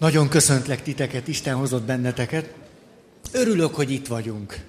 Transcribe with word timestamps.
Nagyon 0.00 0.28
köszöntlek 0.28 0.82
titeket, 0.82 1.28
Isten 1.28 1.54
hozott 1.54 1.82
benneteket. 1.82 2.54
Örülök, 3.32 3.74
hogy 3.74 3.90
itt 3.90 4.06
vagyunk. 4.06 4.64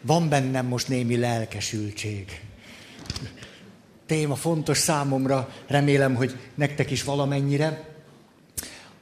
Van 0.00 0.28
bennem 0.28 0.66
most 0.66 0.88
némi 0.88 1.16
lelkesültség. 1.16 2.40
Téma 4.06 4.34
fontos 4.34 4.78
számomra, 4.78 5.48
remélem, 5.66 6.14
hogy 6.14 6.38
nektek 6.54 6.90
is 6.90 7.04
valamennyire. 7.04 7.88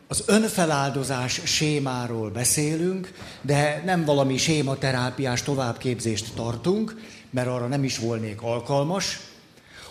Az 0.09 0.23
önfeláldozás 0.27 1.41
sémáról 1.45 2.31
beszélünk, 2.31 3.13
de 3.43 3.83
nem 3.85 4.05
valami 4.05 4.37
sématerápiás 4.37 5.43
továbbképzést 5.43 6.35
tartunk, 6.35 7.01
mert 7.31 7.49
arra 7.49 7.67
nem 7.67 7.85
is 7.85 7.99
volnék 7.99 8.43
alkalmas, 8.43 9.21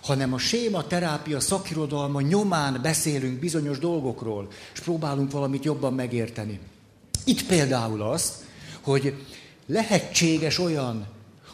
hanem 0.08 0.34
a 0.34 0.38
séma 0.38 0.88
terápia 0.88 1.39
szakirodalma 1.39 2.21
nyomán 2.21 2.80
beszélünk 2.82 3.39
bizonyos 3.39 3.80
dolgokról, 3.80 4.48
és 4.74 4.80
próbálunk 4.80 5.32
valamit 5.32 5.64
jobban 5.64 5.94
megérteni. 5.94 6.60
Itt 7.25 7.46
például 7.46 8.02
azt, 8.02 8.33
hogy 8.82 9.14
lehetséges 9.66 10.60
olyan, 10.60 11.07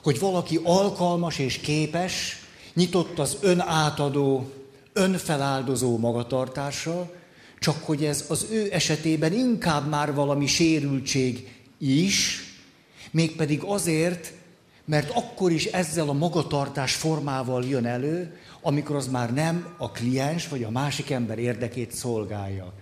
hogy 0.03 0.19
valaki 0.19 0.59
alkalmas 0.63 1.39
és 1.39 1.57
képes, 1.57 2.41
nyitott 2.73 3.19
az 3.19 3.37
önátadó, 3.41 4.51
önfeláldozó 4.93 5.97
magatartással, 5.97 7.13
csak 7.59 7.83
hogy 7.83 8.05
ez 8.05 8.25
az 8.29 8.47
ő 8.51 8.67
esetében 8.71 9.33
inkább 9.33 9.89
már 9.89 10.13
valami 10.13 10.45
sérültség 10.45 11.47
is, 11.77 12.43
mégpedig 13.11 13.63
azért, 13.63 14.33
mert 14.85 15.09
akkor 15.09 15.51
is 15.51 15.65
ezzel 15.65 16.09
a 16.09 16.13
magatartás 16.13 16.93
formával 16.93 17.65
jön 17.65 17.85
elő, 17.85 18.37
amikor 18.63 18.95
az 18.95 19.07
már 19.07 19.33
nem 19.33 19.73
a 19.77 19.91
kliens 19.91 20.47
vagy 20.47 20.63
a 20.63 20.69
másik 20.69 21.09
ember 21.09 21.39
érdekét 21.39 21.91
szolgálja. 21.91 22.73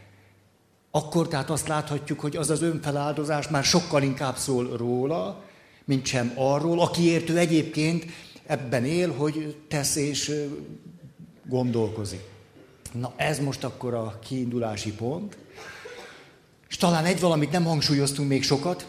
Akkor 0.92 1.28
tehát 1.28 1.50
azt 1.50 1.68
láthatjuk, 1.68 2.20
hogy 2.20 2.36
az 2.36 2.50
az 2.50 2.62
önfeláldozás 2.62 3.48
már 3.48 3.64
sokkal 3.64 4.04
inkább 4.04 4.36
szól 4.36 4.78
róla, 4.78 5.44
mint 5.86 6.06
sem 6.06 6.32
arról, 6.36 6.80
akiért 6.82 7.30
ő 7.30 7.38
egyébként 7.38 8.06
ebben 8.46 8.86
él, 8.86 9.14
hogy 9.14 9.58
tesz 9.68 9.96
és 9.96 10.32
gondolkozik. 11.46 12.22
Na 12.94 13.14
ez 13.16 13.40
most 13.40 13.64
akkor 13.64 13.94
a 13.94 14.20
kiindulási 14.28 14.94
pont. 14.94 15.38
És 16.70 16.78
talán 16.78 17.06
egy 17.06 17.20
valamit 17.20 17.52
nem 17.52 17.64
hangsúlyoztunk 17.64 18.30
még 18.30 18.44
sokat, 18.44 18.88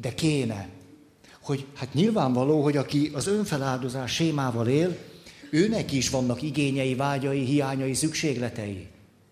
de 0.00 0.14
kéne, 0.14 0.68
hogy 1.42 1.66
hát 1.74 1.94
nyilvánvaló, 1.94 2.62
hogy 2.62 2.76
aki 2.76 3.10
az 3.14 3.26
önfeláldozás 3.26 4.14
sémával 4.14 4.68
él, 4.68 4.96
őnek 5.50 5.92
is 5.92 6.10
vannak 6.10 6.42
igényei, 6.42 6.94
vágyai, 6.94 7.44
hiányai, 7.44 7.94
szükségletei. 7.94 8.86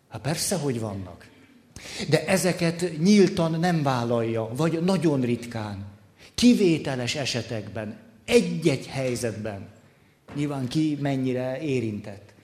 Hát 0.09 0.21
persze, 0.21 0.57
hogy 0.57 0.81
vannak. 0.81 1.27
De 2.09 2.27
ezeket 2.27 2.99
nyíltan 2.99 3.61
nem 3.61 3.83
vállalja, 3.83 4.51
vagy 4.57 4.83
nagyon 4.83 5.21
ritkán. 5.21 5.87
Kivételes 6.35 7.15
esetekben, 7.15 7.97
egy-egy 8.25 8.87
helyzetben. 8.87 9.69
Nyilván 10.35 10.69
ki 10.69 10.99
mennyire 11.01 11.61
érintett. 11.61 12.35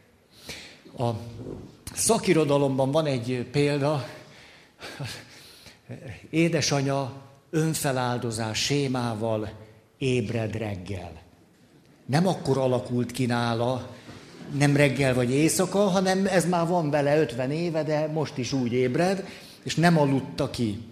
A 0.99 1.11
szakirodalomban 1.95 2.91
van 2.91 3.07
egy 3.07 3.47
példa, 3.53 4.09
édesanya 6.31 7.13
önfeláldozás 7.51 8.65
sémával 8.65 9.53
ébred 9.99 10.57
reggel 10.57 11.24
nem 12.07 12.27
akkor 12.27 12.59
alakult 12.59 13.11
ki 13.11 13.27
nála, 13.27 13.89
nem 14.53 14.77
reggel 14.77 15.15
vagy 15.15 15.31
éjszaka, 15.31 15.79
hanem 15.79 16.27
ez 16.27 16.49
már 16.49 16.67
van 16.67 16.91
vele 16.91 17.21
50 17.21 17.51
éve, 17.51 17.83
de 17.83 18.07
most 18.07 18.39
is 18.39 18.53
úgy 18.53 18.73
ébred, 18.73 19.27
és 19.63 19.75
nem 19.75 19.99
aludta 19.99 20.51
ki. 20.51 20.83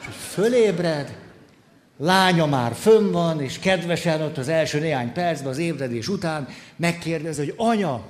És 0.00 0.14
fölébred, 0.14 1.18
lánya 1.96 2.46
már 2.46 2.74
fönn 2.74 3.12
van, 3.12 3.40
és 3.40 3.58
kedvesen 3.58 4.22
ott 4.22 4.38
az 4.38 4.48
első 4.48 4.80
néhány 4.80 5.12
percben 5.12 5.50
az 5.50 5.58
ébredés 5.58 6.08
után 6.08 6.48
megkérdez, 6.76 7.36
hogy 7.36 7.54
anya, 7.56 8.06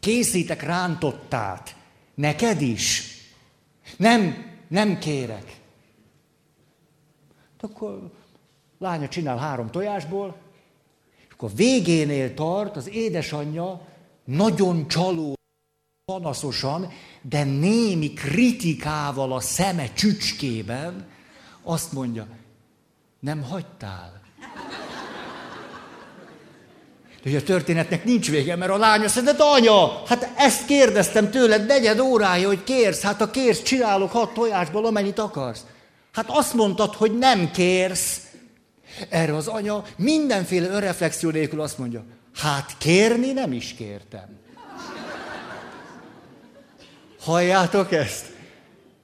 készítek 0.00 0.62
rántottát, 0.62 1.76
neked 2.14 2.60
is. 2.60 3.16
Nem, 3.96 4.50
nem 4.68 4.98
kérek. 4.98 5.60
Akkor 7.60 8.10
lánya 8.78 9.08
csinál 9.08 9.36
három 9.36 9.70
tojásból, 9.70 10.36
akkor 11.42 11.56
végénél 11.56 12.34
tart 12.34 12.76
az 12.76 12.88
édesanyja 12.88 13.80
nagyon 14.24 14.88
csaló, 14.88 15.34
panaszosan, 16.04 16.92
de 17.22 17.44
némi 17.44 18.12
kritikával 18.12 19.32
a 19.32 19.40
szeme 19.40 19.92
csücskében 19.92 21.06
azt 21.62 21.92
mondja, 21.92 22.26
nem 23.20 23.42
hagytál. 23.42 24.20
De 27.22 27.36
a 27.36 27.42
történetnek 27.42 28.04
nincs 28.04 28.30
vége, 28.30 28.56
mert 28.56 28.70
a 28.70 28.76
lány 28.76 29.04
azt 29.04 29.34
anya, 29.38 30.02
hát 30.06 30.32
ezt 30.36 30.66
kérdeztem 30.66 31.30
tőled 31.30 31.66
negyed 31.66 31.98
órája, 31.98 32.46
hogy 32.46 32.64
kérsz, 32.64 33.00
hát 33.00 33.18
ha 33.18 33.30
kérsz, 33.30 33.62
csinálok 33.62 34.10
hat 34.10 34.34
tojásból, 34.34 34.86
amennyit 34.86 35.18
akarsz. 35.18 35.64
Hát 36.12 36.28
azt 36.28 36.54
mondtad, 36.54 36.94
hogy 36.94 37.18
nem 37.18 37.50
kérsz. 37.50 38.21
Erre 39.08 39.36
az 39.36 39.46
anya 39.46 39.84
mindenféle 39.96 40.68
önreflexió 40.68 41.30
nélkül 41.30 41.60
azt 41.60 41.78
mondja, 41.78 42.04
hát 42.34 42.74
kérni 42.78 43.32
nem 43.32 43.52
is 43.52 43.74
kértem. 43.74 44.40
Halljátok 47.20 47.92
ezt? 47.92 48.30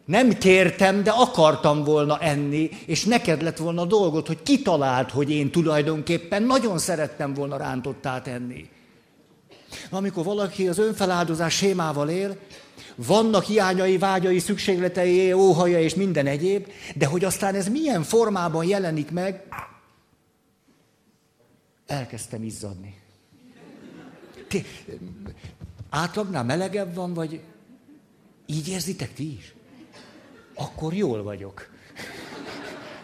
Nem 0.05 0.39
kértem, 0.39 1.03
de 1.03 1.11
akartam 1.11 1.85
volna 1.85 2.19
enni, 2.19 2.71
és 2.87 3.05
neked 3.05 3.43
lett 3.43 3.57
volna 3.57 3.83
a 3.83 3.87
dolgot, 3.87 4.27
hogy 4.27 4.43
kitalált, 4.43 5.11
hogy 5.11 5.31
én 5.31 5.51
tulajdonképpen 5.51 6.43
nagyon 6.43 6.79
szerettem 6.79 7.35
volna 7.35 7.57
rántottát 7.57 8.27
enni. 8.27 8.69
Amikor 9.91 10.25
valaki 10.25 10.69
az 10.69 10.79
önfeláldozás 10.79 11.55
sémával 11.55 12.09
él, 12.09 12.37
vannak 12.95 13.45
hiányai, 13.45 13.99
vágyai, 13.99 14.39
szükségletei, 14.39 15.33
óhaja 15.33 15.81
és 15.81 15.95
minden 15.95 16.27
egyéb, 16.27 16.67
de 16.95 17.07
hogy 17.07 17.25
aztán 17.25 17.55
ez 17.55 17.69
milyen 17.69 18.03
formában 18.03 18.65
jelenik 18.65 19.11
meg, 19.11 19.43
elkezdtem 21.89 22.43
izzadni. 22.43 23.01
Ti, 24.49 24.65
átlagnál 25.91 26.45
melegebb 26.45 26.95
van, 26.95 27.15
vagy 27.15 27.41
így 28.47 28.69
érzitek 28.69 29.13
ti 29.13 29.33
is? 29.33 29.55
Akkor 30.55 30.95
jól 30.95 31.23
vagyok. 31.23 31.69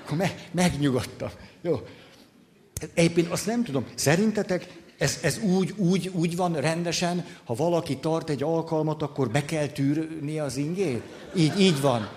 Akkor 0.04 0.16
me, 0.16 0.34
megnyugodtam. 0.50 1.30
Jó. 1.62 1.80
Egyébként 2.94 3.30
azt 3.30 3.46
nem 3.46 3.64
tudom, 3.64 3.86
szerintetek 3.94 4.82
ez, 4.98 5.18
ez 5.22 5.38
úgy, 5.38 5.74
úgy, 5.76 6.10
úgy 6.14 6.36
van 6.36 6.52
rendesen, 6.52 7.26
ha 7.44 7.54
valaki 7.54 7.96
tart 7.96 8.30
egy 8.30 8.42
alkalmat, 8.42 9.02
akkor 9.02 9.30
be 9.30 9.44
kell 9.44 9.66
tűrni 9.66 10.38
az 10.38 10.56
ingét? 10.56 11.02
Így, 11.34 11.60
így 11.60 11.80
van. 11.80 12.08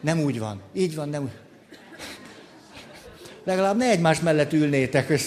Nem 0.00 0.20
úgy 0.20 0.38
van. 0.38 0.60
Így 0.72 0.94
van, 0.94 1.08
nem 1.08 1.22
úgy 1.22 1.45
legalább 3.46 3.76
ne 3.76 3.90
egymás 3.90 4.20
mellett 4.20 4.52
ülnétek, 4.52 5.08
és 5.08 5.26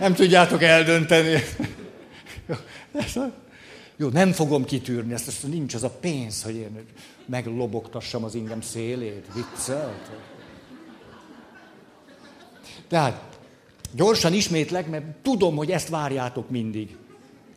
nem 0.00 0.14
tudjátok 0.14 0.62
eldönteni. 0.62 1.42
Jó, 3.96 4.08
nem 4.08 4.32
fogom 4.32 4.64
kitűrni, 4.64 5.12
ezt, 5.12 5.28
ezt 5.28 5.48
nincs 5.48 5.74
az 5.74 5.82
a 5.82 5.90
pénz, 5.90 6.42
hogy 6.42 6.54
én 6.54 6.84
meglobogtassam 7.26 8.24
az 8.24 8.34
ingem 8.34 8.60
szélét. 8.60 9.26
Viccelt. 9.34 10.10
Tehát 12.88 13.22
gyorsan 13.92 14.32
ismétlek, 14.32 14.88
mert 14.88 15.04
tudom, 15.22 15.56
hogy 15.56 15.70
ezt 15.70 15.88
várjátok 15.88 16.50
mindig. 16.50 16.96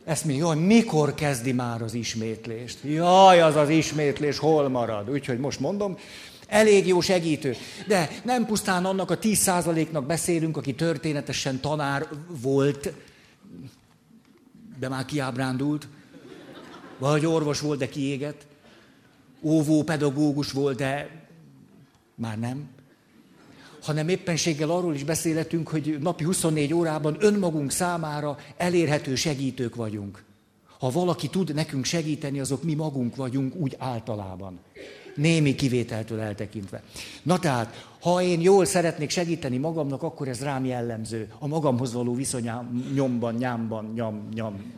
Ezt 0.04 0.24
mi, 0.24 0.34
jaj, 0.34 0.56
mikor 0.56 1.14
kezdi 1.14 1.52
már 1.52 1.82
az 1.82 1.94
ismétlést? 1.94 2.78
Jaj, 2.82 3.40
az 3.40 3.56
az 3.56 3.68
ismétlés 3.68 4.38
hol 4.38 4.68
marad? 4.68 5.10
Úgyhogy 5.10 5.38
most 5.38 5.60
mondom, 5.60 5.96
elég 6.50 6.86
jó 6.86 7.00
segítő. 7.00 7.56
De 7.86 8.10
nem 8.24 8.46
pusztán 8.46 8.84
annak 8.84 9.10
a 9.10 9.18
10%-nak 9.18 10.06
beszélünk, 10.06 10.56
aki 10.56 10.74
történetesen 10.74 11.60
tanár 11.60 12.08
volt, 12.40 12.92
de 14.78 14.88
már 14.88 15.04
kiábrándult, 15.04 15.88
vagy 16.98 17.26
orvos 17.26 17.60
volt, 17.60 17.78
de 17.78 17.88
kiégett, 17.88 18.46
óvó, 19.42 19.82
pedagógus 19.82 20.52
volt, 20.52 20.76
de 20.76 21.10
már 22.14 22.38
nem. 22.38 22.68
Hanem 23.82 24.08
éppenséggel 24.08 24.70
arról 24.70 24.94
is 24.94 25.04
beszélhetünk, 25.04 25.68
hogy 25.68 25.98
napi 26.00 26.24
24 26.24 26.74
órában 26.74 27.16
önmagunk 27.18 27.70
számára 27.70 28.38
elérhető 28.56 29.14
segítők 29.14 29.74
vagyunk. 29.74 30.24
Ha 30.78 30.90
valaki 30.90 31.28
tud 31.28 31.54
nekünk 31.54 31.84
segíteni, 31.84 32.40
azok 32.40 32.62
mi 32.62 32.74
magunk 32.74 33.16
vagyunk 33.16 33.54
úgy 33.54 33.74
általában 33.78 34.60
némi 35.20 35.54
kivételtől 35.54 36.20
eltekintve. 36.20 36.82
Na 37.22 37.38
tehát, 37.38 37.86
ha 38.00 38.22
én 38.22 38.40
jól 38.40 38.64
szeretnék 38.64 39.10
segíteni 39.10 39.56
magamnak, 39.56 40.02
akkor 40.02 40.28
ez 40.28 40.42
rám 40.42 40.64
jellemző. 40.64 41.28
A 41.38 41.46
magamhoz 41.46 41.92
való 41.92 42.14
viszonyám, 42.14 42.90
nyomban, 42.94 43.34
nyámban, 43.34 43.92
nyom, 43.94 44.28
nyom, 44.34 44.72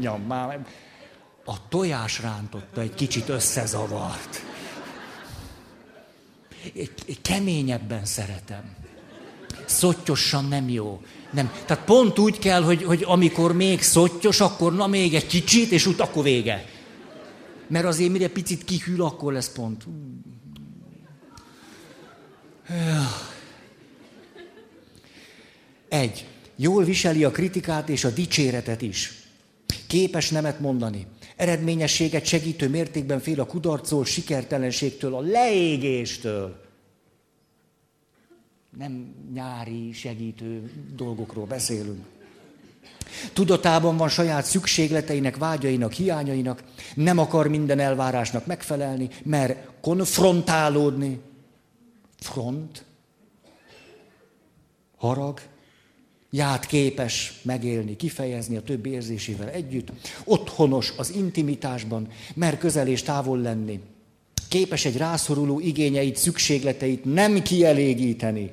nyom. 0.00 0.20
Már 0.20 0.66
a 1.44 1.68
tojás 1.68 2.20
rántotta 2.20 2.80
egy 2.80 2.94
kicsit 2.94 3.28
összezavart. 3.28 4.42
keményebben 7.22 8.04
szeretem. 8.04 8.74
Szottyosan 9.64 10.44
nem 10.44 10.68
jó. 10.68 11.00
Nem. 11.30 11.52
Tehát 11.66 11.84
pont 11.84 12.18
úgy 12.18 12.38
kell, 12.38 12.62
hogy, 12.62 12.82
hogy 12.82 13.02
amikor 13.06 13.52
még 13.52 13.82
szottyos, 13.82 14.40
akkor 14.40 14.74
na 14.74 14.86
még 14.86 15.14
egy 15.14 15.26
kicsit, 15.26 15.70
és 15.70 15.86
ut 15.86 16.00
akkor 16.00 16.22
vége. 16.22 16.64
Mert 17.72 17.84
azért 17.84 18.10
mire 18.10 18.28
picit 18.28 18.64
kihűl, 18.64 19.02
akkor 19.02 19.32
lesz 19.32 19.52
pont. 19.52 19.86
Egy. 25.88 26.26
Jól 26.56 26.84
viseli 26.84 27.24
a 27.24 27.30
kritikát 27.30 27.88
és 27.88 28.04
a 28.04 28.10
dicséretet 28.10 28.82
is. 28.82 29.12
Képes 29.86 30.30
nemet 30.30 30.60
mondani. 30.60 31.06
Eredményességet 31.36 32.24
segítő 32.24 32.68
mértékben 32.68 33.20
fél 33.20 33.40
a 33.40 33.46
kudarcól, 33.46 34.04
sikertelenségtől, 34.04 35.14
a 35.14 35.20
leégéstől. 35.20 36.60
Nem 38.78 39.14
nyári 39.32 39.92
segítő 39.92 40.70
dolgokról 40.96 41.46
beszélünk. 41.46 42.04
Tudatában 43.32 43.96
van 43.96 44.08
saját 44.08 44.44
szükségleteinek, 44.44 45.36
vágyainak, 45.36 45.92
hiányainak, 45.92 46.62
nem 46.94 47.18
akar 47.18 47.48
minden 47.48 47.78
elvárásnak 47.78 48.46
megfelelni, 48.46 49.08
mert 49.22 49.68
konfrontálódni. 49.80 51.20
Front, 52.18 52.84
harag, 54.96 55.40
ját 56.30 56.66
képes 56.66 57.40
megélni, 57.42 57.96
kifejezni 57.96 58.56
a 58.56 58.62
többi 58.62 58.90
érzésével 58.90 59.48
együtt, 59.48 59.88
otthonos 60.24 60.92
az 60.96 61.10
intimitásban, 61.14 62.08
mer 62.34 62.58
közel 62.58 62.86
és 62.86 63.02
távol 63.02 63.38
lenni, 63.38 63.80
képes 64.48 64.84
egy 64.84 64.96
rászoruló 64.96 65.60
igényeit, 65.60 66.16
szükségleteit 66.16 67.04
nem 67.04 67.42
kielégíteni, 67.42 68.50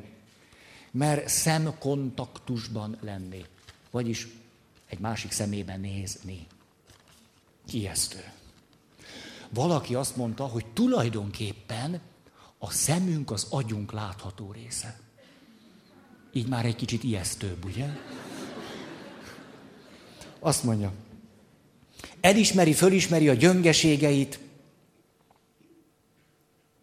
mert 0.92 1.28
szemkontaktusban 1.28 2.98
lenni, 3.02 3.46
vagyis 3.92 4.28
egy 4.90 5.00
másik 5.00 5.32
szemébe 5.32 5.78
nézni. 5.78 6.48
Ijesztő. 7.72 8.32
Valaki 9.50 9.96
azt 9.96 10.16
mondta, 10.16 10.46
hogy 10.46 10.66
tulajdonképpen 10.66 12.02
a 12.58 12.72
szemünk 12.72 13.32
az 13.32 13.48
agyunk 13.50 13.92
látható 13.92 14.52
része. 14.52 15.00
Így 16.34 16.48
már 16.48 16.66
egy 16.66 16.76
kicsit 16.76 17.04
ijesztőbb, 17.04 17.66
ugye? 17.66 17.88
Azt 20.40 20.64
mondja, 20.64 20.94
elismeri, 22.22 22.74
fölismeri 22.74 23.30
a 23.30 23.34
gyöngeségeit, 23.34 24.40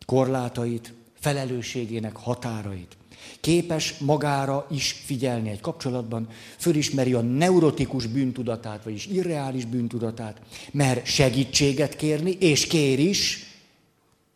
korlátait, 0.07 0.93
felelősségének 1.19 2.17
határait. 2.17 2.97
Képes 3.41 3.99
magára 3.99 4.67
is 4.71 4.93
figyelni 4.93 5.49
egy 5.49 5.61
kapcsolatban, 5.61 6.29
fölismeri 6.57 7.13
a 7.13 7.21
neurotikus 7.21 8.07
bűntudatát, 8.07 8.85
vagyis 8.85 9.07
irreális 9.07 9.65
bűntudatát, 9.65 10.41
mert 10.73 11.07
segítséget 11.07 11.97
kérni, 11.97 12.31
és 12.31 12.67
kér 12.67 12.99
is, 12.99 13.47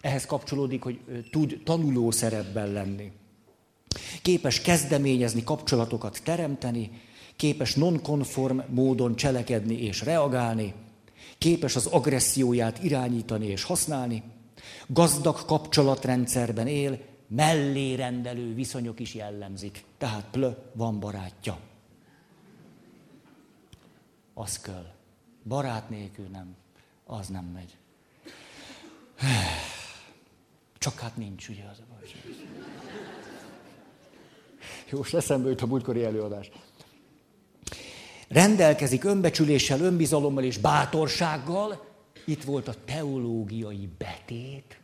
ehhez 0.01 0.27
kapcsolódik, 0.27 0.83
hogy 0.83 0.99
tud 1.31 1.61
tanuló 1.65 2.11
szerepben 2.11 2.73
lenni. 2.73 3.13
Képes 4.23 4.61
kezdeményezni, 4.61 5.45
kapcsolatokat 5.45 6.21
teremteni, 6.25 6.91
képes 7.37 7.75
nonkonform 7.75 8.59
módon 8.69 9.17
cselekedni 9.17 9.83
és 9.83 10.03
reagálni, 10.03 10.75
képes 11.39 11.77
az 11.77 11.87
agresszióját 11.87 12.83
irányítani 12.83 13.47
és 13.47 13.63
használni, 13.63 14.23
gazdag 14.87 15.45
kapcsolatrendszerben 15.45 16.67
él, 16.67 16.99
mellé 17.31 17.95
rendelő 17.95 18.55
viszonyok 18.55 19.01
is 19.01 19.15
jellemzik. 19.15 19.85
Tehát 19.99 20.27
plö 20.31 20.51
van 20.73 21.01
barátja. 21.01 21.59
Az 24.35 24.61
kell. 24.61 24.93
Barát 25.45 25.91
nélkül 25.91 26.27
nem. 26.27 26.57
Az 27.07 27.29
nem 27.29 27.45
megy. 27.45 27.77
Csak 30.79 30.99
hát 30.99 31.17
nincs, 31.17 31.49
ugye 31.49 31.65
az 31.71 31.79
a 31.79 31.83
baj. 31.89 32.11
Jó, 34.91 34.99
most 34.99 35.15
eszembe 35.15 35.49
jut 35.49 35.61
a 35.61 35.67
múltkori 35.67 36.05
előadás. 36.05 36.51
Rendelkezik 38.29 39.05
önbecsüléssel, 39.05 39.81
önbizalommal 39.81 40.45
és 40.45 40.59
bátorsággal. 40.59 41.89
Itt 42.25 42.45
volt 42.45 42.69
a 42.69 42.85
teológiai 42.85 43.89
betét. 43.99 44.81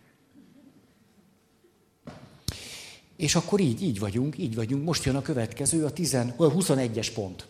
És 3.16 3.34
akkor 3.34 3.60
így, 3.60 3.82
így 3.82 3.98
vagyunk, 3.98 4.38
így 4.38 4.54
vagyunk. 4.54 4.84
Most 4.84 5.04
jön 5.04 5.16
a 5.16 5.22
következő, 5.22 5.84
a 5.84 5.92
10, 5.92 6.16
21-es 6.38 7.10
pont. 7.14 7.46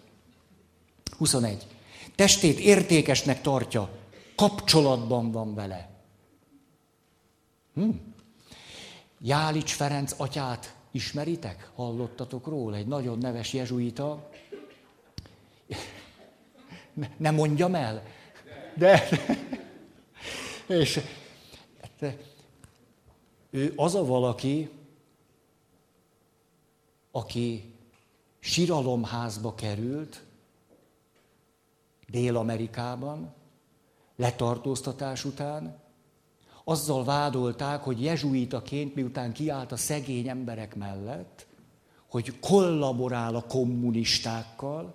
21. 1.18 1.66
Testét 2.14 2.58
értékesnek 2.58 3.42
tartja, 3.42 3.90
kapcsolatban 4.34 5.30
van 5.30 5.54
vele. 5.54 5.90
Hm. 7.74 7.90
Jálics 9.20 9.72
Ferenc 9.72 10.14
atyát 10.16 10.74
ismeritek? 10.90 11.70
Hallottatok 11.74 12.46
róla? 12.46 12.76
Egy 12.76 12.86
nagyon 12.86 13.18
neves 13.18 13.52
jezsuita. 13.52 14.30
Ne 17.16 17.30
mondjam 17.30 17.74
el. 17.74 18.02
De. 18.74 19.08
És 20.66 21.00
de, 21.98 22.16
ő 23.50 23.72
az 23.76 23.94
a 23.94 24.04
valaki, 24.04 24.70
aki 27.16 27.74
síralomházba 28.38 29.54
került, 29.54 30.24
Dél-Amerikában, 32.08 33.34
letartóztatás 34.16 35.24
után, 35.24 35.78
azzal 36.64 37.04
vádolták, 37.04 37.82
hogy 37.82 38.02
jezsuitaként, 38.02 38.94
miután 38.94 39.32
kiállt 39.32 39.72
a 39.72 39.76
szegény 39.76 40.28
emberek 40.28 40.74
mellett, 40.74 41.46
hogy 42.08 42.40
kollaborál 42.40 43.34
a 43.34 43.46
kommunistákkal, 43.46 44.94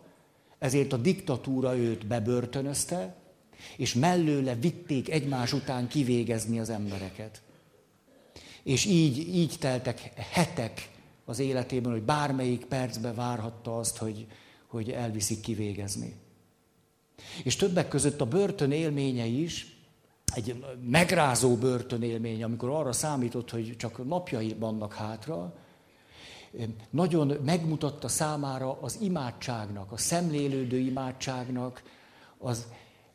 ezért 0.60 0.94
a 0.94 0.98
diktatúra 0.98 1.78
őt 1.78 2.08
bebörtönözte, 2.08 3.16
és 3.78 3.94
mellőle 3.94 4.56
vitték 4.56 5.10
egymás 5.10 5.54
után 5.54 5.88
kivégezni 5.88 6.60
az 6.60 6.70
embereket. 6.70 7.42
És 8.64 8.86
így, 8.86 9.18
így 9.36 9.56
teltek 9.60 10.14
hetek 10.16 10.91
az 11.32 11.40
életében, 11.40 11.92
hogy 11.92 12.02
bármelyik 12.02 12.66
percbe 12.66 13.14
várhatta 13.14 13.78
azt, 13.78 13.98
hogy, 13.98 14.28
hogy 14.68 14.90
elviszik 14.90 15.40
kivégezni. 15.40 16.16
És 17.44 17.56
többek 17.56 17.88
között 17.88 18.22
a 18.22 18.26
börtön 18.26 18.72
élménye 18.72 19.26
is 19.26 19.80
egy 20.34 20.66
megrázó 20.84 21.56
börtönélmény, 21.56 22.44
amikor 22.44 22.70
arra 22.70 22.92
számított, 22.92 23.50
hogy 23.50 23.76
csak 23.78 24.08
napjai 24.08 24.56
vannak 24.60 24.94
hátra, 24.94 25.54
nagyon 26.90 27.38
megmutatta 27.46 28.08
számára 28.08 28.78
az 28.82 28.98
imádságnak, 29.02 29.92
a 29.92 29.98
szemlélődő 29.98 30.78
imádságnak, 30.78 31.84
az 32.38 32.68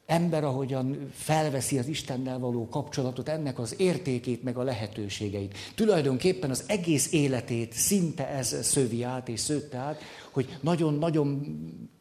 ember, 0.07 0.45
ahogyan 0.45 1.11
felveszi 1.13 1.79
az 1.79 1.87
Istennel 1.87 2.39
való 2.39 2.69
kapcsolatot, 2.69 3.29
ennek 3.29 3.59
az 3.59 3.75
értékét, 3.79 4.43
meg 4.43 4.57
a 4.57 4.63
lehetőségeit. 4.63 5.55
Tulajdonképpen 5.75 6.51
az 6.51 6.65
egész 6.67 7.13
életét 7.13 7.73
szinte 7.73 8.29
ez 8.29 8.67
szövi 8.67 9.03
át 9.03 9.29
és 9.29 9.41
szőtte 9.41 9.79
át, 9.79 10.01
hogy 10.31 10.59
nagyon-nagyon 10.61 11.43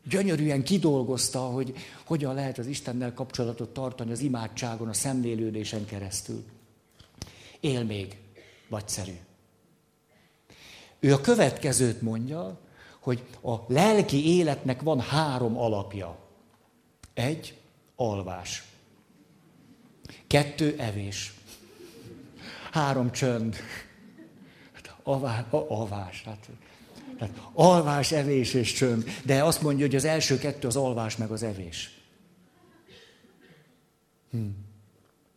gyönyörűen 0.10 0.64
kidolgozta, 0.64 1.40
hogy 1.40 1.74
hogyan 2.06 2.34
lehet 2.34 2.58
az 2.58 2.68
Istennel 2.68 3.14
kapcsolatot 3.14 3.74
tartani 3.74 4.12
az 4.12 4.20
imádságon, 4.20 4.88
a 4.88 4.94
szemlélődésen 4.94 5.86
keresztül. 5.86 6.44
Él 7.60 7.84
még. 7.84 8.18
Nagyszerű. 8.70 9.16
Ő 11.00 11.14
a 11.14 11.22
következőt 11.22 12.02
mondja, 12.02 12.60
hogy 13.00 13.24
a 13.44 13.56
lelki 13.68 14.36
életnek 14.38 14.82
van 14.82 15.00
három 15.00 15.58
alapja. 15.58 16.18
Egy, 17.14 17.58
alvás. 17.96 18.64
Kettő, 20.28 20.76
evés. 20.78 21.34
Három, 22.72 23.12
csönd. 23.12 23.56
Avá, 25.04 25.48
avás. 25.68 26.24
Hát, 26.24 26.50
tehát 27.18 27.42
alvás, 27.54 28.12
evés 28.12 28.54
és 28.54 28.74
csönd. 28.74 29.04
De 29.26 29.44
azt 29.44 29.62
mondja, 29.62 29.86
hogy 29.86 29.96
az 29.96 30.06
első 30.06 30.38
kettő 30.38 30.68
az 30.68 30.76
alvás 30.76 31.16
meg 31.16 31.32
az 31.32 31.44
evés. 31.44 32.00
Hm. 34.32 34.48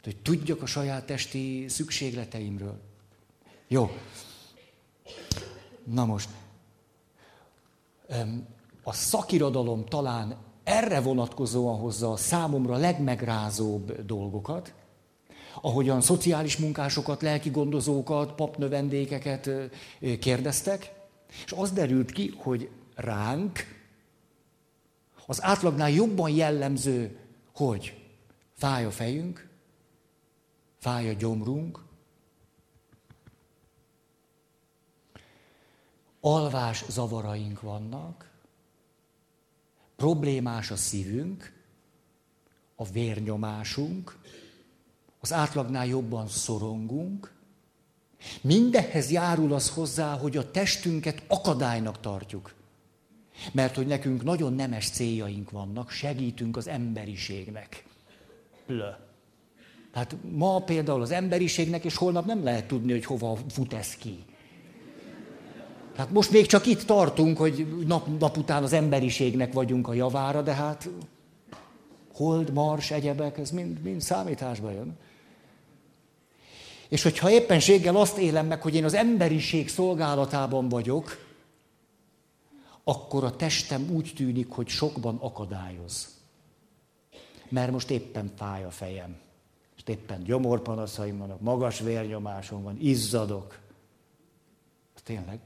Hogy 0.02 0.16
tudjak 0.16 0.62
a 0.62 0.66
saját 0.66 1.06
testi 1.06 1.64
szükségleteimről. 1.68 2.80
Jó. 3.68 3.98
Na 5.84 6.04
most. 6.04 6.28
A 8.82 8.92
szakirodalom 8.92 9.84
talán 9.86 10.36
erre 10.68 11.00
vonatkozóan 11.00 11.78
hozza 11.78 12.12
a 12.12 12.16
számomra 12.16 12.76
legmegrázóbb 12.76 14.04
dolgokat, 14.06 14.74
ahogyan 15.60 16.00
szociális 16.00 16.56
munkásokat, 16.56 17.22
lelki 17.22 17.50
gondozókat, 17.50 18.34
papnövendékeket 18.34 19.50
kérdeztek, 20.20 20.92
és 21.44 21.52
az 21.52 21.72
derült 21.72 22.10
ki, 22.10 22.34
hogy 22.36 22.70
ránk 22.94 23.58
az 25.26 25.42
átlagnál 25.42 25.90
jobban 25.90 26.30
jellemző, 26.30 27.18
hogy 27.54 28.06
fáj 28.56 28.84
a 28.84 28.90
fejünk, 28.90 29.48
fáj 30.78 31.08
a 31.08 31.12
gyomrunk, 31.12 31.84
alvás 36.20 36.84
zavaraink 36.88 37.60
vannak, 37.60 38.27
problémás 39.98 40.70
a 40.70 40.76
szívünk, 40.76 41.52
a 42.76 42.84
vérnyomásunk, 42.84 44.18
az 45.20 45.32
átlagnál 45.32 45.86
jobban 45.86 46.28
szorongunk, 46.28 47.36
Mindehhez 48.40 49.10
járul 49.10 49.52
az 49.52 49.70
hozzá, 49.70 50.16
hogy 50.16 50.36
a 50.36 50.50
testünket 50.50 51.22
akadálynak 51.26 52.00
tartjuk. 52.00 52.54
Mert 53.52 53.74
hogy 53.76 53.86
nekünk 53.86 54.24
nagyon 54.24 54.54
nemes 54.54 54.90
céljaink 54.90 55.50
vannak, 55.50 55.90
segítünk 55.90 56.56
az 56.56 56.68
emberiségnek. 56.68 57.84
Lö. 58.66 58.90
Tehát 59.92 60.16
ma 60.30 60.58
például 60.58 61.02
az 61.02 61.10
emberiségnek, 61.10 61.84
és 61.84 61.96
holnap 61.96 62.26
nem 62.26 62.44
lehet 62.44 62.66
tudni, 62.66 62.92
hogy 62.92 63.04
hova 63.04 63.38
fut 63.48 63.72
ez 63.72 63.94
ki. 63.94 64.24
Tehát 65.98 66.12
most 66.12 66.30
még 66.30 66.46
csak 66.46 66.66
itt 66.66 66.82
tartunk, 66.82 67.38
hogy 67.38 67.84
nap, 67.86 68.18
nap 68.18 68.36
után 68.36 68.62
az 68.62 68.72
emberiségnek 68.72 69.52
vagyunk 69.52 69.88
a 69.88 69.92
javára, 69.92 70.42
de 70.42 70.52
hát 70.52 70.88
hold, 72.12 72.52
mars, 72.52 72.90
egyebek, 72.90 73.38
ez 73.38 73.50
mind, 73.50 73.82
mind 73.82 74.00
számításba 74.00 74.70
jön. 74.70 74.96
És 76.88 77.02
hogyha 77.02 77.30
éppenséggel 77.30 77.96
azt 77.96 78.18
élem 78.18 78.46
meg, 78.46 78.62
hogy 78.62 78.74
én 78.74 78.84
az 78.84 78.94
emberiség 78.94 79.68
szolgálatában 79.68 80.68
vagyok, 80.68 81.26
akkor 82.84 83.24
a 83.24 83.36
testem 83.36 83.90
úgy 83.92 84.12
tűnik, 84.16 84.50
hogy 84.50 84.68
sokban 84.68 85.16
akadályoz. 85.20 86.08
Mert 87.48 87.70
most 87.70 87.90
éppen 87.90 88.32
fáj 88.36 88.64
a 88.64 88.70
fejem. 88.70 89.16
Most 89.74 89.88
éppen 89.88 90.22
gyomorpanaszaim 90.22 91.18
vannak, 91.18 91.40
magas 91.40 91.80
vérnyomásom 91.80 92.62
van, 92.62 92.76
izzadok. 92.80 93.58
Tényleg. 95.08 95.38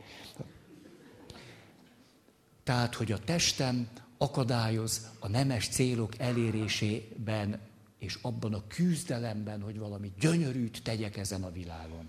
Tehát, 2.63 2.95
hogy 2.95 3.13
a 3.13 3.19
testem 3.19 3.89
akadályoz 4.19 5.11
a 5.19 5.29
nemes 5.29 5.69
célok 5.69 6.19
elérésében 6.19 7.61
és 7.99 8.19
abban 8.23 8.55
a 8.55 8.67
küzdelemben, 8.67 9.63
hogy 9.63 9.79
valami 9.79 10.13
gyönyörűt 10.21 10.83
tegyek 10.83 11.17
ezen 11.17 11.43
a 11.43 11.51
világon. 11.51 12.09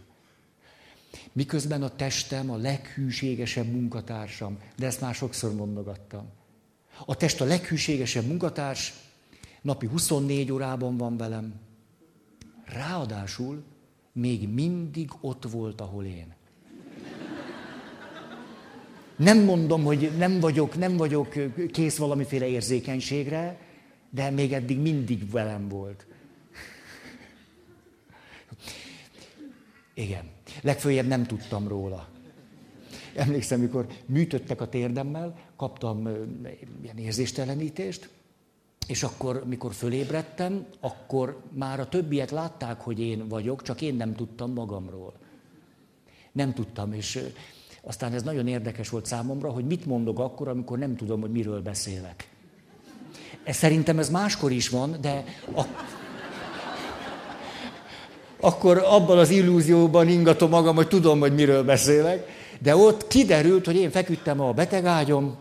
Miközben 1.31 1.83
a 1.83 1.95
testem 1.95 2.49
a 2.49 2.55
leghűségesebb 2.55 3.71
munkatársam, 3.71 4.57
de 4.75 4.85
ezt 4.85 5.01
már 5.01 5.15
sokszor 5.15 5.53
mondogattam. 5.53 6.29
A 7.05 7.15
test 7.15 7.41
a 7.41 7.45
leghűségesebb 7.45 8.25
munkatárs, 8.25 8.93
napi 9.61 9.87
24 9.87 10.51
órában 10.51 10.97
van 10.97 11.17
velem. 11.17 11.53
Ráadásul 12.65 13.63
még 14.11 14.49
mindig 14.49 15.11
ott 15.21 15.43
volt, 15.43 15.81
ahol 15.81 16.05
én. 16.05 16.33
Nem 19.15 19.43
mondom, 19.43 19.83
hogy 19.83 20.11
nem 20.17 20.39
vagyok, 20.39 20.77
nem 20.77 20.97
vagyok 20.97 21.33
kész 21.71 21.97
valamiféle 21.97 22.47
érzékenységre, 22.47 23.59
de 24.09 24.29
még 24.29 24.53
eddig 24.53 24.79
mindig 24.79 25.31
velem 25.31 25.67
volt. 25.67 26.05
Igen. 29.93 30.31
Legfőjebb 30.61 31.07
nem 31.07 31.25
tudtam 31.25 31.67
róla. 31.67 32.07
Emlékszem, 33.15 33.59
mikor 33.59 33.87
műtöttek 34.05 34.61
a 34.61 34.69
térdemmel, 34.69 35.37
kaptam 35.55 36.07
ilyen 36.81 36.97
érzéstelenítést, 36.97 38.09
és 38.87 39.03
akkor, 39.03 39.43
mikor 39.45 39.73
fölébredtem, 39.73 40.65
akkor 40.79 41.41
már 41.51 41.79
a 41.79 41.89
többiek 41.89 42.29
látták, 42.29 42.81
hogy 42.81 42.99
én 42.99 43.27
vagyok, 43.27 43.61
csak 43.61 43.81
én 43.81 43.95
nem 43.95 44.15
tudtam 44.15 44.53
magamról. 44.53 45.13
Nem 46.31 46.53
tudtam, 46.53 46.93
és 46.93 47.23
aztán 47.85 48.13
ez 48.13 48.23
nagyon 48.23 48.47
érdekes 48.47 48.89
volt 48.89 49.05
számomra, 49.05 49.49
hogy 49.49 49.65
mit 49.65 49.85
mondok 49.85 50.19
akkor, 50.19 50.47
amikor 50.47 50.77
nem 50.77 50.95
tudom, 50.95 51.21
hogy 51.21 51.31
miről 51.31 51.61
beszélek. 51.61 52.29
Ez 53.43 53.55
szerintem 53.55 53.99
ez 53.99 54.09
máskor 54.09 54.51
is 54.51 54.69
van, 54.69 54.97
de 55.01 55.23
a... 55.55 55.61
akkor 58.39 58.77
abban 58.77 59.17
az 59.17 59.29
illúzióban 59.29 60.07
ingatom 60.07 60.49
magam, 60.49 60.75
hogy 60.75 60.87
tudom, 60.87 61.19
hogy 61.19 61.33
miről 61.33 61.63
beszélek. 61.63 62.27
De 62.59 62.75
ott 62.75 63.07
kiderült, 63.07 63.65
hogy 63.65 63.75
én 63.75 63.91
feküdtem 63.91 64.39
a 64.39 64.53
betegágyom, 64.53 65.37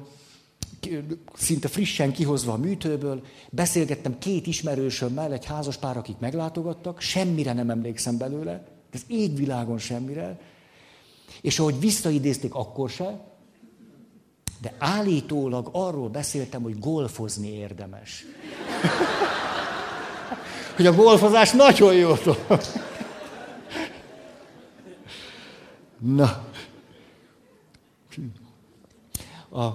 szinte 1.35 1.69
frissen 1.69 2.13
kihozva 2.13 2.53
a 2.53 2.57
műtőből, 2.57 3.23
beszélgettem 3.51 4.19
két 4.19 4.47
ismerősömmel, 4.47 5.33
egy 5.33 5.45
házas 5.45 5.77
pár, 5.77 5.97
akik 5.97 6.19
meglátogattak, 6.19 7.01
semmire 7.01 7.53
nem 7.53 7.71
emlékszem 7.71 8.19
belőle, 8.19 8.65
ez 8.91 9.03
égvilágon 9.07 9.79
semmire, 9.79 10.39
és 11.43 11.59
ahogy 11.59 11.81
visszaidézték, 11.81 12.55
akkor 12.55 12.91
se, 12.91 13.21
de 14.61 14.75
állítólag 14.79 15.69
arról 15.73 16.09
beszéltem, 16.09 16.63
hogy 16.63 16.79
golfozni 16.79 17.49
érdemes. 17.49 18.25
hogy 20.77 20.87
a 20.87 20.95
golfozás 20.95 21.51
nagyon 21.51 21.95
jó 21.95 22.15
dolog. 22.15 22.47
Na. 25.99 26.47
A, 29.51 29.71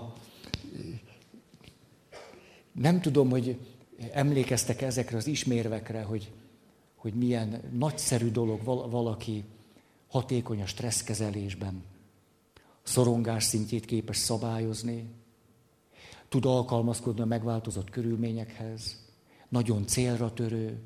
nem 2.72 3.02
tudom, 3.02 3.30
hogy 3.30 3.58
emlékeztek 4.12 4.82
ezekre 4.82 5.18
az 5.18 5.28
ismérvekre, 5.28 6.02
hogy, 6.02 6.32
hogy 6.96 7.14
milyen 7.14 7.62
nagyszerű 7.78 8.32
dolog 8.32 8.64
valaki 8.90 9.44
hatékony 10.08 10.62
a 10.62 10.66
stresszkezelésben. 10.66 11.84
Szorongás 12.84 13.44
szintjét 13.44 13.86
képes 13.86 14.18
szabályozni, 14.18 15.10
tud 16.30 16.46
alkalmazkodni 16.46 17.22
a 17.22 17.26
megváltozott 17.26 17.90
körülményekhez, 17.90 19.06
nagyon 19.50 19.88
célra 19.88 20.34
törő, 20.34 20.82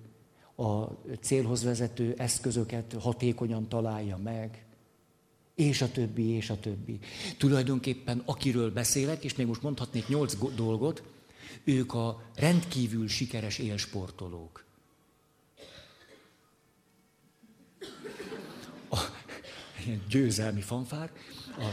a 0.55 0.83
célhoz 1.21 1.63
vezető 1.63 2.13
eszközöket 2.17 2.95
hatékonyan 2.99 3.69
találja 3.69 4.17
meg, 4.17 4.65
és 5.55 5.81
a 5.81 5.91
többi, 5.91 6.29
és 6.29 6.49
a 6.49 6.59
többi. 6.59 6.99
Tulajdonképpen 7.37 8.21
akiről 8.25 8.71
beszélek, 8.71 9.23
és 9.23 9.35
még 9.35 9.47
most 9.47 9.61
mondhatnék 9.61 10.07
nyolc 10.07 10.55
dolgot, 10.55 11.03
ők 11.63 11.93
a 11.93 12.21
rendkívül 12.35 13.07
sikeres 13.07 13.57
élsportolók. 13.57 14.65
Győzelmi 20.09 20.61
fanfár. 20.61 21.11
A, 21.57 21.69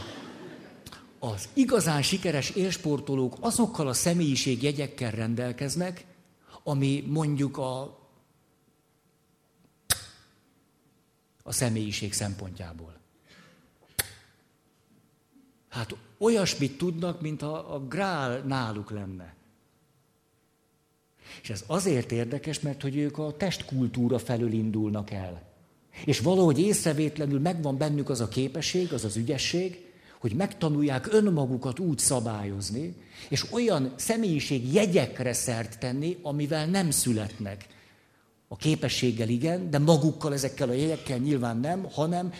az 1.19 1.49
igazán 1.53 2.01
sikeres 2.01 2.49
élsportolók 2.49 3.37
azokkal 3.39 3.87
a 3.87 3.93
személyiségjegyekkel 3.93 5.11
rendelkeznek, 5.11 6.05
ami 6.63 7.03
mondjuk 7.07 7.57
a, 7.57 7.81
a 11.43 11.51
személyiség 11.51 12.13
szempontjából. 12.13 12.97
Hát 15.69 15.95
olyasmit 16.17 16.77
tudnak, 16.77 17.21
mint 17.21 17.41
a, 17.41 17.73
a 17.73 17.79
grál 17.79 18.39
náluk 18.39 18.91
lenne. 18.91 19.37
És 21.41 21.49
ez 21.49 21.63
azért 21.67 22.11
érdekes, 22.11 22.59
mert 22.59 22.81
hogy 22.81 22.97
ők 22.97 23.17
a 23.17 23.37
testkultúra 23.37 24.19
felől 24.19 24.51
indulnak 24.51 25.11
el. 25.11 25.48
És 26.05 26.19
valahogy 26.19 26.59
észrevétlenül 26.59 27.39
megvan 27.39 27.77
bennük 27.77 28.09
az 28.09 28.21
a 28.21 28.27
képesség, 28.27 28.93
az 28.93 29.03
az 29.03 29.15
ügyesség, 29.15 29.87
hogy 30.19 30.33
megtanulják 30.33 31.13
önmagukat 31.13 31.79
úgy 31.79 31.97
szabályozni, 31.97 32.95
és 33.29 33.51
olyan 33.51 33.93
személyiség 33.95 34.73
jegyekre 34.73 35.33
szert 35.33 35.79
tenni, 35.79 36.17
amivel 36.21 36.65
nem 36.65 36.91
születnek. 36.91 37.67
A 38.47 38.55
képességgel 38.55 39.29
igen, 39.29 39.69
de 39.69 39.77
magukkal 39.77 40.33
ezekkel 40.33 40.69
a 40.69 40.73
jegyekkel 40.73 41.17
nyilván 41.17 41.57
nem, 41.57 41.83
hanem 41.91 42.33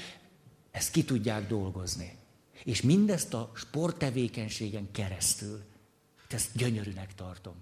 ezt 0.71 0.91
ki 0.91 1.03
tudják 1.03 1.47
dolgozni. 1.47 2.17
És 2.63 2.81
mindezt 2.81 3.33
a 3.33 3.51
sporttevékenységen 3.55 4.91
keresztül. 4.91 5.61
Ezt 6.29 6.49
gyönyörűnek 6.55 7.15
tartom. 7.15 7.53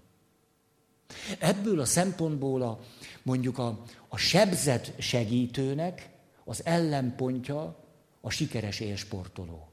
Ebből 1.40 1.80
a 1.80 1.86
szempontból 1.86 2.62
a, 2.62 2.80
mondjuk 3.24 3.58
a, 3.58 3.84
a 4.08 4.18
sebzett 4.18 5.02
segítőnek 5.02 6.10
az 6.44 6.66
ellenpontja 6.66 7.86
a 8.22 8.30
sikeres 8.30 8.80
élsportoló. 8.80 9.68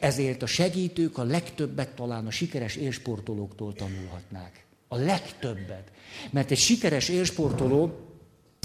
Ezért 0.00 0.42
a 0.42 0.46
segítők 0.46 1.18
a 1.18 1.22
legtöbbet 1.22 1.94
talán 1.94 2.26
a 2.26 2.30
sikeres 2.30 2.76
élsportolóktól 2.76 3.72
tanulhatnák. 3.72 4.66
A 4.88 4.96
legtöbbet. 4.96 5.92
Mert 6.30 6.50
egy 6.50 6.58
sikeres 6.58 7.08
élsportoló 7.08 8.10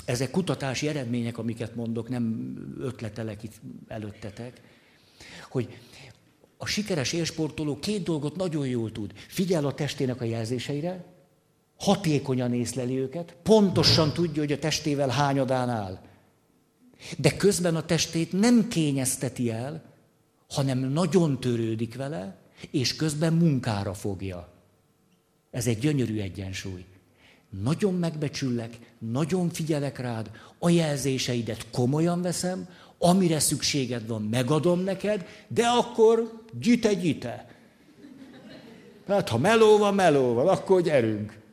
ezek 0.05 0.31
kutatási 0.31 0.87
eredmények, 0.87 1.37
amiket 1.37 1.75
mondok, 1.75 2.09
nem 2.09 2.55
ötletelek 2.79 3.43
itt 3.43 3.53
előttetek, 3.87 4.61
hogy 5.49 5.77
a 6.57 6.65
sikeres 6.65 7.13
élsportoló 7.13 7.79
két 7.79 8.03
dolgot 8.03 8.35
nagyon 8.35 8.67
jól 8.67 8.91
tud. 8.91 9.13
Figyel 9.27 9.65
a 9.65 9.73
testének 9.73 10.21
a 10.21 10.25
jelzéseire, 10.25 11.05
hatékonyan 11.77 12.53
észleli 12.53 12.97
őket, 12.99 13.35
pontosan 13.43 14.13
tudja, 14.13 14.41
hogy 14.41 14.51
a 14.51 14.59
testével 14.59 15.09
hányadán 15.09 15.69
áll. 15.69 15.99
De 17.17 17.37
közben 17.37 17.75
a 17.75 17.85
testét 17.85 18.31
nem 18.31 18.67
kényezteti 18.67 19.51
el, 19.51 19.83
hanem 20.49 20.79
nagyon 20.79 21.39
törődik 21.39 21.95
vele, 21.95 22.37
és 22.71 22.95
közben 22.95 23.33
munkára 23.33 23.93
fogja. 23.93 24.49
Ez 25.51 25.67
egy 25.67 25.79
gyönyörű 25.79 26.19
egyensúly. 26.19 26.85
Nagyon 27.63 27.93
megbecsüllek, 27.93 28.79
nagyon 28.99 29.49
figyelek 29.49 29.99
rád, 29.99 30.31
a 30.59 30.69
jelzéseidet 30.69 31.65
komolyan 31.71 32.21
veszem, 32.21 32.67
amire 32.97 33.39
szükséged 33.39 34.07
van, 34.07 34.21
megadom 34.21 34.79
neked, 34.79 35.25
de 35.47 35.65
akkor 35.65 36.43
gyite, 36.59 36.93
gyite. 36.93 37.55
Hát 39.07 39.29
ha 39.29 39.37
meló 39.37 39.77
van, 39.77 39.95
meló 39.95 40.33
van, 40.33 40.47
akkor 40.47 40.81
gyerünk. 40.81 41.43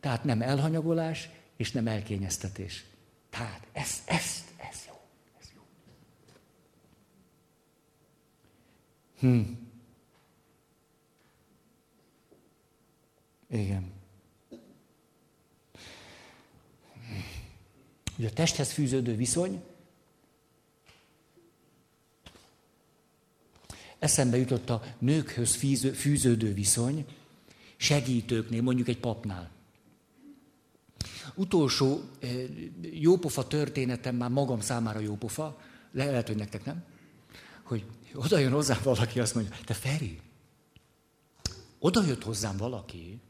Tehát 0.00 0.24
nem 0.24 0.42
elhanyagolás, 0.42 1.28
és 1.56 1.72
nem 1.72 1.86
elkényeztetés. 1.86 2.84
Tehát 3.30 3.66
ez, 3.72 4.02
ez, 4.06 4.44
ez 4.56 4.84
jó. 4.86 5.00
Ez 5.40 5.48
jó. 5.54 5.62
Hm. 9.18 9.40
Igen. 13.50 13.92
Ugye 18.18 18.28
a 18.28 18.32
testhez 18.32 18.72
fűződő 18.72 19.16
viszony, 19.16 19.62
eszembe 23.98 24.36
jutott 24.36 24.70
a 24.70 24.82
nőkhöz 24.98 25.54
fűződő 25.94 26.54
viszony, 26.54 27.06
segítőknél, 27.76 28.62
mondjuk 28.62 28.88
egy 28.88 28.98
papnál. 28.98 29.50
Utolsó 31.38 32.00
eh, 32.20 32.30
jópofa 32.80 33.46
történetem 33.46 34.16
már 34.16 34.30
magam 34.30 34.60
számára 34.60 35.00
jópofa, 35.00 35.58
lehet, 35.92 36.26
hogy 36.26 36.36
nektek 36.36 36.64
nem, 36.64 36.84
hogy 37.62 37.84
oda 38.14 38.38
jön 38.38 38.52
hozzám 38.52 38.78
valaki, 38.82 39.20
azt 39.20 39.34
mondja, 39.34 39.54
te 39.64 39.74
Feri, 39.74 40.20
oda 41.78 42.04
jött 42.04 42.22
hozzám 42.22 42.56
valaki, 42.56 43.20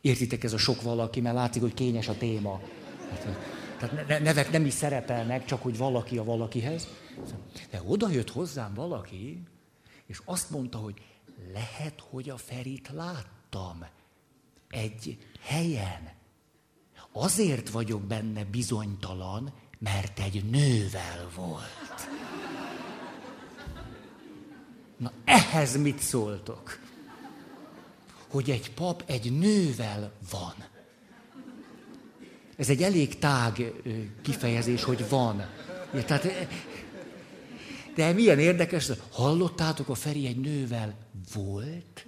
értitek 0.00 0.44
ez 0.44 0.52
a 0.52 0.58
sok 0.58 0.82
valaki, 0.82 1.20
mert 1.20 1.34
látszik, 1.34 1.62
hogy 1.62 1.74
kényes 1.74 2.08
a 2.08 2.16
téma. 2.16 2.60
Tehát 3.78 4.22
nevek 4.22 4.50
nem 4.50 4.64
is 4.64 4.72
szerepelnek, 4.72 5.44
csak 5.44 5.62
hogy 5.62 5.76
valaki 5.76 6.18
a 6.18 6.24
valakihez. 6.24 6.88
De 7.70 7.82
oda 7.86 8.08
jött 8.08 8.30
hozzám 8.30 8.74
valaki, 8.74 9.42
és 10.06 10.20
azt 10.24 10.50
mondta, 10.50 10.78
hogy 10.78 10.94
lehet, 11.52 12.00
hogy 12.10 12.30
a 12.30 12.36
Ferit 12.36 12.88
láttam 12.88 13.86
egy 14.68 15.18
helyen. 15.40 16.16
Azért 17.12 17.68
vagyok 17.70 18.02
benne 18.02 18.44
bizonytalan, 18.44 19.52
mert 19.78 20.18
egy 20.18 20.44
nővel 20.44 21.30
volt. 21.34 22.08
Na 24.96 25.12
ehhez 25.24 25.76
mit 25.76 25.98
szóltok? 25.98 26.78
Hogy 28.28 28.50
egy 28.50 28.74
pap 28.74 29.02
egy 29.06 29.38
nővel 29.38 30.12
van. 30.30 30.54
Ez 32.56 32.68
egy 32.68 32.82
elég 32.82 33.18
tág 33.18 33.72
kifejezés, 34.22 34.82
hogy 34.84 35.08
van. 35.08 35.46
Ja, 35.94 36.04
tehát, 36.04 36.26
de 37.94 38.12
milyen 38.12 38.38
érdekes, 38.38 38.90
hallottátok, 39.10 39.88
a 39.88 39.94
Feri 39.94 40.26
egy 40.26 40.40
nővel 40.40 40.94
volt? 41.34 42.06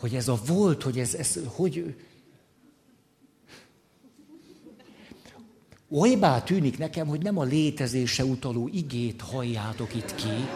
Hogy 0.00 0.14
ez 0.14 0.28
a 0.28 0.40
volt, 0.46 0.82
hogy 0.82 0.98
ez, 0.98 1.14
ez 1.14 1.38
hogy... 1.46 1.96
Olybá 5.94 6.42
tűnik 6.42 6.78
nekem, 6.78 7.06
hogy 7.06 7.22
nem 7.22 7.38
a 7.38 7.42
létezése 7.42 8.24
utaló 8.24 8.68
igét 8.68 9.20
halljátok 9.20 9.94
itt 9.94 10.14
ki, 10.14 10.48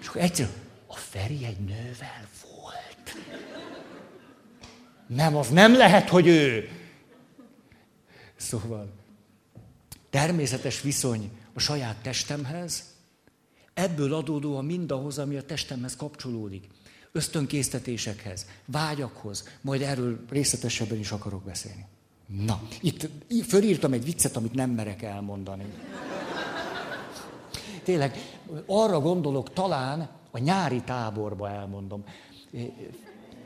és 0.00 0.06
akkor 0.06 0.20
egyszerűen, 0.20 0.54
a 0.86 0.94
Feri 0.94 1.44
egy 1.44 1.58
nővel 1.58 2.28
volt. 2.42 3.16
Nem, 5.06 5.36
az 5.36 5.48
nem 5.48 5.76
lehet, 5.76 6.08
hogy 6.08 6.26
ő. 6.26 6.68
Szóval 8.36 8.92
természetes 10.10 10.80
viszony 10.80 11.30
a 11.54 11.60
saját 11.60 11.96
testemhez, 12.02 12.84
ebből 13.74 14.14
adódóan 14.14 14.64
mindahhoz, 14.64 15.18
ami 15.18 15.36
a 15.36 15.42
testemhez 15.42 15.96
kapcsolódik. 15.96 16.64
Ösztönkésztetésekhez, 17.12 18.46
vágyakhoz, 18.64 19.48
majd 19.60 19.82
erről 19.82 20.24
részletesebben 20.28 20.98
is 20.98 21.10
akarok 21.10 21.44
beszélni. 21.44 21.86
Na, 22.26 22.60
itt 22.80 23.08
fölírtam 23.48 23.92
egy 23.92 24.04
viccet, 24.04 24.36
amit 24.36 24.54
nem 24.54 24.70
merek 24.70 25.02
elmondani. 25.02 25.64
Tényleg, 27.84 28.18
arra 28.66 29.00
gondolok, 29.00 29.52
talán 29.52 30.08
a 30.30 30.38
nyári 30.38 30.80
táborba 30.80 31.50
elmondom. 31.50 32.04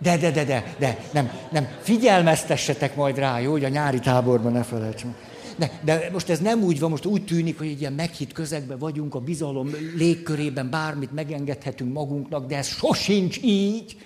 De, 0.03 0.17
de, 0.17 0.31
de, 0.31 0.45
de, 0.45 0.75
de, 0.79 0.99
nem, 1.13 1.31
nem, 1.51 1.69
figyelmeztessetek 1.81 2.97
majd 2.97 3.19
rá, 3.19 3.41
jó, 3.41 3.51
hogy 3.51 3.65
a 3.65 3.69
nyári 3.69 3.99
táborban 3.99 4.53
ne 4.53 4.63
felejtsem. 4.63 5.17
De, 5.57 5.81
de 5.85 6.09
most 6.13 6.29
ez 6.29 6.41
nem 6.41 6.63
úgy 6.63 6.81
van, 6.81 6.91
most 6.91 7.05
úgy 7.05 7.25
tűnik, 7.25 7.59
hogy 7.59 7.67
egy 7.67 7.81
ilyen 7.81 7.93
meghitt 7.93 8.33
közegben 8.33 8.79
vagyunk, 8.79 9.15
a 9.15 9.21
bizalom 9.21 9.71
légkörében 9.97 10.71
bármit 10.71 11.13
megengedhetünk 11.13 11.93
magunknak, 11.93 12.47
de 12.47 12.57
ez 12.57 12.67
sosincs 12.67 13.39
így. 13.43 13.97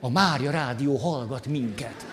A 0.00 0.08
Mária 0.08 0.50
Rádió 0.50 0.96
hallgat 0.96 1.46
minket. 1.46 2.06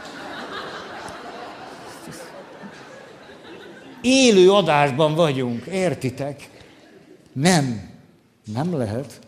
Élő 4.02 4.52
adásban 4.52 5.16
vagyunk, 5.16 5.66
értitek? 5.66 6.50
Nem, 7.34 7.90
nem 8.54 8.78
lehet. 8.78 9.20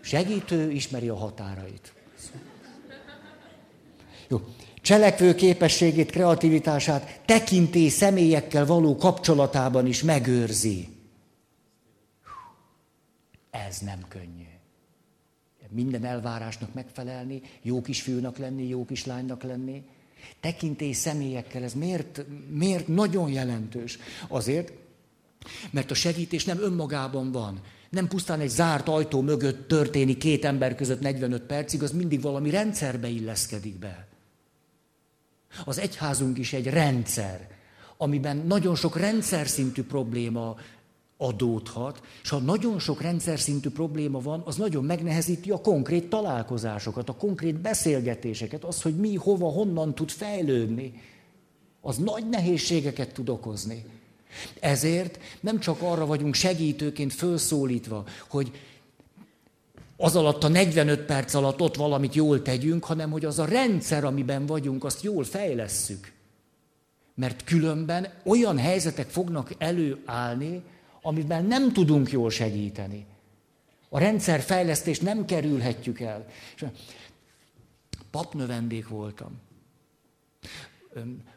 Segítő 0.00 0.70
ismeri 0.70 1.08
a 1.08 1.16
határait. 1.16 1.92
Jó. 4.28 4.40
Cselekvő 4.80 5.34
képességét, 5.34 6.10
kreativitását 6.10 7.20
tekinté 7.24 7.88
személyekkel 7.88 8.66
való 8.66 8.96
kapcsolatában 8.96 9.86
is 9.86 10.02
megőrzi. 10.02 10.88
Ez 13.50 13.78
nem 13.78 13.98
könnyű. 14.08 14.46
Minden 15.68 16.04
elvárásnak 16.04 16.74
megfelelni, 16.74 17.42
jó 17.62 17.80
kisfiúnak 17.80 18.38
lenni, 18.38 18.68
jó 18.68 18.84
kislánynak 18.84 19.42
lenni. 19.42 19.84
Tekintély 20.40 20.92
személyekkel, 20.92 21.62
ez 21.62 21.74
miért, 21.74 22.24
miért 22.50 22.88
nagyon 22.88 23.30
jelentős? 23.30 23.98
Azért, 24.28 24.72
mert 25.70 25.90
a 25.90 25.94
segítés 25.94 26.44
nem 26.44 26.60
önmagában 26.60 27.32
van. 27.32 27.60
Nem 27.90 28.08
pusztán 28.08 28.40
egy 28.40 28.48
zárt 28.48 28.88
ajtó 28.88 29.20
mögött 29.20 29.68
történik 29.68 30.18
két 30.18 30.44
ember 30.44 30.74
között 30.74 31.00
45 31.00 31.42
percig, 31.42 31.82
az 31.82 31.92
mindig 31.92 32.20
valami 32.20 32.50
rendszerbe 32.50 33.08
illeszkedik 33.08 33.78
be. 33.78 34.06
Az 35.64 35.78
egyházunk 35.78 36.38
is 36.38 36.52
egy 36.52 36.66
rendszer, 36.66 37.48
amiben 37.96 38.36
nagyon 38.36 38.74
sok 38.74 38.96
rendszer 38.96 39.46
szintű 39.46 39.82
probléma 39.82 40.56
adódhat, 41.22 42.02
és 42.22 42.28
ha 42.28 42.38
nagyon 42.38 42.78
sok 42.78 43.00
rendszer 43.00 43.38
szintű 43.38 43.70
probléma 43.70 44.20
van, 44.20 44.42
az 44.44 44.56
nagyon 44.56 44.84
megnehezíti 44.84 45.50
a 45.50 45.60
konkrét 45.60 46.08
találkozásokat, 46.08 47.08
a 47.08 47.16
konkrét 47.16 47.60
beszélgetéseket, 47.60 48.64
az, 48.64 48.82
hogy 48.82 48.96
mi, 48.96 49.14
hova, 49.14 49.48
honnan 49.48 49.94
tud 49.94 50.10
fejlődni. 50.10 51.00
Az 51.80 51.96
nagy 51.96 52.28
nehézségeket 52.28 53.12
tud 53.12 53.28
okozni. 53.28 53.84
Ezért 54.60 55.18
nem 55.40 55.60
csak 55.60 55.82
arra 55.82 56.06
vagyunk 56.06 56.34
segítőként 56.34 57.12
felszólítva, 57.12 58.04
hogy 58.28 58.50
az 59.96 60.16
alatt 60.16 60.44
a 60.44 60.48
45 60.48 61.00
perc 61.00 61.34
alatt 61.34 61.60
ott 61.60 61.76
valamit 61.76 62.14
jól 62.14 62.42
tegyünk, 62.42 62.84
hanem 62.84 63.10
hogy 63.10 63.24
az 63.24 63.38
a 63.38 63.44
rendszer, 63.44 64.04
amiben 64.04 64.46
vagyunk, 64.46 64.84
azt 64.84 65.02
jól 65.02 65.24
fejlesszük. 65.24 66.12
Mert 67.14 67.44
különben 67.44 68.08
olyan 68.24 68.58
helyzetek 68.58 69.08
fognak 69.08 69.54
előállni, 69.58 70.62
amiben 71.02 71.44
nem 71.44 71.72
tudunk 71.72 72.10
jól 72.10 72.30
segíteni. 72.30 73.06
A 73.88 73.98
rendszerfejlesztést 73.98 75.02
nem 75.02 75.24
kerülhetjük 75.24 76.00
el. 76.00 76.26
Papnövendék 78.10 78.88
voltam. 78.88 79.40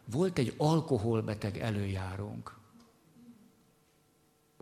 Volt 0.05 0.37
egy 0.37 0.53
alkoholbeteg 0.57 1.57
előjárónk. 1.57 2.57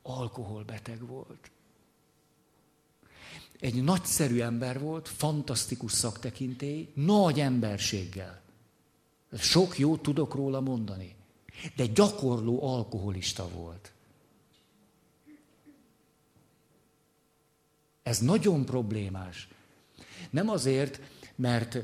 Alkoholbeteg 0.02 1.08
volt. 1.08 1.52
Egy 3.60 3.84
nagyszerű 3.84 4.40
ember 4.40 4.80
volt, 4.80 5.08
fantasztikus 5.08 5.92
szaktekintély, 5.92 6.92
nagy 6.94 7.40
emberséggel. 7.40 8.42
Sok 9.38 9.78
jót 9.78 10.02
tudok 10.02 10.34
róla 10.34 10.62
mondani. 10.62 11.16
De 11.76 11.86
gyakorló 11.86 12.64
alkoholista 12.64 13.50
volt. 13.50 13.92
Ez 18.04 18.20
nagyon 18.20 18.66
problémás. 18.66 19.48
Nem 20.30 20.50
azért, 20.50 21.00
mert 21.36 21.78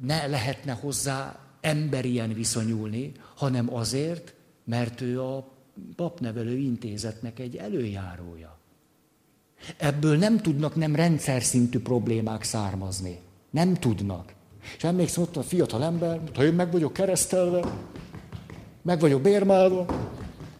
ne 0.00 0.26
lehetne 0.26 0.72
hozzá 0.72 1.38
emberien 1.60 2.32
viszonyulni, 2.32 3.12
hanem 3.34 3.74
azért, 3.74 4.34
mert 4.64 5.00
ő 5.00 5.22
a 5.22 5.48
papnevelő 5.96 6.56
intézetnek 6.56 7.38
egy 7.38 7.56
előjárója. 7.56 8.58
Ebből 9.76 10.16
nem 10.16 10.38
tudnak 10.38 10.74
nem 10.74 10.94
rendszer 10.94 11.42
szintű 11.42 11.78
problémák 11.78 12.42
származni. 12.42 13.18
Nem 13.50 13.74
tudnak. 13.74 14.34
És 14.76 14.84
emlékszem, 14.84 15.22
ott 15.22 15.36
a 15.36 15.42
fiatal 15.42 15.84
ember, 15.84 16.20
ha 16.34 16.44
én 16.44 16.52
meg 16.52 16.72
vagyok 16.72 16.92
keresztelve, 16.92 17.64
meg 18.82 19.00
vagyok 19.00 19.22
bérmálva, 19.22 19.86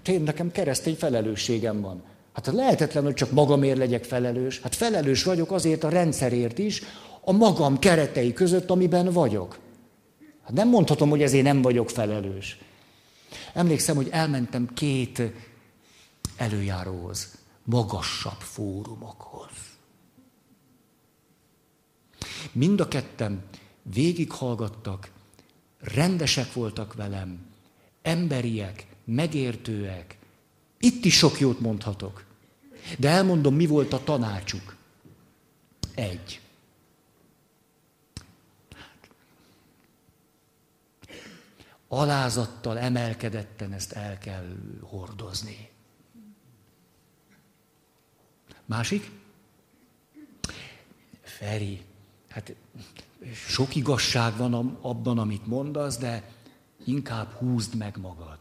én 0.07 0.23
nekem 0.23 0.51
keresztény 0.51 0.95
felelősségem 0.95 1.81
van. 1.81 2.03
Hát 2.37 2.47
lehetetlen, 2.47 3.05
hogy 3.05 3.15
csak 3.15 3.31
magamért 3.31 3.79
legyek 3.79 4.05
felelős. 4.05 4.61
Hát 4.61 4.75
felelős 4.75 5.23
vagyok 5.23 5.53
azért 5.53 5.85
a 5.85 5.89
rendszerért 5.89 6.59
is, 6.59 6.83
a 7.21 7.33
magam 7.33 7.79
keretei 7.79 8.33
között, 8.33 8.71
amiben 8.71 9.13
vagyok. 9.13 9.59
Hát 10.43 10.53
nem 10.53 10.69
mondhatom, 10.69 11.09
hogy 11.09 11.23
ezért 11.23 11.45
nem 11.45 11.63
vagyok 11.63 11.91
felelős. 11.91 12.59
Emlékszem, 13.55 13.97
hogy 13.97 14.09
elmentem 14.11 14.69
két 14.75 15.23
előjáróhoz, 16.37 17.39
magasabb 17.65 18.41
fórumokhoz. 18.41 19.51
Mind 22.53 22.81
a 22.81 22.89
ketten 22.89 23.45
végighallgattak, 23.83 25.11
rendesek 25.81 26.53
voltak 26.53 26.95
velem, 26.95 27.47
emberiek, 28.03 28.87
megértőek. 29.05 30.19
Itt 30.79 31.05
is 31.05 31.17
sok 31.17 31.41
jót 31.41 31.61
mondhatok. 31.61 32.26
De 32.99 33.09
elmondom, 33.09 33.55
mi 33.55 33.67
volt 33.67 33.93
a 33.93 34.05
tanácsuk. 34.05 34.77
Egy. 35.95 36.41
alázattal, 41.89 42.79
emelkedetten 42.79 43.73
ezt 43.73 43.93
el 43.93 44.19
kell 44.19 44.57
hordozni. 44.81 45.69
Másik? 48.65 49.11
Feri, 51.23 51.85
hát 52.29 52.55
sok 53.33 53.75
igazság 53.75 54.37
van 54.37 54.79
abban, 54.81 55.19
amit 55.19 55.47
mondasz, 55.47 55.99
de 55.99 56.31
inkább 56.85 57.33
húzd 57.33 57.75
meg 57.75 57.97
magad. 57.97 58.36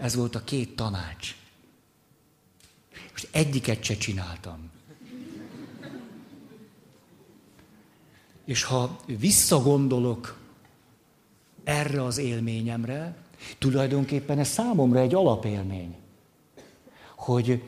Ez 0.00 0.14
volt 0.14 0.34
a 0.34 0.44
két 0.44 0.76
tanács. 0.76 1.36
Most 3.10 3.28
egyiket 3.30 3.82
se 3.82 3.96
csináltam. 3.96 4.70
És 8.44 8.62
ha 8.62 9.00
visszagondolok 9.06 10.38
erre 11.64 12.04
az 12.04 12.18
élményemre, 12.18 13.16
tulajdonképpen 13.58 14.38
ez 14.38 14.48
számomra 14.48 15.00
egy 15.00 15.14
alapélmény, 15.14 15.96
hogy 17.16 17.62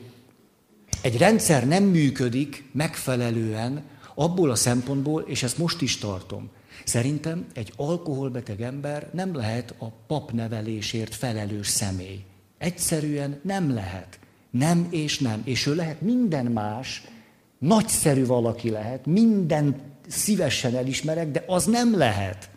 egy 1.01 1.17
rendszer 1.17 1.67
nem 1.67 1.83
működik 1.83 2.63
megfelelően 2.71 3.83
abból 4.15 4.51
a 4.51 4.55
szempontból, 4.55 5.21
és 5.21 5.43
ezt 5.43 5.57
most 5.57 5.81
is 5.81 5.97
tartom. 5.97 6.49
Szerintem 6.85 7.45
egy 7.53 7.73
alkoholbeteg 7.75 8.61
ember 8.61 9.09
nem 9.13 9.35
lehet 9.35 9.75
a 9.77 9.91
papnevelésért 10.07 11.15
felelős 11.15 11.67
személy. 11.67 12.23
Egyszerűen 12.57 13.39
nem 13.43 13.73
lehet. 13.73 14.19
Nem 14.49 14.87
és 14.89 15.19
nem. 15.19 15.41
És 15.45 15.65
ő 15.65 15.75
lehet 15.75 16.01
minden 16.01 16.45
más, 16.45 17.03
nagyszerű 17.57 18.25
valaki 18.25 18.69
lehet, 18.69 19.05
minden 19.05 19.75
szívesen 20.07 20.75
elismerek, 20.75 21.31
de 21.31 21.43
az 21.47 21.65
nem 21.65 21.97
lehet. 21.97 22.49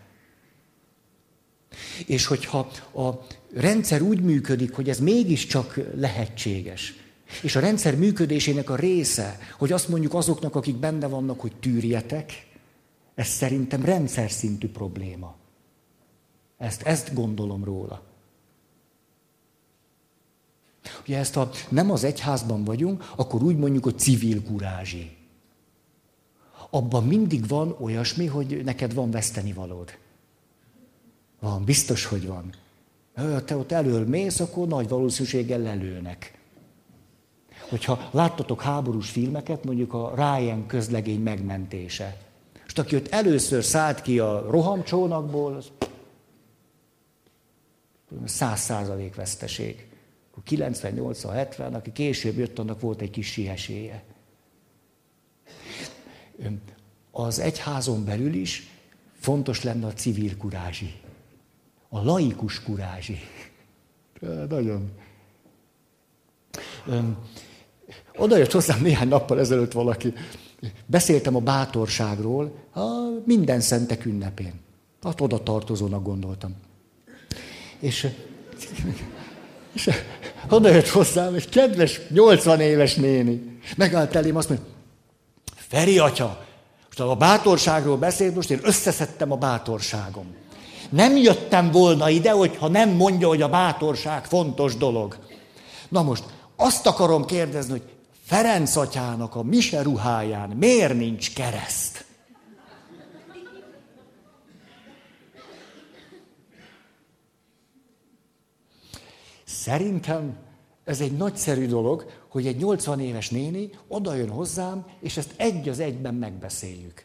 És 2.07 2.27
hogyha 2.27 2.59
a 2.95 3.27
rendszer 3.55 4.03
úgy 4.03 4.21
működik, 4.21 4.75
hogy 4.75 4.89
ez 4.89 4.99
mégiscsak 4.99 5.81
lehetséges, 5.95 6.95
és 7.43 7.57
a 7.57 7.61
rendszer 7.61 7.97
működésének 7.97 8.71
a 8.71 8.77
része, 8.77 9.39
hogy 9.59 9.73
azt 9.73 9.89
mondjuk 9.89 10.15
azoknak, 10.15 10.55
akik 10.55 10.77
benne 10.77 11.07
vannak, 11.07 11.41
hogy 11.41 11.53
tűrjetek, 11.61 12.47
ez 13.17 13.27
szerintem 13.27 13.85
rendszer 13.85 14.31
szintű 14.31 14.69
probléma. 14.69 15.35
Ezt, 16.57 16.83
ezt 16.83 17.15
gondolom 17.15 17.65
róla. 17.65 18.03
Ugye 21.01 21.19
ezt, 21.19 21.35
ha 21.35 21.51
nem 21.69 21.91
az 21.91 22.05
egyházban 22.05 22.65
vagyunk, 22.65 23.13
akkor 23.17 23.43
úgy 23.43 23.57
mondjuk, 23.57 23.85
hogy 23.85 23.99
civil 23.99 24.43
kurázsi 24.43 25.17
abban 26.71 27.05
mindig 27.05 27.49
van 27.49 27.77
olyasmi, 27.81 28.27
hogy 28.27 28.65
neked 28.65 28.95
van 28.95 29.11
veszteni 29.11 29.53
valód. 29.53 29.99
Van, 31.41 31.65
biztos, 31.65 32.05
hogy 32.05 32.27
van. 32.27 32.53
Te 33.45 33.57
ott 33.57 33.73
elől 33.73 34.07
mész, 34.07 34.41
akkor 34.41 34.67
nagy 34.67 34.89
valószínűséggel 34.89 35.59
lelőnek. 35.59 36.39
Hogyha 37.69 38.09
láttatok 38.11 38.63
háborús 38.63 39.11
filmeket, 39.11 39.65
mondjuk 39.65 39.93
a 39.93 40.13
Ryan 40.15 40.67
közlegény 40.67 41.21
megmentése. 41.21 42.17
És 42.77 42.83
aki 42.83 42.97
ott 42.97 43.09
először 43.09 43.65
szállt 43.65 44.03
ki 44.03 44.19
a 44.19 44.47
rohamcsónakból, 44.51 45.57
az 45.57 45.71
száz 48.25 48.61
százalék 48.61 49.15
veszteség. 49.15 49.89
98-70, 50.51 51.73
aki 51.73 51.93
később 51.93 52.37
jött, 52.37 52.59
annak 52.59 52.81
volt 52.81 53.01
egy 53.01 53.11
kis 53.11 53.27
sieséje 53.27 54.05
az 57.11 57.39
egyházon 57.39 58.05
belül 58.05 58.35
is 58.35 58.71
fontos 59.21 59.63
lenne 59.63 59.87
a 59.87 59.93
civil 59.93 60.37
kurázsi. 60.37 60.95
A 61.89 62.05
laikus 62.05 62.63
kurázsi. 62.63 63.19
Nagyon. 64.49 64.91
Oda 68.17 68.37
jött 68.37 68.53
hozzám 68.53 68.81
néhány 68.83 69.09
nappal 69.09 69.39
ezelőtt 69.39 69.73
valaki. 69.73 70.13
Beszéltem 70.87 71.37
a 71.37 71.41
bátorságról 71.41 72.53
a 72.75 72.81
minden 73.25 73.61
szentek 73.61 74.05
ünnepén. 74.05 74.53
Hát 75.03 75.21
oda 75.21 75.43
tartozónak 75.43 76.03
gondoltam. 76.03 76.55
És, 77.79 78.09
és 79.73 79.91
oda 80.49 80.69
jött 80.69 80.89
hozzám 80.89 81.35
egy 81.35 81.49
kedves 81.49 82.01
80 82.09 82.61
éves 82.61 82.95
néni. 82.95 83.59
Megállt 83.77 84.15
elém, 84.15 84.37
azt 84.37 84.49
mondja, 84.49 84.67
Feri 85.69 85.99
atya, 85.99 86.47
most 86.87 87.01
a 87.01 87.15
bátorságról 87.15 87.97
beszélt, 87.97 88.35
most 88.35 88.51
én 88.51 88.61
összeszedtem 88.63 89.33
a 89.33 89.37
bátorságom. 89.37 90.35
Nem 90.91 91.17
jöttem 91.17 91.71
volna 91.71 92.09
ide, 92.09 92.31
hogyha 92.31 92.69
nem 92.69 92.91
mondja, 92.91 93.29
hogy 93.29 93.43
a 93.43 93.49
bátorság 93.49 94.25
fontos 94.25 94.77
dolog. 94.77 95.17
Na 95.89 96.03
most, 96.03 96.25
azt 96.57 96.87
akarom 96.87 97.25
kérdezni, 97.25 97.71
hogy 97.71 97.83
Ferenc 98.27 98.77
atyának 98.77 99.35
a 99.35 99.43
mise 99.43 99.83
ruháján 99.83 100.51
miért 100.51 100.95
nincs 100.95 101.35
kereszt? 101.35 102.05
Szerintem 109.45 110.37
ez 110.85 111.01
egy 111.01 111.17
nagyszerű 111.17 111.67
dolog, 111.67 112.07
hogy 112.29 112.47
egy 112.47 112.57
80 112.57 113.01
éves 113.01 113.31
néni 113.31 113.71
oda 113.89 114.15
jön 114.15 114.31
hozzám, 114.31 114.87
és 115.01 115.17
ezt 115.17 115.35
egy 115.37 115.69
az 115.69 115.79
egyben 115.79 116.15
megbeszéljük. 116.15 117.05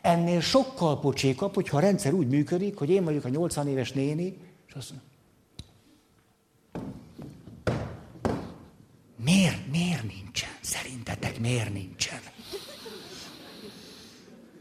Ennél 0.00 0.40
sokkal 0.40 1.00
pocsékabb, 1.00 1.54
hogyha 1.54 1.76
a 1.76 1.80
rendszer 1.80 2.12
úgy 2.12 2.28
működik, 2.28 2.76
hogy 2.76 2.90
én 2.90 3.04
vagyok 3.04 3.24
a 3.24 3.28
80 3.28 3.68
éves 3.68 3.92
néni, 3.92 4.36
és 4.66 4.74
azt 4.74 4.90
mondom, 4.90 5.12
miért, 9.24 9.70
miért 9.70 10.02
nincsen? 10.02 10.50
Szerintetek 10.60 11.40
miért 11.40 11.72
nincsen? 11.72 12.20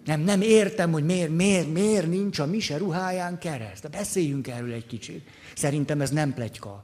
Nem, 0.05 0.21
nem 0.21 0.41
értem, 0.41 0.91
hogy 0.91 1.05
miért, 1.05 1.29
miért, 1.29 1.73
miért 1.73 2.07
nincs 2.07 2.39
a 2.39 2.45
mise 2.45 2.77
ruháján 2.77 3.37
kereszt. 3.39 3.81
De 3.81 3.87
beszéljünk 3.89 4.47
erről 4.47 4.73
egy 4.73 4.85
kicsit. 4.85 5.27
Szerintem 5.55 6.01
ez 6.01 6.09
nem 6.09 6.33
plegyka. 6.33 6.83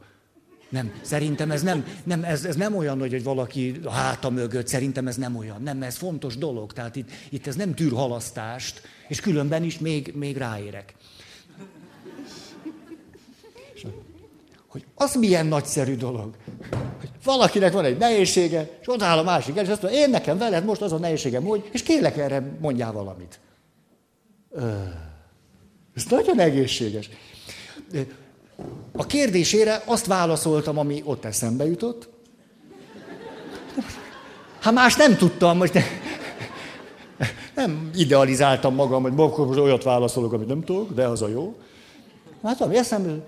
Nem, 0.70 0.92
szerintem 1.02 1.52
ez 1.52 1.62
nem, 1.62 1.86
nem, 2.04 2.24
ez, 2.24 2.46
ez 2.46 2.56
nem 2.56 2.76
olyan, 2.76 3.00
hogy 3.00 3.24
valaki 3.24 3.80
a 3.84 3.90
háta 3.90 4.30
mögött, 4.30 4.68
szerintem 4.68 5.08
ez 5.08 5.16
nem 5.16 5.36
olyan. 5.36 5.62
Nem, 5.62 5.84
ez 5.84 5.96
fontos 5.96 6.38
dolog. 6.38 6.74
Tehát 6.74 6.96
itt, 6.96 7.10
itt 7.30 7.48
ez 7.48 7.56
nem 7.56 7.74
tűr 7.74 7.92
halasztást, 7.92 8.82
és 9.08 9.20
különben 9.20 9.64
is 9.64 9.80
még, 9.80 10.14
még 10.16 10.38
ráérek. 10.38 10.96
Hogy 14.68 14.86
az 14.96 15.16
milyen 15.16 15.46
nagyszerű 15.46 15.96
dolog, 15.96 16.36
hogy 16.99 16.99
valakinek 17.24 17.74
van 17.74 17.86
egy 17.86 17.98
nehézsége, 17.98 18.70
és 18.82 18.90
odáll 18.90 19.18
a 19.18 19.24
másik 19.24 19.56
és 19.56 19.68
azt 19.68 19.82
mondja, 19.82 20.00
én 20.00 20.10
nekem 20.10 20.38
veled 20.38 20.66
most 20.66 20.82
az 20.82 20.92
a 20.92 20.98
nehézségem, 20.98 21.44
hogy, 21.44 21.70
és 21.72 21.84
kérlek 21.84 22.18
erre 22.18 22.44
mondjál 22.60 22.92
valamit. 22.92 23.40
Ez 25.96 26.04
nagyon 26.10 26.40
egészséges. 26.40 27.10
A 28.92 29.06
kérdésére 29.06 29.82
azt 29.86 30.06
válaszoltam, 30.06 30.78
ami 30.78 31.02
ott 31.06 31.26
eszembe 31.26 31.66
jutott. 31.66 32.10
Hát 34.60 34.74
más 34.74 34.96
nem 34.96 35.18
tudtam, 35.18 35.58
most 35.58 35.74
de 35.74 35.84
nem 37.56 37.90
idealizáltam 37.96 38.76
magam, 38.76 39.02
hogy 39.02 39.14
most 39.14 39.58
olyat 39.58 39.84
válaszolok, 39.84 40.34
amit 40.34 40.48
nem 40.48 40.64
tudok, 40.64 40.94
de 40.94 41.08
az 41.08 41.22
a 41.22 41.28
jó. 41.28 41.56
Hát 42.44 42.62
ami 42.62 42.78
eszembe, 42.78 43.26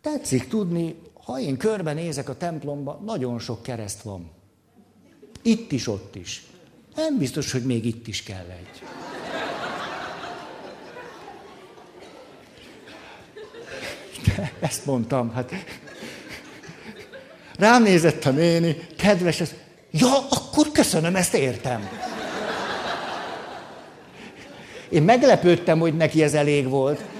tetszik 0.00 0.48
tudni, 0.48 0.96
ha 1.24 1.40
én 1.40 1.56
körbenézek 1.56 2.28
a 2.28 2.36
templomba, 2.36 3.00
nagyon 3.04 3.38
sok 3.38 3.62
kereszt 3.62 4.02
van. 4.02 4.30
Itt 5.42 5.72
is, 5.72 5.86
ott 5.86 6.14
is. 6.14 6.42
Nem 6.96 7.18
biztos, 7.18 7.52
hogy 7.52 7.62
még 7.62 7.84
itt 7.84 8.06
is 8.06 8.22
kell 8.22 8.46
egy. 8.48 8.82
De 14.36 14.52
ezt 14.60 14.86
mondtam, 14.86 15.32
hát. 15.32 15.52
Rám 17.58 17.82
nézett 17.82 18.24
a 18.24 18.30
néni, 18.30 18.76
kedves, 18.96 19.40
ez, 19.40 19.54
ja, 19.90 20.18
akkor 20.30 20.72
köszönöm, 20.72 21.16
ezt 21.16 21.34
értem. 21.34 21.88
Én 24.88 25.02
meglepődtem, 25.02 25.78
hogy 25.78 25.96
neki 25.96 26.22
ez 26.22 26.34
elég 26.34 26.68
volt. 26.68 27.13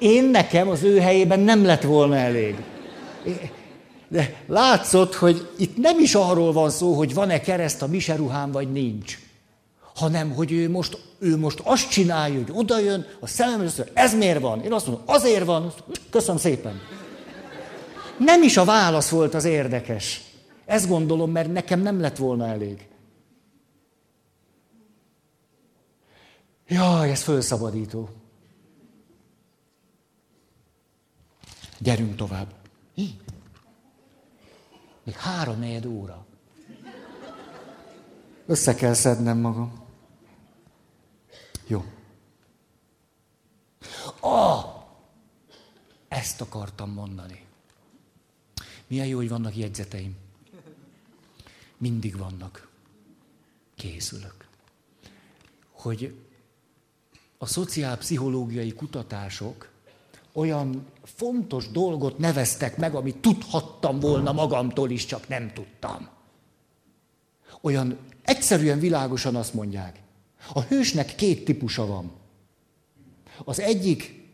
Én 0.00 0.24
nekem 0.24 0.68
az 0.68 0.82
ő 0.82 0.98
helyében 0.98 1.40
nem 1.40 1.64
lett 1.64 1.82
volna 1.82 2.16
elég. 2.16 2.56
De 4.08 4.42
látszott, 4.46 5.14
hogy 5.14 5.48
itt 5.56 5.76
nem 5.76 5.98
is 5.98 6.14
arról 6.14 6.52
van 6.52 6.70
szó, 6.70 6.92
hogy 6.92 7.14
van-e 7.14 7.40
kereszt 7.40 7.82
a 7.82 7.86
miseruhán, 7.86 8.52
vagy 8.52 8.72
nincs. 8.72 9.18
Hanem, 9.94 10.30
hogy 10.30 10.52
ő 10.52 10.70
most, 10.70 10.98
ő 11.18 11.36
most 11.36 11.60
azt 11.64 11.90
csinálja, 11.90 12.34
hogy 12.34 12.52
odajön, 12.52 13.06
a 13.20 13.26
szellem, 13.26 13.60
azt 13.60 13.76
mondja, 13.78 14.02
ez 14.02 14.14
miért 14.14 14.40
van? 14.40 14.62
Én 14.62 14.72
azt 14.72 14.86
mondom, 14.86 15.04
azért 15.06 15.44
van, 15.44 15.72
köszönöm 16.10 16.40
szépen. 16.40 16.80
Nem 18.18 18.42
is 18.42 18.56
a 18.56 18.64
válasz 18.64 19.08
volt 19.08 19.34
az 19.34 19.44
érdekes. 19.44 20.22
Ezt 20.66 20.88
gondolom, 20.88 21.30
mert 21.30 21.52
nekem 21.52 21.80
nem 21.80 22.00
lett 22.00 22.16
volna 22.16 22.46
elég. 22.46 22.88
Jaj, 26.68 27.10
ez 27.10 27.22
fölszabadító. 27.22 28.08
Gyerünk 31.82 32.16
tovább. 32.16 32.54
Még 35.02 35.14
három 35.14 35.58
négy 35.58 35.86
óra. 35.86 36.26
Össze 38.46 38.74
kell 38.74 38.94
szednem 38.94 39.38
magam. 39.38 39.84
Jó. 41.66 41.84
Ah! 44.20 44.64
Ezt 46.08 46.40
akartam 46.40 46.90
mondani. 46.90 47.46
Milyen 48.86 49.06
jó, 49.06 49.16
hogy 49.16 49.28
vannak 49.28 49.56
jegyzeteim. 49.56 50.16
Mindig 51.76 52.16
vannak. 52.16 52.68
Készülök. 53.74 54.48
Hogy 55.70 56.14
a 57.38 57.46
szociálpszichológiai 57.46 58.72
kutatások 58.72 59.70
olyan 60.32 60.86
fontos 61.02 61.70
dolgot 61.70 62.18
neveztek 62.18 62.76
meg, 62.76 62.94
amit 62.94 63.16
tudhattam 63.16 64.00
volna 64.00 64.32
magamtól 64.32 64.90
is, 64.90 65.06
csak 65.06 65.28
nem 65.28 65.52
tudtam. 65.52 66.08
Olyan 67.60 67.98
egyszerűen 68.22 68.78
világosan 68.78 69.36
azt 69.36 69.54
mondják, 69.54 70.00
a 70.52 70.60
hősnek 70.60 71.14
két 71.14 71.44
típusa 71.44 71.86
van. 71.86 72.10
Az 73.44 73.60
egyik, 73.60 74.28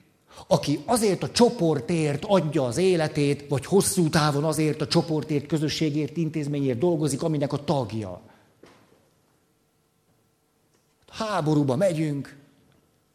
aki 0.46 0.82
azért 0.84 1.22
a 1.22 1.30
csoportért 1.30 2.24
adja 2.24 2.64
az 2.64 2.76
életét, 2.76 3.48
vagy 3.48 3.66
hosszú 3.66 4.08
távon 4.08 4.44
azért 4.44 4.80
a 4.80 4.86
csoportért, 4.86 5.46
közösségért, 5.46 6.16
intézményért 6.16 6.78
dolgozik, 6.78 7.22
aminek 7.22 7.52
a 7.52 7.64
tagja. 7.64 8.20
Háborúba 11.08 11.76
megyünk, 11.76 12.36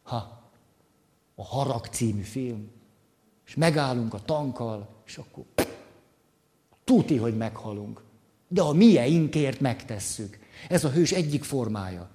ha, 0.02 0.41
a 1.34 1.44
Harag 1.44 1.86
című 1.86 2.22
film, 2.22 2.70
és 3.46 3.54
megállunk 3.54 4.14
a 4.14 4.22
tankkal, 4.24 4.88
és 5.06 5.16
akkor 5.16 5.44
tuti, 6.84 7.16
hogy 7.16 7.36
meghalunk. 7.36 8.02
De 8.48 8.62
a 8.62 8.72
mieinkért 8.72 9.60
megtesszük. 9.60 10.38
Ez 10.68 10.84
a 10.84 10.90
hős 10.90 11.12
egyik 11.12 11.44
formája. 11.44 12.10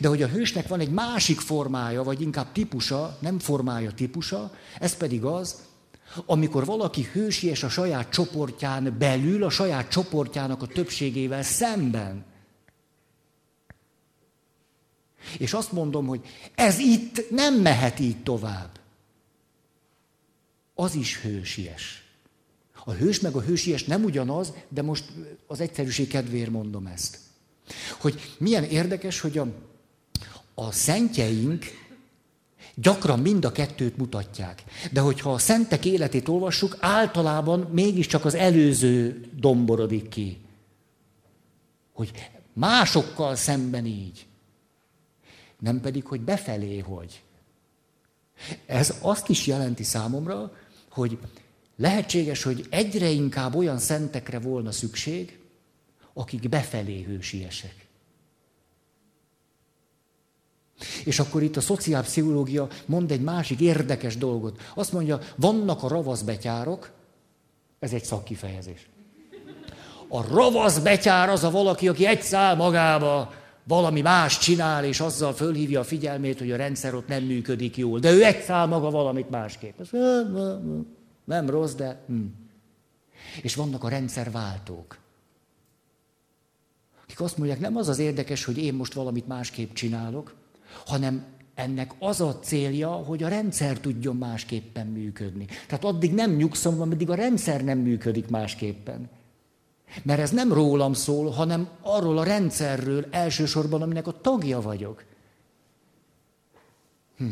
De 0.00 0.08
hogy 0.08 0.22
a 0.22 0.28
hősnek 0.28 0.68
van 0.68 0.80
egy 0.80 0.90
másik 0.90 1.40
formája, 1.40 2.02
vagy 2.02 2.20
inkább 2.20 2.52
típusa, 2.52 3.16
nem 3.20 3.38
formája, 3.38 3.92
típusa, 3.92 4.50
ez 4.80 4.96
pedig 4.96 5.24
az, 5.24 5.66
amikor 6.26 6.64
valaki 6.64 7.08
hősies 7.12 7.62
a 7.62 7.68
saját 7.68 8.10
csoportján 8.10 8.96
belül, 8.98 9.44
a 9.44 9.50
saját 9.50 9.88
csoportjának 9.88 10.62
a 10.62 10.66
többségével 10.66 11.42
szemben. 11.42 12.24
És 15.38 15.52
azt 15.52 15.72
mondom, 15.72 16.06
hogy 16.06 16.20
ez 16.54 16.78
itt 16.78 17.30
nem 17.30 17.54
mehet 17.54 18.00
így 18.00 18.22
tovább. 18.22 18.80
Az 20.74 20.94
is 20.94 21.20
hősies. 21.20 22.02
A 22.84 22.92
hős 22.92 23.20
meg 23.20 23.34
a 23.34 23.40
hősies 23.40 23.84
nem 23.84 24.04
ugyanaz, 24.04 24.52
de 24.68 24.82
most 24.82 25.04
az 25.46 25.60
egyszerűség 25.60 26.08
kedvéért 26.08 26.50
mondom 26.50 26.86
ezt. 26.86 27.18
Hogy 28.00 28.34
milyen 28.38 28.64
érdekes, 28.64 29.20
hogy 29.20 29.38
a, 29.38 29.46
a 30.54 30.72
szentjeink 30.72 31.64
gyakran 32.74 33.18
mind 33.18 33.44
a 33.44 33.52
kettőt 33.52 33.96
mutatják. 33.96 34.62
De 34.92 35.00
hogyha 35.00 35.32
a 35.32 35.38
szentek 35.38 35.84
életét 35.84 36.28
olvassuk, 36.28 36.76
általában 36.80 37.60
mégiscsak 37.60 38.24
az 38.24 38.34
előző 38.34 39.24
domborodik 39.36 40.08
ki. 40.08 40.38
Hogy 41.92 42.10
másokkal 42.52 43.36
szemben 43.36 43.86
így 43.86 44.26
nem 45.58 45.80
pedig, 45.80 46.06
hogy 46.06 46.20
befelé 46.20 46.78
hogy. 46.78 47.22
Ez 48.66 48.94
azt 49.00 49.28
is 49.28 49.46
jelenti 49.46 49.82
számomra, 49.82 50.52
hogy 50.90 51.18
lehetséges, 51.76 52.42
hogy 52.42 52.66
egyre 52.70 53.08
inkább 53.08 53.54
olyan 53.54 53.78
szentekre 53.78 54.38
volna 54.38 54.72
szükség, 54.72 55.38
akik 56.12 56.48
befelé 56.48 57.02
hősiesek. 57.02 57.86
És 61.04 61.18
akkor 61.18 61.42
itt 61.42 61.56
a 61.56 61.60
szociálpszichológia 61.60 62.68
mond 62.86 63.10
egy 63.10 63.20
másik 63.20 63.60
érdekes 63.60 64.16
dolgot. 64.16 64.60
Azt 64.74 64.92
mondja, 64.92 65.20
vannak 65.36 65.82
a 65.82 65.88
ravaszbetyárok, 65.88 66.90
ez 67.78 67.92
egy 67.92 68.04
szakkifejezés. 68.04 68.88
A 70.08 70.26
ravaszbetyár 70.26 71.28
az 71.28 71.44
a 71.44 71.50
valaki, 71.50 71.88
aki 71.88 72.06
egy 72.06 72.22
szál 72.22 72.56
magába, 72.56 73.34
valami 73.68 74.00
más 74.00 74.38
csinál, 74.38 74.84
és 74.84 75.00
azzal 75.00 75.32
fölhívja 75.32 75.80
a 75.80 75.84
figyelmét, 75.84 76.38
hogy 76.38 76.50
a 76.50 76.56
rendszer 76.56 76.94
ott 76.94 77.08
nem 77.08 77.22
működik 77.22 77.76
jól. 77.76 77.98
De 77.98 78.12
ő 78.12 78.24
egy 78.24 78.42
szál 78.42 78.66
maga 78.66 78.90
valamit 78.90 79.30
másképp. 79.30 79.80
Nem 81.24 81.50
rossz, 81.50 81.74
de... 81.74 82.00
Hm. 82.06 82.24
És 83.42 83.54
vannak 83.54 83.84
a 83.84 83.88
rendszerváltók. 83.88 84.98
Akik 87.02 87.20
azt 87.20 87.36
mondják, 87.36 87.60
nem 87.60 87.76
az 87.76 87.88
az 87.88 87.98
érdekes, 87.98 88.44
hogy 88.44 88.58
én 88.58 88.74
most 88.74 88.92
valamit 88.92 89.26
másképp 89.26 89.72
csinálok, 89.72 90.34
hanem 90.86 91.24
ennek 91.54 91.94
az 91.98 92.20
a 92.20 92.38
célja, 92.38 92.90
hogy 92.90 93.22
a 93.22 93.28
rendszer 93.28 93.78
tudjon 93.78 94.16
másképpen 94.16 94.86
működni. 94.86 95.46
Tehát 95.66 95.84
addig 95.84 96.14
nem 96.14 96.30
nyugszom, 96.30 96.80
ameddig 96.80 97.10
a 97.10 97.14
rendszer 97.14 97.64
nem 97.64 97.78
működik 97.78 98.28
másképpen. 98.28 99.08
Mert 100.02 100.20
ez 100.20 100.30
nem 100.30 100.52
rólam 100.52 100.92
szól, 100.92 101.30
hanem 101.30 101.68
arról 101.80 102.18
a 102.18 102.24
rendszerről 102.24 103.06
elsősorban, 103.10 103.82
aminek 103.82 104.06
a 104.06 104.20
tagja 104.20 104.60
vagyok. 104.60 105.04
Hm. 107.16 107.26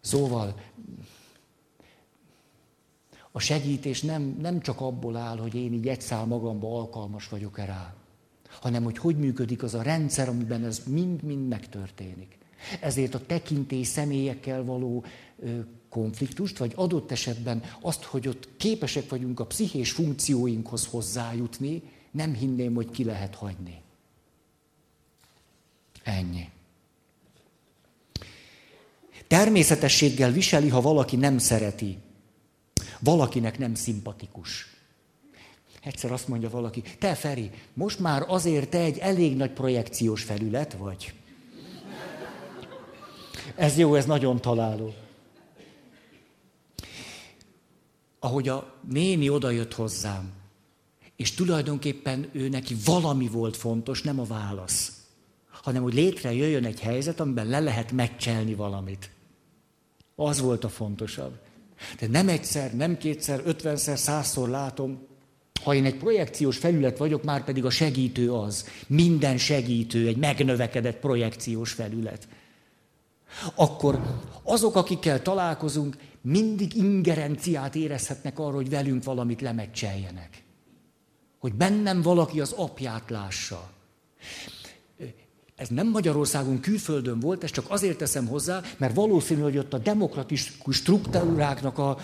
Szóval 0.00 0.54
a 3.32 3.40
segítés 3.40 4.02
nem, 4.02 4.36
nem 4.40 4.60
csak 4.60 4.80
abból 4.80 5.16
áll, 5.16 5.36
hogy 5.36 5.54
én 5.54 5.72
így 5.72 5.88
egy 5.88 6.00
szál 6.00 6.24
magamba 6.24 6.78
alkalmas 6.78 7.28
vagyok-e 7.28 7.64
rá, 7.64 7.94
hanem 8.60 8.84
hogy 8.84 8.98
hogy 8.98 9.16
működik 9.16 9.62
az 9.62 9.74
a 9.74 9.82
rendszer, 9.82 10.28
amiben 10.28 10.64
ez 10.64 10.82
mind-mind 10.86 11.48
megtörténik. 11.48 12.38
Ezért 12.80 13.14
a 13.14 13.26
tekintély 13.26 13.82
személyekkel 13.82 14.64
való 14.64 15.04
konfliktust, 15.92 16.58
vagy 16.58 16.72
adott 16.74 17.10
esetben 17.10 17.62
azt, 17.80 18.02
hogy 18.02 18.28
ott 18.28 18.48
képesek 18.56 19.08
vagyunk 19.08 19.40
a 19.40 19.46
pszichés 19.46 19.90
funkcióinkhoz 19.90 20.86
hozzájutni, 20.86 21.82
nem 22.10 22.34
hinném, 22.34 22.74
hogy 22.74 22.90
ki 22.90 23.04
lehet 23.04 23.34
hagyni. 23.34 23.80
Ennyi. 26.02 26.48
Természetességgel 29.26 30.30
viseli, 30.30 30.68
ha 30.68 30.80
valaki 30.80 31.16
nem 31.16 31.38
szereti. 31.38 31.98
Valakinek 33.00 33.58
nem 33.58 33.74
szimpatikus. 33.74 34.66
Egyszer 35.82 36.12
azt 36.12 36.28
mondja 36.28 36.50
valaki, 36.50 36.82
te 36.98 37.14
Feri, 37.14 37.50
most 37.74 37.98
már 37.98 38.24
azért 38.26 38.68
te 38.70 38.78
egy 38.78 38.98
elég 38.98 39.36
nagy 39.36 39.50
projekciós 39.50 40.22
felület 40.22 40.72
vagy. 40.72 41.14
Ez 43.56 43.78
jó, 43.78 43.94
ez 43.94 44.06
nagyon 44.06 44.40
találó. 44.40 44.94
Ahogy 48.24 48.48
a 48.48 48.74
néni 48.88 49.28
odajött 49.28 49.74
hozzám, 49.74 50.32
és 51.16 51.34
tulajdonképpen 51.34 52.28
ő 52.32 52.48
neki 52.48 52.76
valami 52.84 53.28
volt 53.28 53.56
fontos, 53.56 54.02
nem 54.02 54.20
a 54.20 54.24
válasz, 54.24 54.92
hanem 55.62 55.82
hogy 55.82 55.94
létrejöjjön 55.94 56.64
egy 56.64 56.80
helyzet, 56.80 57.20
amiben 57.20 57.46
le 57.46 57.60
lehet 57.60 57.92
meccselni 57.92 58.54
valamit. 58.54 59.10
Az 60.16 60.40
volt 60.40 60.64
a 60.64 60.68
fontosabb. 60.68 61.38
De 62.00 62.06
nem 62.06 62.28
egyszer, 62.28 62.74
nem 62.74 62.98
kétszer, 62.98 63.42
ötvenszer, 63.44 63.98
százszor 63.98 64.48
látom, 64.48 65.06
ha 65.64 65.74
én 65.74 65.84
egy 65.84 65.96
projekciós 65.96 66.58
felület 66.58 66.98
vagyok, 66.98 67.22
már 67.22 67.44
pedig 67.44 67.64
a 67.64 67.70
segítő 67.70 68.32
az. 68.32 68.66
Minden 68.86 69.38
segítő 69.38 70.06
egy 70.06 70.16
megnövekedett 70.16 71.00
projekciós 71.00 71.72
felület. 71.72 72.28
Akkor 73.54 74.20
azok, 74.42 74.76
akikkel 74.76 75.22
találkozunk, 75.22 75.96
mindig 76.22 76.74
ingerenciát 76.76 77.74
érezhetnek 77.74 78.38
arra, 78.38 78.54
hogy 78.54 78.70
velünk 78.70 79.04
valamit 79.04 79.40
lemecseljenek. 79.40 80.42
Hogy 81.38 81.54
bennem 81.54 82.02
valaki 82.02 82.40
az 82.40 82.52
apját 82.52 83.10
lássa. 83.10 83.70
Ez 85.56 85.68
nem 85.68 85.88
Magyarországon, 85.88 86.60
külföldön 86.60 87.20
volt, 87.20 87.44
ezt 87.44 87.52
csak 87.52 87.70
azért 87.70 87.98
teszem 87.98 88.26
hozzá, 88.26 88.62
mert 88.76 88.94
valószínű, 88.94 89.40
hogy 89.40 89.58
ott 89.58 89.72
a 89.72 89.78
demokratikus 89.78 90.52
struktúráknak 90.70 91.78
a 91.78 91.98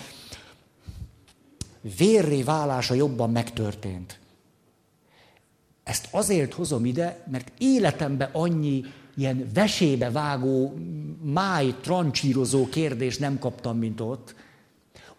vérré 1.97 2.43
válása 2.43 2.93
jobban 2.93 3.31
megtörtént. 3.31 4.19
Ezt 5.83 6.07
azért 6.11 6.53
hozom 6.53 6.85
ide, 6.85 7.25
mert 7.31 7.51
életemben 7.57 8.29
annyi 8.31 8.83
ilyen 9.19 9.49
vesébe 9.53 10.11
vágó, 10.11 10.73
máj 11.21 11.75
trancsírozó 11.81 12.69
kérdést 12.69 13.19
nem 13.19 13.39
kaptam, 13.39 13.77
mint 13.77 14.01
ott. 14.01 14.35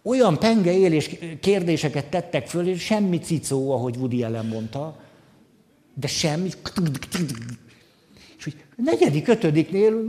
Olyan 0.03 0.39
penge 0.39 0.73
élés 0.73 1.11
kérdéseket 1.41 2.11
tettek 2.11 2.47
föl, 2.47 2.69
és 2.69 2.83
semmi 2.83 3.19
cicó, 3.19 3.73
ahogy 3.73 3.97
Woody 3.97 4.23
Allen 4.23 4.47
mondta, 4.47 5.01
de 5.95 6.07
semmi. 6.07 6.49
És 8.39 8.45
hogy 8.45 8.65
negyedik, 8.77 9.29
ötödiknél, 9.29 10.05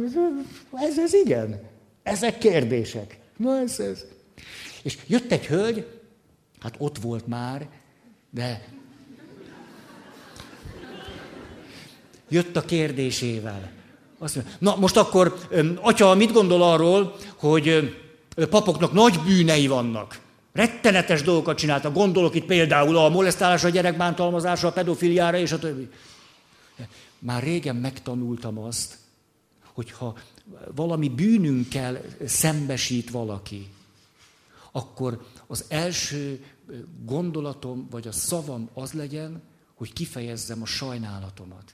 ez, 0.74 0.98
ez 0.98 1.14
igen. 1.14 1.60
Ezek 2.04 2.38
kérdések. 2.38 3.20
Na 3.38 3.60
ez, 3.60 3.80
ez. 3.80 4.06
És 4.84 4.98
jött 5.08 5.32
egy 5.32 5.46
hölgy, 5.46 5.88
hát 6.60 6.76
ott 6.78 6.98
volt 6.98 7.28
már, 7.28 7.68
de 8.30 8.64
jött 12.30 12.56
a 12.56 12.62
kérdésével. 12.62 13.81
Azt 14.22 14.36
mondja, 14.36 14.54
na 14.60 14.76
most 14.76 14.98
akkor, 14.98 15.38
atya, 15.82 16.14
mit 16.14 16.32
gondol 16.32 16.64
arról, 16.64 17.16
hogy 17.36 17.98
papoknak 18.50 18.94
nagy 18.94 19.20
bűnei 19.20 19.68
vannak? 19.68 20.20
Rettenetes 20.54 21.22
dolgokat 21.22 21.58
csináltak. 21.58 21.94
Gondolok 21.94 22.36
itt 22.36 22.46
például 22.46 22.98
a 22.98 23.10
molesztálásra, 23.10 23.68
a 23.68 23.72
gyerekbántalmazásra, 23.72 24.68
a 24.68 24.72
pedofiliára 24.72 25.38
és 25.38 25.52
a 25.52 25.60
többi. 25.60 25.90
Már 27.20 27.44
régen 27.44 27.76
megtanultam 27.76 28.58
azt, 28.58 28.98
hogyha 29.74 30.18
valami 30.76 31.10
bűnünkkel 31.10 32.02
szembesít 32.26 33.10
valaki, 33.10 33.68
akkor 34.72 35.26
az 35.48 35.66
első 35.68 36.46
gondolatom 37.06 37.88
vagy 37.92 38.08
a 38.08 38.12
szavam 38.12 38.70
az 38.74 38.92
legyen, 38.92 39.42
hogy 39.76 39.94
kifejezzem 39.94 40.62
a 40.62 40.66
sajnálatomat 40.66 41.74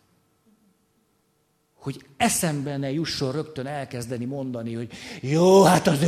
hogy 1.78 2.06
eszembe 2.18 2.78
ne 2.78 2.92
jusson 2.92 3.32
rögtön 3.32 3.66
elkezdeni 3.66 4.26
mondani, 4.26 4.74
hogy 4.74 4.92
jó, 5.22 5.63
hát 5.63 5.88
az, 5.88 6.00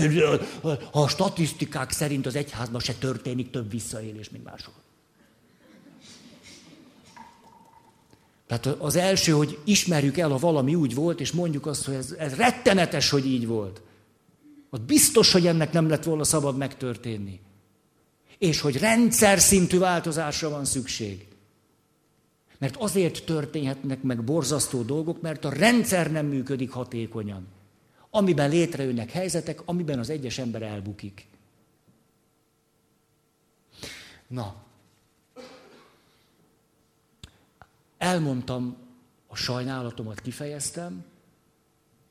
a 0.92 1.08
statisztikák 1.08 1.92
szerint 1.92 2.26
az 2.26 2.36
egyházban 2.36 2.82
se 2.82 2.94
történik 2.94 3.50
több 3.50 3.72
visszaélés, 3.72 4.30
mint 4.30 4.44
máshol. 4.44 4.74
Tehát 8.48 8.66
az 8.66 8.96
első, 8.96 9.32
hogy 9.32 9.60
ismerjük 9.64 10.18
el, 10.18 10.30
ha 10.30 10.38
valami 10.38 10.76
úgy 10.76 10.96
volt, 10.96 11.20
és 11.20 11.32
mondjuk 11.32 11.66
azt, 11.66 11.86
hogy 11.86 11.94
ez, 11.94 12.16
ez 12.18 12.36
rettenetes, 12.36 13.10
hogy 13.10 13.26
így 13.26 13.48
volt. 13.48 13.82
Az 14.70 14.80
biztos, 14.80 15.32
hogy 15.32 15.48
ennek 15.48 15.72
nem 15.72 15.90
lett 15.90 16.04
volna 16.04 16.24
szabad 16.24 16.58
megtörténni. 16.58 17.40
És 18.38 18.62
hogy 18.62 18.78
rendszer 18.78 19.40
szintű 19.40 19.78
változásra 19.78 20.50
van 20.50 20.66
szükség. 20.66 21.29
Mert 22.60 22.76
azért 22.76 23.26
történhetnek 23.26 24.02
meg 24.02 24.24
borzasztó 24.24 24.82
dolgok, 24.82 25.22
mert 25.22 25.46
a 25.46 25.50
rendszer 25.50 26.12
nem 26.12 26.26
működik 26.26 26.72
hatékonyan. 26.72 27.48
Amiben 28.10 28.50
létrejönnek 28.50 29.12
helyzetek, 29.12 29.62
amiben 29.66 30.00
az 30.00 30.10
egyes 30.10 30.38
ember 30.38 30.62
elbukik. 30.62 31.28
Na, 34.28 34.56
elmondtam 37.98 38.78
a 39.28 39.36
sajnálatomat, 39.36 40.22
kifejeztem, 40.22 41.06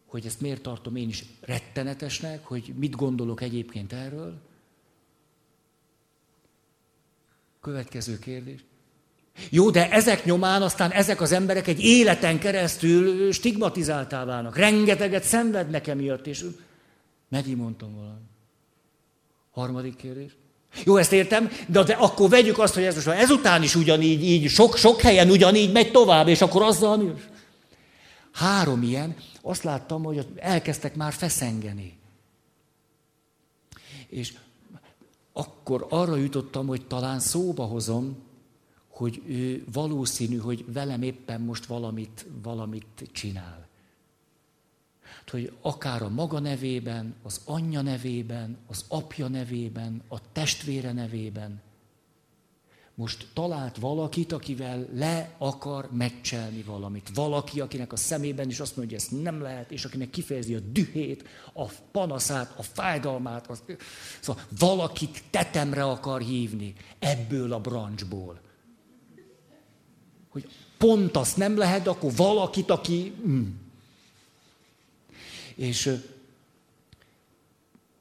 hogy 0.07 0.27
ezt 0.27 0.41
miért 0.41 0.63
tartom 0.63 0.97
én 0.97 1.09
is 1.09 1.25
rettenetesnek, 1.41 2.47
hogy 2.47 2.75
mit 2.77 2.97
gondolok 2.97 3.41
egyébként 3.41 3.93
erről. 3.93 4.41
Következő 7.61 8.19
kérdés. 8.19 8.65
Jó, 9.51 9.71
de 9.71 9.91
ezek 9.91 10.25
nyomán 10.25 10.63
aztán 10.63 10.91
ezek 10.91 11.21
az 11.21 11.33
emberek 11.33 11.67
egy 11.67 11.81
életen 11.81 12.39
keresztül 12.39 13.33
stigmatizáltá 13.33 14.25
válnak. 14.25 14.57
Rengeteget 14.57 15.25
szenvednek 15.25 15.87
emiatt, 15.87 16.27
és 16.27 16.45
megint 17.29 17.59
mondtam 17.59 17.95
valami. 17.95 18.27
Harmadik 19.51 19.97
kérdés. 19.97 20.37
Jó, 20.85 20.97
ezt 20.97 21.13
értem, 21.13 21.51
de, 21.67 21.83
de 21.83 21.93
akkor 21.93 22.29
vegyük 22.29 22.59
azt, 22.59 22.75
hogy 22.75 22.83
ez 22.83 22.95
most 22.95 23.07
ezután 23.07 23.63
is 23.63 23.75
ugyanígy, 23.75 24.23
így, 24.23 24.49
sok, 24.49 24.77
sok 24.77 25.01
helyen 25.01 25.31
ugyanígy 25.31 25.73
megy 25.73 25.91
tovább, 25.91 26.29
és 26.29 26.41
akkor 26.41 26.63
azzal 26.63 26.97
mi? 26.97 27.13
Három 28.33 28.83
ilyen, 28.83 29.17
azt 29.43 29.63
láttam, 29.63 30.03
hogy 30.03 30.27
elkezdtek 30.37 30.97
már 30.97 31.13
feszengeni. 31.13 31.99
És 34.09 34.33
akkor 35.33 35.87
arra 35.89 36.17
jutottam, 36.17 36.67
hogy 36.67 36.87
talán 36.87 37.21
szóba 37.21 37.65
hozom, 37.65 38.17
hogy 38.99 39.23
ő 39.27 39.65
valószínű, 39.73 40.37
hogy 40.37 40.65
velem 40.73 41.03
éppen 41.03 41.41
most 41.41 41.67
valamit, 41.67 42.27
valamit 42.43 43.09
csinál. 43.13 43.69
Hát, 45.03 45.31
hogy 45.31 45.53
akár 45.61 46.03
a 46.03 46.09
maga 46.09 46.39
nevében, 46.39 47.15
az 47.23 47.41
anyja 47.45 47.81
nevében, 47.81 48.59
az 48.67 48.85
apja 48.89 49.29
nevében, 49.29 50.03
a 50.09 50.33
testvére 50.33 50.93
nevében, 50.93 51.61
most 52.95 53.27
talált 53.33 53.77
valakit, 53.77 54.33
akivel 54.33 54.89
le 54.95 55.35
akar 55.39 55.89
meccselni 55.93 56.63
valamit. 56.63 57.11
Valaki, 57.15 57.61
akinek 57.61 57.93
a 57.93 57.97
szemében 57.97 58.49
is 58.49 58.61
azt 58.61 58.77
mondja, 58.77 58.97
hogy 58.97 59.07
ezt 59.07 59.23
nem 59.23 59.43
lehet, 59.43 59.71
és 59.71 59.85
akinek 59.85 60.11
kifejezi 60.11 60.55
a 60.55 60.61
dühét, 60.61 61.29
a 61.55 61.65
panaszát, 61.93 62.59
a 62.59 62.63
fájdalmát. 62.63 63.47
Az... 63.47 63.63
Szóval 64.21 64.43
valakit 64.59 65.23
tetemre 65.31 65.85
akar 65.85 66.21
hívni 66.21 66.75
ebből 66.99 67.53
a 67.53 67.61
brancsból 67.61 68.47
hogy 70.29 70.49
pont 70.79 71.17
azt 71.17 71.37
nem 71.37 71.57
lehet, 71.57 71.87
akkor 71.87 72.15
valakit, 72.17 72.71
aki... 72.71 73.15
Mm. 73.27 73.47
És 75.55 75.99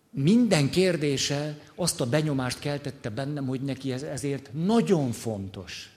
minden 0.10 0.70
kérdése 0.70 1.60
azt 1.76 2.02
a 2.02 2.10
benyomást 2.10 2.60
keltette 2.60 3.10
bennem, 3.10 3.48
hogy 3.48 3.62
neki 3.62 3.92
ez, 3.92 4.04
ezért 4.04 4.50
nagyon 4.54 5.12
fontos, 5.12 5.92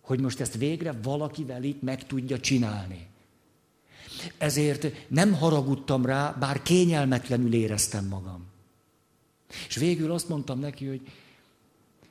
hogy 0.00 0.20
most 0.20 0.40
ezt 0.40 0.56
végre 0.56 0.92
valakivel 1.02 1.62
itt 1.62 1.82
meg 1.82 2.06
tudja 2.06 2.40
csinálni. 2.40 3.06
Ezért 4.38 5.08
nem 5.08 5.34
haragudtam 5.34 6.06
rá, 6.06 6.30
bár 6.30 6.62
kényelmetlenül 6.62 7.54
éreztem 7.54 8.06
magam. 8.06 8.46
És 9.68 9.76
végül 9.76 10.12
azt 10.12 10.28
mondtam 10.28 10.58
neki, 10.58 10.86
hogy 10.86 11.00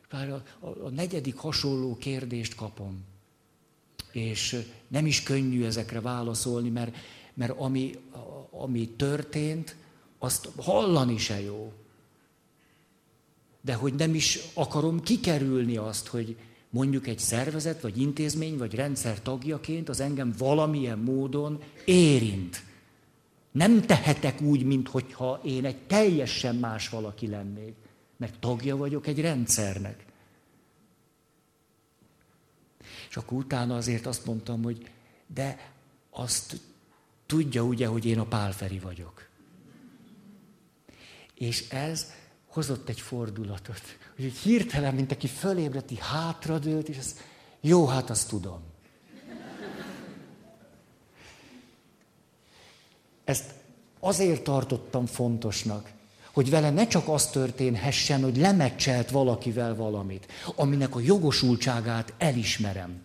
bár 0.10 0.30
a, 0.30 0.44
a, 0.60 0.68
a 0.68 0.90
negyedik 0.90 1.36
hasonló 1.36 1.98
kérdést 1.98 2.56
kapom 2.56 3.04
és 4.12 4.66
nem 4.88 5.06
is 5.06 5.24
könnyű 5.24 5.66
ezekre 5.66 6.02
válaszolni, 6.02 6.70
mert, 6.70 6.96
mert 7.34 7.54
ami, 7.58 7.96
ami 8.52 8.90
történt, 8.90 9.76
azt 10.20 10.50
hallani 10.58 11.18
se 11.18 11.42
jó. 11.42 11.74
De 13.62 13.74
hogy 13.74 13.94
nem 13.94 14.16
is 14.16 14.40
akarom 14.54 15.02
kikerülni 15.02 15.78
azt, 15.78 16.08
hogy 16.08 16.38
mondjuk 16.70 17.08
egy 17.08 17.20
szervezet, 17.20 17.82
vagy 17.82 18.02
intézmény, 18.02 18.58
vagy 18.58 18.76
rendszer 18.76 19.22
tagjaként 19.22 19.90
az 19.90 20.00
engem 20.00 20.34
valamilyen 20.38 21.00
módon 21.00 21.62
érint. 21.86 22.64
Nem 23.52 23.82
tehetek 23.82 24.42
úgy, 24.42 24.64
mintha 24.64 25.40
én 25.44 25.66
egy 25.66 25.78
teljesen 25.78 26.56
más 26.56 26.90
valaki 26.90 27.28
lennék, 27.28 27.76
mert 28.18 28.40
tagja 28.40 28.78
vagyok 28.78 29.08
egy 29.08 29.20
rendszernek. 29.22 30.06
És 33.10 33.18
akkor 33.18 33.38
utána 33.38 33.76
azért 33.76 34.06
azt 34.06 34.26
mondtam, 34.26 34.64
hogy 34.64 34.90
de 35.28 35.72
azt 36.10 36.60
tudja 37.26 37.64
ugye, 37.64 37.88
hogy 37.88 38.06
én 38.06 38.20
a 38.20 38.26
Pálferi 38.26 38.80
vagyok. 38.80 39.28
És 41.34 41.70
ez 41.70 42.12
hozott 42.48 42.90
egy 42.90 43.00
fordulatot. 43.00 43.82
Hogy 44.16 44.26
egy 44.26 44.38
hirtelen, 44.38 44.96
mint 44.96 45.12
aki 45.12 45.28
fölébredt, 45.28 45.98
hátradőlt, 45.98 46.90
és 46.90 46.98
ez, 46.98 47.16
jó, 47.62 47.86
hát 47.86 48.10
azt 48.10 48.30
tudom. 48.30 48.62
Ezt 53.24 53.54
azért 54.00 54.44
tartottam 54.44 55.06
fontosnak, 55.06 55.92
hogy 56.40 56.50
vele 56.50 56.70
ne 56.70 56.88
csak 56.88 57.08
az 57.08 57.28
történhessen, 57.28 58.24
hogy 58.24 58.38
lemecselt 58.38 59.12
valakivel 59.12 59.76
valamit, 59.76 60.28
aminek 60.56 60.96
a 60.96 61.00
jogosultságát 61.00 62.14
elismerem. 62.18 63.02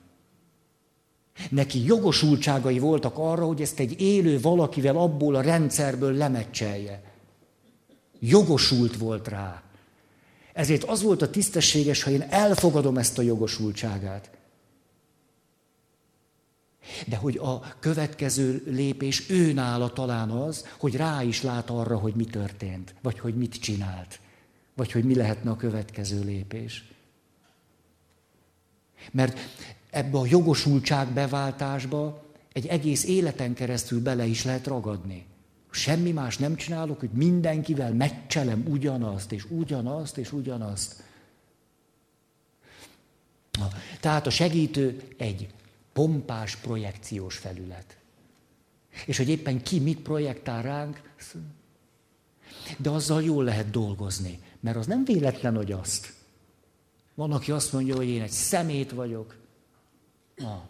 Neki 1.50 1.84
jogosultságai 1.84 2.78
voltak 2.78 3.18
arra, 3.18 3.46
hogy 3.46 3.60
ezt 3.60 3.78
egy 3.78 4.00
élő 4.00 4.40
valakivel 4.40 4.96
abból 4.96 5.34
a 5.34 5.40
rendszerből 5.40 6.12
lemecselje. 6.12 7.02
Jogosult 8.18 8.96
volt 8.96 9.28
rá. 9.28 9.62
Ezért 10.52 10.84
az 10.84 11.02
volt 11.02 11.22
a 11.22 11.30
tisztességes, 11.30 12.02
ha 12.02 12.10
én 12.10 12.26
elfogadom 12.28 12.98
ezt 12.98 13.18
a 13.18 13.22
jogosultságát. 13.22 14.30
De 17.06 17.16
hogy 17.16 17.36
a 17.36 17.74
következő 17.78 18.62
lépés 18.66 19.30
ő 19.30 19.52
nála 19.52 19.92
talán 19.92 20.30
az, 20.30 20.66
hogy 20.78 20.96
rá 20.96 21.22
is 21.22 21.42
lát 21.42 21.70
arra, 21.70 21.98
hogy 21.98 22.14
mi 22.14 22.24
történt, 22.24 22.94
vagy 23.02 23.18
hogy 23.18 23.34
mit 23.34 23.54
csinált, 23.54 24.20
vagy 24.74 24.92
hogy 24.92 25.04
mi 25.04 25.14
lehetne 25.14 25.50
a 25.50 25.56
következő 25.56 26.24
lépés. 26.24 26.84
Mert 29.10 29.38
ebbe 29.90 30.18
a 30.18 30.26
jogosultság 30.26 31.08
beváltásba 31.08 32.24
egy 32.52 32.66
egész 32.66 33.04
életen 33.04 33.54
keresztül 33.54 34.02
bele 34.02 34.24
is 34.24 34.44
lehet 34.44 34.66
ragadni. 34.66 35.26
Semmi 35.70 36.10
más 36.10 36.38
nem 36.38 36.56
csinálok, 36.56 37.00
hogy 37.00 37.10
mindenkivel 37.10 37.92
meccselem 37.92 38.64
ugyanazt, 38.68 39.32
és 39.32 39.44
ugyanazt, 39.50 40.18
és 40.18 40.32
ugyanazt. 40.32 41.02
Na, 43.58 43.68
tehát 44.00 44.26
a 44.26 44.30
segítő 44.30 45.02
egy 45.16 45.53
pompás 45.94 46.56
projekciós 46.56 47.36
felület. 47.36 47.96
És 49.06 49.16
hogy 49.16 49.28
éppen 49.28 49.62
ki 49.62 49.78
mit 49.78 50.00
projektál 50.00 50.62
ránk, 50.62 51.00
de 52.78 52.90
azzal 52.90 53.22
jól 53.22 53.44
lehet 53.44 53.70
dolgozni, 53.70 54.40
mert 54.60 54.76
az 54.76 54.86
nem 54.86 55.04
véletlen, 55.04 55.56
hogy 55.56 55.72
azt. 55.72 56.12
Van, 57.14 57.32
aki 57.32 57.50
azt 57.50 57.72
mondja, 57.72 57.96
hogy 57.96 58.08
én 58.08 58.22
egy 58.22 58.30
szemét 58.30 58.90
vagyok. 58.90 59.36
Na, 60.36 60.68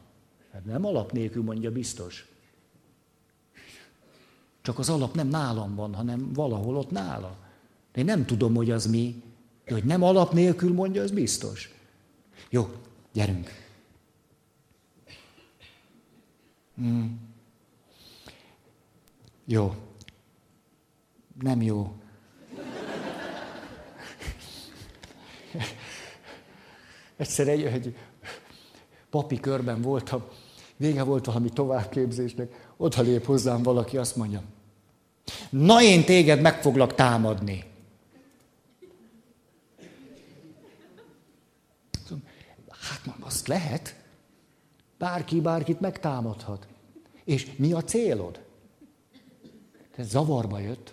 hát 0.52 0.64
nem 0.64 0.84
alap 0.84 1.12
nélkül 1.12 1.42
mondja 1.42 1.72
biztos. 1.72 2.26
Csak 4.62 4.78
az 4.78 4.88
alap 4.88 5.14
nem 5.14 5.28
nálam 5.28 5.74
van, 5.74 5.94
hanem 5.94 6.32
valahol 6.32 6.76
ott 6.76 6.90
nála. 6.90 7.36
De 7.92 8.00
én 8.00 8.04
nem 8.04 8.26
tudom, 8.26 8.54
hogy 8.54 8.70
az 8.70 8.86
mi. 8.86 9.22
De 9.64 9.72
hogy 9.72 9.84
nem 9.84 10.02
alap 10.02 10.32
nélkül 10.32 10.72
mondja, 10.72 11.02
az 11.02 11.10
biztos. 11.10 11.74
Jó, 12.50 12.74
gyerünk. 13.12 13.63
Hmm. 16.76 17.20
Jó. 19.44 19.74
Nem 21.42 21.62
jó. 21.62 21.96
Egyszer 27.16 27.48
egy, 27.48 27.62
egy 27.62 27.96
papi 29.10 29.40
körben 29.40 29.82
voltam, 29.82 30.24
vége 30.76 31.02
volt 31.02 31.24
valami 31.24 31.48
továbbképzésnek, 31.48 32.68
oda 32.76 33.02
lép 33.02 33.24
hozzám 33.24 33.62
valaki, 33.62 33.96
azt 33.96 34.16
mondja, 34.16 34.42
na 35.50 35.82
én 35.82 36.04
téged 36.04 36.40
meg 36.40 36.62
foglak 36.62 36.94
támadni. 36.94 37.64
Hát 42.68 43.14
azt 43.20 43.46
lehet. 43.46 44.03
Bárki 45.04 45.40
bárkit 45.40 45.80
megtámadhat. 45.80 46.66
És 47.24 47.46
mi 47.56 47.72
a 47.72 47.82
célod? 47.82 48.40
Te 49.96 50.02
zavarba 50.02 50.58
jött. 50.58 50.92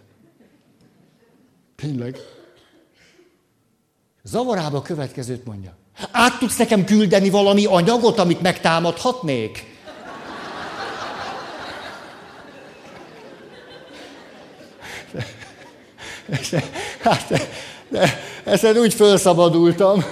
Tényleg. 1.76 2.18
Zavarába 4.24 4.78
a 4.78 4.82
következőt 4.82 5.46
mondja. 5.46 5.76
Át 6.12 6.40
tudsz 6.40 6.58
nekem 6.58 6.86
küldeni 6.86 7.30
valami 7.30 7.66
anyagot, 7.66 8.20
amit 8.20 8.42
megtámadhatnék? 8.42 9.66
Hát, 17.00 17.28
de, 17.90 18.20
ezen 18.44 18.78
úgy 18.78 18.94
felszabadultam. 18.94 20.04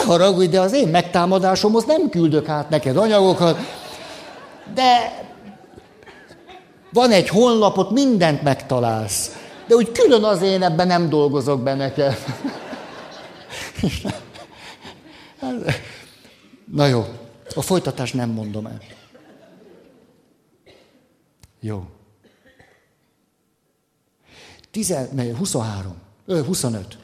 Ne 0.00 0.06
haragudj, 0.06 0.50
de 0.50 0.60
az 0.60 0.72
én 0.72 0.88
megtámadásomhoz 0.88 1.84
nem 1.84 2.08
küldök 2.08 2.48
át 2.48 2.68
neked 2.68 2.96
anyagokat. 2.96 3.58
De 4.74 5.18
van 6.92 7.10
egy 7.10 7.28
honlapot, 7.28 7.90
mindent 7.90 8.42
megtalálsz. 8.42 9.36
De 9.66 9.74
úgy 9.74 9.92
külön 9.92 10.24
az 10.24 10.42
én 10.42 10.62
ebben 10.62 10.86
nem 10.86 11.08
dolgozok 11.08 11.62
be 11.62 11.74
neked. 11.74 12.16
Na 16.64 16.86
jó, 16.86 17.04
a 17.54 17.62
folytatást 17.62 18.14
nem 18.14 18.30
mondom 18.30 18.66
el. 18.66 18.78
Jó. 21.60 21.84
10, 24.70 24.94
23, 25.36 25.94
25. 26.26 26.99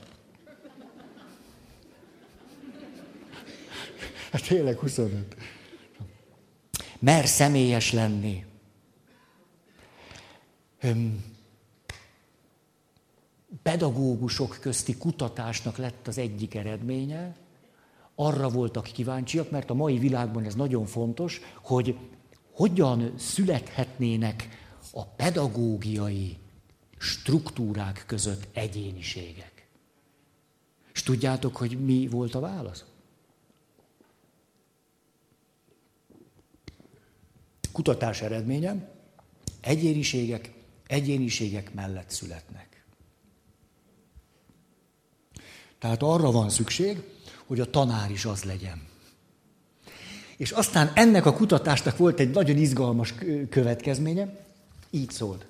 Hát 4.36 4.46
tényleg 4.46 4.78
25. 4.78 5.36
Mer 6.98 7.26
személyes 7.26 7.92
lenni. 7.92 8.44
Pedagógusok 13.62 14.58
közti 14.60 14.96
kutatásnak 14.96 15.76
lett 15.76 16.06
az 16.06 16.18
egyik 16.18 16.54
eredménye, 16.54 17.36
arra 18.14 18.48
voltak 18.48 18.84
kíváncsiak, 18.84 19.50
mert 19.50 19.70
a 19.70 19.74
mai 19.74 19.98
világban 19.98 20.44
ez 20.44 20.54
nagyon 20.54 20.86
fontos, 20.86 21.40
hogy 21.62 21.98
hogyan 22.52 23.12
születhetnének 23.18 24.48
a 24.92 25.04
pedagógiai 25.04 26.36
struktúrák 26.98 28.04
között 28.06 28.48
egyéniségek. 28.52 29.68
És 30.92 31.02
tudjátok, 31.02 31.56
hogy 31.56 31.84
mi 31.84 32.08
volt 32.08 32.34
a 32.34 32.40
válasz? 32.40 32.84
Kutatás 37.76 38.20
eredménye, 38.20 38.88
egyéniségek, 39.60 40.52
egyéniségek 40.86 41.74
mellett 41.74 42.10
születnek. 42.10 42.84
Tehát 45.78 46.02
arra 46.02 46.30
van 46.30 46.50
szükség, 46.50 47.02
hogy 47.46 47.60
a 47.60 47.70
tanár 47.70 48.10
is 48.10 48.24
az 48.24 48.44
legyen. 48.44 48.82
És 50.36 50.50
aztán 50.50 50.92
ennek 50.94 51.26
a 51.26 51.32
kutatásnak 51.32 51.96
volt 51.96 52.20
egy 52.20 52.30
nagyon 52.30 52.56
izgalmas 52.56 53.14
következménye, 53.50 54.36
így 54.90 55.10
szólt. 55.10 55.46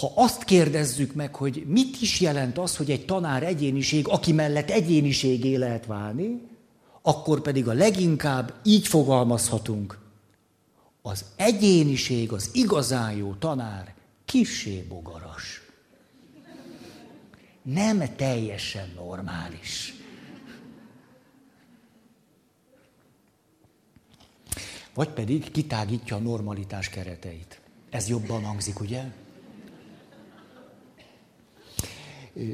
Ha 0.00 0.12
azt 0.14 0.44
kérdezzük 0.44 1.14
meg, 1.14 1.34
hogy 1.34 1.64
mit 1.66 2.00
is 2.00 2.20
jelent 2.20 2.58
az, 2.58 2.76
hogy 2.76 2.90
egy 2.90 3.04
tanár 3.04 3.42
egyéniség, 3.42 4.08
aki 4.08 4.32
mellett 4.32 4.70
egyéniségé 4.70 5.54
lehet 5.54 5.86
válni, 5.86 6.40
akkor 7.02 7.40
pedig 7.40 7.68
a 7.68 7.72
leginkább 7.72 8.54
így 8.62 8.86
fogalmazhatunk. 8.86 10.00
Az 11.02 11.24
egyéniség, 11.36 12.32
az 12.32 12.50
igazán 12.52 13.12
jó 13.12 13.34
tanár 13.34 13.94
kissé 14.24 14.80
bogaras. 14.80 15.60
Nem 17.62 18.16
teljesen 18.16 18.92
normális. 18.94 19.94
Vagy 24.94 25.08
pedig 25.08 25.50
kitágítja 25.50 26.16
a 26.16 26.18
normalitás 26.18 26.88
kereteit. 26.88 27.60
Ez 27.90 28.08
jobban 28.08 28.44
hangzik, 28.44 28.80
ugye? 28.80 29.04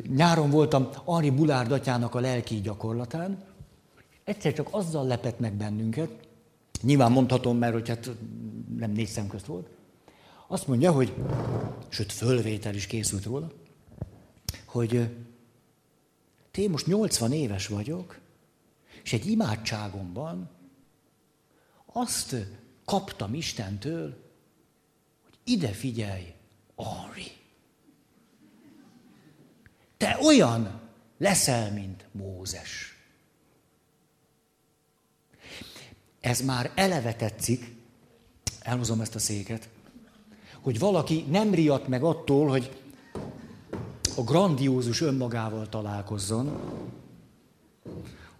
Nyáron 0.07 0.51
voltam 0.51 0.89
Ari 1.05 1.31
Bulárd 1.31 1.73
atyának 1.73 2.15
a 2.15 2.21
lelki 2.21 2.61
gyakorlatán, 2.61 3.45
egyszer 4.25 4.53
csak 4.53 4.69
azzal 4.71 5.07
lepett 5.07 5.39
meg 5.39 5.53
bennünket, 5.53 6.28
nyilván 6.83 7.13
mondhatom, 7.13 7.59
mert 7.59 7.73
hogy 7.73 7.89
hát 7.89 8.11
nem 8.77 8.91
négy 8.91 9.09
szem 9.09 9.27
közt 9.27 9.47
volt, 9.47 9.69
azt 10.47 10.67
mondja, 10.67 10.93
hogy, 10.93 11.15
sőt 11.89 12.13
fölvétel 12.13 12.75
is 12.75 12.87
készült 12.87 13.25
róla, 13.25 13.51
hogy 14.65 15.17
én 16.55 16.71
most 16.71 16.87
80 16.87 17.33
éves 17.33 17.67
vagyok, 17.67 18.19
és 19.03 19.13
egy 19.13 19.27
imádságomban 19.27 20.51
azt 21.87 22.37
kaptam 22.85 23.35
Istentől, 23.35 24.17
hogy 25.25 25.39
ide 25.45 25.69
figyelj, 25.69 26.33
Henri. 26.77 27.33
Te 29.97 30.19
olyan 30.23 30.81
leszel, 31.19 31.73
mint 31.73 32.07
Mózes. 32.13 32.88
Ez 36.21 36.41
már 36.41 36.71
eleve 36.75 37.15
tetszik, 37.15 37.75
elhozom 38.61 39.01
ezt 39.01 39.15
a 39.15 39.19
széket, 39.19 39.69
hogy 40.61 40.79
valaki 40.79 41.25
nem 41.31 41.55
riadt 41.55 41.89
meg 41.89 42.03
attól, 42.03 42.49
hogy 42.49 42.71
a 44.17 44.23
grandiózus 44.23 45.01
önmagával 45.01 45.69
találkozzon, 45.69 46.61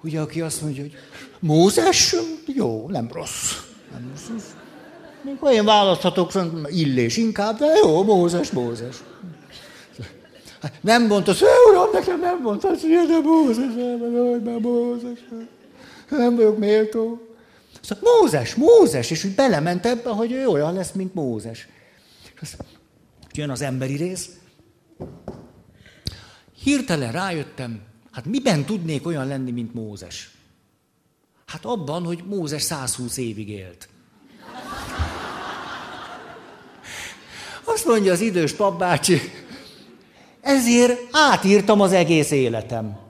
Ugye, 0.03 0.21
aki 0.21 0.41
azt 0.41 0.63
mondja, 0.63 0.83
hogy 0.83 0.93
Mózes, 1.41 2.15
jó, 2.47 2.89
nem 2.89 3.09
rossz. 3.13 3.53
Nem 3.93 4.13
rossz. 4.31 4.45
Még 5.23 5.37
ha 5.41 5.53
én 5.53 5.65
választhatok, 5.65 6.33
illés 6.67 7.17
inkább, 7.17 7.59
de 7.59 7.67
jó, 7.83 8.03
Mózes, 8.03 8.51
Mózes. 8.51 8.97
Nem 10.81 11.07
mondta, 11.07 11.33
hogy 11.33 11.49
uram, 11.71 11.89
nekem 11.93 12.21
nem 12.21 12.41
mondta, 12.43 12.69
hogy 12.69 12.79
de 13.09 13.21
Mózes, 13.23 13.75
nem, 14.45 14.59
Mózes. 14.61 15.19
Nem 16.11 16.37
vagyok 16.37 16.59
méltó. 16.59 17.28
Szóval 17.89 18.13
Mózes, 18.21 18.55
Mózes, 18.55 19.11
és 19.11 19.25
úgy 19.25 19.35
belement 19.35 19.87
ebbe, 19.87 20.11
hogy 20.11 20.33
ő 20.33 20.47
olyan 20.47 20.75
lesz, 20.75 20.93
mint 20.93 21.15
Mózes. 21.15 21.69
És 22.41 22.57
jön 23.33 23.51
az 23.51 23.61
emberi 23.61 23.97
rész. 23.97 24.29
Hirtelen 26.63 27.13
rájöttem, 27.13 27.83
hát 28.13 28.25
miben 28.25 28.65
tudnék 28.65 29.07
olyan 29.07 29.27
lenni, 29.27 29.51
mint 29.51 29.75
Mózes? 29.75 30.31
Hát 31.47 31.65
abban, 31.65 32.05
hogy 32.05 32.25
Mózes 32.27 32.63
120 32.63 33.17
évig 33.17 33.49
élt. 33.49 33.89
Azt 37.65 37.87
mondja 37.87 38.13
az 38.13 38.21
idős 38.21 38.53
papbácsi, 38.53 39.21
ezért 40.41 41.01
átírtam 41.11 41.81
az 41.81 41.93
egész 41.93 42.31
életem. 42.31 43.08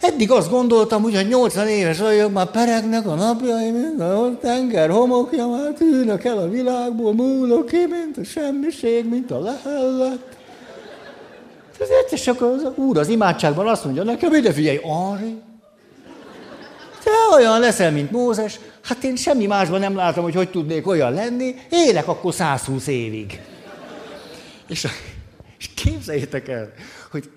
Eddig 0.00 0.30
azt 0.30 0.50
gondoltam, 0.50 1.02
hogy 1.02 1.14
ha 1.14 1.20
80 1.20 1.68
éves 1.68 1.98
vagyok, 1.98 2.32
már 2.32 2.50
peregnek 2.50 3.06
a 3.06 3.14
napjaim, 3.14 4.00
a 4.00 4.38
tenger 4.38 4.90
homokja, 4.90 5.46
már 5.46 5.72
tűnök 5.72 6.24
el 6.24 6.38
a 6.38 6.48
világból, 6.48 7.14
múlok 7.14 7.66
ki, 7.66 7.86
mint 7.90 8.16
a 8.16 8.24
semmiség, 8.24 9.08
mint 9.08 9.30
a 9.30 9.40
lehellet. 9.40 10.36
Ez 11.80 11.88
egyszer 11.88 12.20
csak 12.20 12.42
az 12.42 12.66
úr 12.74 12.98
az 12.98 13.08
imádságban 13.08 13.68
azt 13.68 13.84
mondja 13.84 14.02
nekem, 14.02 14.34
ide 14.34 14.52
figyelj, 14.52 14.76
Henri, 14.76 15.40
te 17.04 17.34
olyan 17.34 17.60
leszel, 17.60 17.92
mint 17.92 18.10
Mózes, 18.10 18.60
hát 18.82 19.04
én 19.04 19.16
semmi 19.16 19.46
másban 19.46 19.80
nem 19.80 19.96
látom, 19.96 20.24
hogy 20.24 20.34
hogy 20.34 20.50
tudnék 20.50 20.86
olyan 20.86 21.12
lenni, 21.12 21.54
élek 21.70 22.08
akkor 22.08 22.34
120 22.34 22.86
évig. 22.86 23.40
És, 24.68 24.86
és 25.58 25.70
képzeljétek 25.74 26.48
el, 26.48 26.72
hogy 27.10 27.30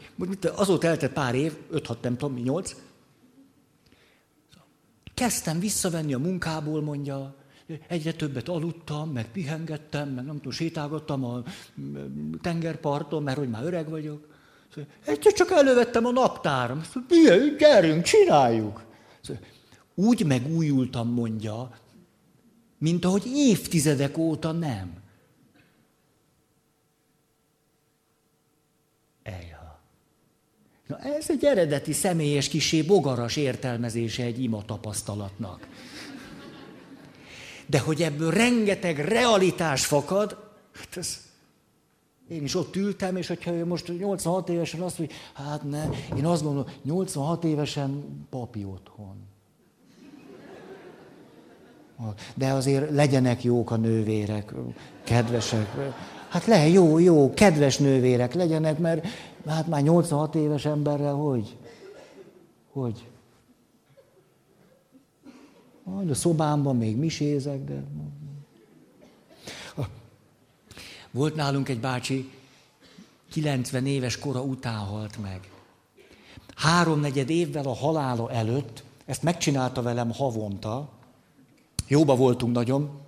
azóta 0.56 0.88
eltett 0.88 1.14
pár 1.14 1.36
év, 1.36 1.58
5-6, 1.74 2.02
nem 2.02 2.18
tudom, 2.18 2.36
8, 2.38 2.76
kezdtem 5.14 5.60
visszavenni 5.60 6.14
a 6.14 6.20
munkából, 6.20 6.82
mondja, 6.82 7.36
egyre 7.88 8.14
többet 8.14 8.50
aludtam, 8.50 9.10
meg 9.10 9.32
pihengettem, 9.32 10.10
meg 10.10 10.26
nem 10.26 10.36
tudom, 10.36 10.52
sétálgattam 10.52 11.26
a 11.26 11.44
tengerparton, 12.42 13.24
mert 13.24 13.38
hogy 13.38 13.50
már 13.50 13.64
öreg 13.64 13.90
vagyok. 13.90 14.28
Egyszer 15.06 15.34
csak 15.34 15.52
elővettem 15.52 16.06
a 16.06 16.12
naptáram. 16.12 16.82
Milyen, 17.08 17.56
gyerünk, 17.58 18.04
csináljuk. 18.04 18.84
Úgy 19.96 20.26
megújultam, 20.26 21.10
mondja, 21.10 21.80
mint 22.78 23.06
ahogy 23.06 23.24
évtizedek 23.26 24.18
óta 24.18 24.52
nem. 24.52 25.01
Na 30.92 31.00
ez 31.00 31.30
egy 31.30 31.46
eredeti 31.46 31.94
személyes 31.94 32.48
kisé 32.48 32.82
bogaras 32.82 33.36
értelmezése 33.36 34.24
egy 34.24 34.44
ima 34.44 34.66
tapasztalatnak. 34.66 35.68
De 37.66 37.80
hogy 37.80 38.02
ebből 38.02 38.32
rengeteg 38.32 39.00
realitás 39.00 39.86
fakad, 39.86 40.38
hát 40.74 40.98
ez 40.98 41.18
én 42.30 42.44
is 42.44 42.56
ott 42.56 42.76
ültem, 42.76 43.16
és 43.16 43.28
hogyha 43.28 43.52
ő 43.52 43.66
most 43.66 43.98
86 43.98 44.50
évesen 44.50 44.82
azt 44.82 44.98
mondja, 44.98 45.16
hát 45.34 45.64
ne, 45.64 45.84
én 46.18 46.26
azt 46.26 46.44
gondolom, 46.44 46.68
86 46.84 47.44
évesen 47.44 48.04
papi 48.30 48.64
otthon. 48.64 49.16
De 52.36 52.52
azért 52.52 52.92
legyenek 52.92 53.44
jók 53.44 53.72
a 53.72 53.76
nővérek, 53.76 54.54
kedvesek. 55.04 55.68
Hát 56.30 56.46
le, 56.46 56.68
jó, 56.68 57.00
jó, 57.00 57.34
kedves 57.34 57.78
nővérek 57.78 58.34
legyenek, 58.34 58.78
mert 58.78 59.08
hát 59.48 59.68
már 59.68 59.82
86 59.82 60.36
éves 60.36 60.66
emberrel 60.66 61.14
hogy? 61.14 61.58
Hogy? 62.72 63.08
Majd 65.84 66.10
a 66.10 66.16
szobámban 66.16 66.78
még 66.78 66.98
misézek, 66.98 67.64
de... 67.64 67.84
Volt 71.12 71.36
nálunk 71.36 71.70
egy 71.70 71.80
bácsi, 71.80 72.32
90 73.32 73.86
éves 73.86 74.20
kora 74.20 74.42
után 74.42 74.78
halt 74.78 75.22
meg. 75.22 75.52
Háromnegyed 76.56 77.30
évvel 77.30 77.66
a 77.66 77.76
halála 77.76 78.32
előtt, 78.32 78.84
ezt 79.06 79.24
megcsinálta 79.24 79.82
velem 79.82 80.12
havonta, 80.12 80.90
jóba 81.88 82.16
voltunk 82.16 82.54
nagyon, 82.54 83.00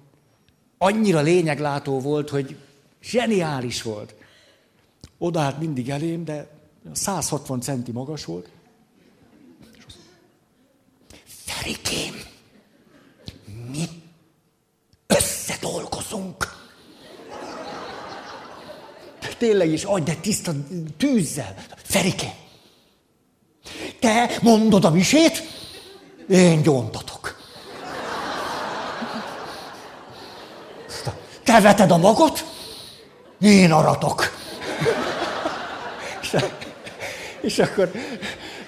annyira 0.78 1.22
lényeglátó 1.22 2.00
volt, 2.00 2.30
hogy 2.30 2.58
zseniális 3.02 3.82
volt. 3.82 4.16
Oda 5.24 5.40
hát 5.40 5.60
mindig 5.60 5.90
elém, 5.90 6.24
de 6.26 6.48
160 6.94 7.62
centi 7.62 7.92
magas 7.92 8.26
volt. 8.26 8.50
Ferikém, 11.26 12.14
mi 13.72 13.88
összedolgozunk 15.08 16.52
tényleg 19.38 19.72
is, 19.72 19.84
adj, 19.84 20.04
de 20.04 20.16
tiszta 20.16 20.52
tűzzel. 20.98 21.56
Ferike, 21.76 22.36
te 24.00 24.40
mondod 24.42 24.86
a 24.86 24.90
misét, 24.90 25.44
én 26.30 26.62
gyontatok. 26.62 27.36
Te 31.44 31.62
veted 31.62 31.92
a 31.92 31.98
magot, 31.98 32.46
én 33.42 33.72
aratok. 33.72 34.43
És 37.44 37.60
akkor 37.60 37.92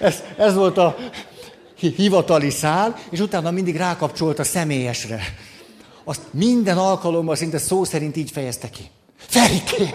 ez, 0.00 0.22
ez 0.36 0.54
volt 0.54 0.78
a 0.78 0.96
hivatali 1.76 2.50
szál, 2.50 2.98
és 3.10 3.20
utána 3.20 3.50
mindig 3.50 3.76
rákapcsolt 3.76 4.38
a 4.38 4.44
személyesre. 4.44 5.20
Azt 6.04 6.20
minden 6.30 6.78
alkalommal 6.78 7.36
szinte 7.36 7.58
szó 7.58 7.84
szerint 7.84 8.16
így 8.16 8.30
fejezte 8.30 8.70
ki. 8.70 8.90
Ferikém! 9.16 9.94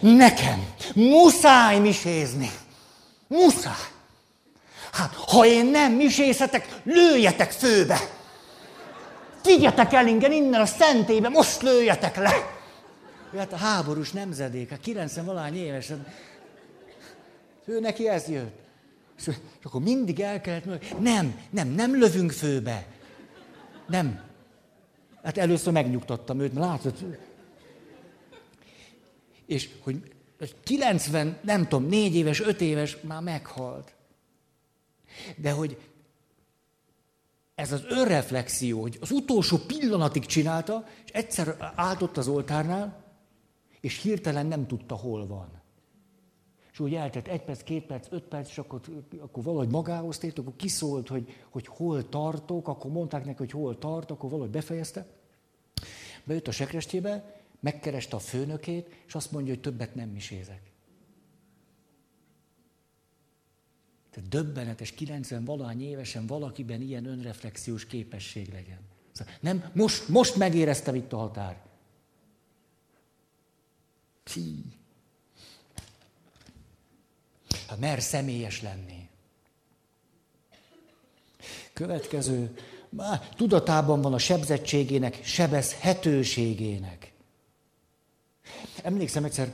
Nekem 0.00 0.66
muszáj 0.94 1.78
misézni. 1.78 2.50
Muszáj. 3.28 3.72
Hát, 4.92 5.14
ha 5.14 5.46
én 5.46 5.66
nem 5.66 5.92
misészetek, 5.92 6.68
lőjetek 6.84 7.50
főbe. 7.50 8.00
Vigyetek 9.44 9.92
el 9.92 10.06
ingyen 10.06 10.32
innen 10.32 10.60
a 10.60 10.66
szentébe, 10.66 11.28
most 11.28 11.62
lőjetek 11.62 12.16
le. 12.16 12.60
Hát 13.36 13.52
a 13.52 13.56
háborús 13.56 14.10
nemzedék, 14.10 14.72
a 14.72 14.76
90 14.82 15.24
valány 15.24 15.56
évesen. 15.56 16.06
Ő 17.64 17.80
neki 17.80 18.08
ez 18.08 18.28
jött. 18.28 18.60
És 19.18 19.28
akkor 19.62 19.80
mindig 19.80 20.20
el 20.20 20.40
kellett 20.40 20.64
mondani, 20.64 20.88
nem, 20.98 21.40
nem, 21.50 21.68
nem 21.68 21.98
lövünk 21.98 22.30
főbe. 22.30 22.86
Nem. 23.88 24.20
Hát 25.22 25.38
először 25.38 25.72
megnyugtattam 25.72 26.40
őt, 26.40 26.52
mert 26.52 26.66
látod, 26.66 27.16
és 29.46 29.68
hogy 29.80 30.12
90, 30.62 31.38
nem 31.42 31.68
tudom, 31.68 31.88
négy 31.88 32.14
éves, 32.14 32.40
öt 32.40 32.60
éves, 32.60 32.96
már 33.00 33.22
meghalt. 33.22 33.94
De 35.36 35.50
hogy 35.50 35.78
ez 37.54 37.72
az 37.72 37.84
önreflexió, 37.88 38.80
hogy 38.80 38.98
az 39.00 39.10
utolsó 39.10 39.56
pillanatig 39.56 40.26
csinálta, 40.26 40.88
és 41.04 41.10
egyszer 41.10 41.72
állt 41.74 42.16
az 42.16 42.28
oltárnál, 42.28 43.04
és 43.80 44.02
hirtelen 44.02 44.46
nem 44.46 44.66
tudta, 44.66 44.94
hol 44.94 45.26
van. 45.26 45.61
És 46.72 46.80
úgy 46.80 46.94
eltett 46.94 47.26
egy 47.26 47.42
perc, 47.42 47.62
két 47.62 47.86
perc, 47.86 48.06
öt 48.10 48.22
perc, 48.22 48.48
és 48.48 48.58
akkor, 48.58 48.80
akkor 49.18 49.42
valahogy 49.42 49.68
magához 49.68 50.18
tért, 50.18 50.38
akkor 50.38 50.56
kiszólt, 50.56 51.08
hogy, 51.08 51.44
hogy 51.50 51.66
hol 51.66 52.08
tartok, 52.08 52.68
akkor 52.68 52.90
mondták 52.90 53.24
neki, 53.24 53.38
hogy 53.38 53.50
hol 53.50 53.78
tart, 53.78 54.10
akkor 54.10 54.30
valahogy 54.30 54.50
befejezte. 54.50 55.06
Bejött 56.24 56.48
a 56.48 56.52
sekrestjébe, 56.52 57.40
megkereste 57.60 58.16
a 58.16 58.18
főnökét, 58.18 59.02
és 59.06 59.14
azt 59.14 59.32
mondja, 59.32 59.52
hogy 59.52 59.62
többet 59.62 59.94
nem 59.94 60.08
misézek. 60.08 60.72
Tehát 64.10 64.28
döbbenetes, 64.28 64.92
90 64.92 65.44
valahány 65.44 65.82
évesen 65.82 66.26
valakiben 66.26 66.80
ilyen 66.80 67.04
önreflexiós 67.04 67.86
képesség 67.86 68.52
legyen. 68.52 68.78
Szóval 69.12 69.34
nem, 69.40 69.70
most, 69.74 70.08
most 70.08 70.36
megéreztem 70.36 70.94
itt 70.94 71.12
a 71.12 71.16
határ. 71.16 71.62
Pí. 74.22 74.80
Hát 77.72 77.80
mer 77.80 78.02
személyes 78.02 78.62
lenni. 78.62 79.08
Következő, 81.72 82.54
már 82.88 83.28
tudatában 83.36 84.00
van 84.00 84.12
a 84.12 84.18
sebzettségének, 84.18 85.24
sebezhetőségének. 85.24 87.12
Emlékszem 88.82 89.24
egyszer, 89.24 89.52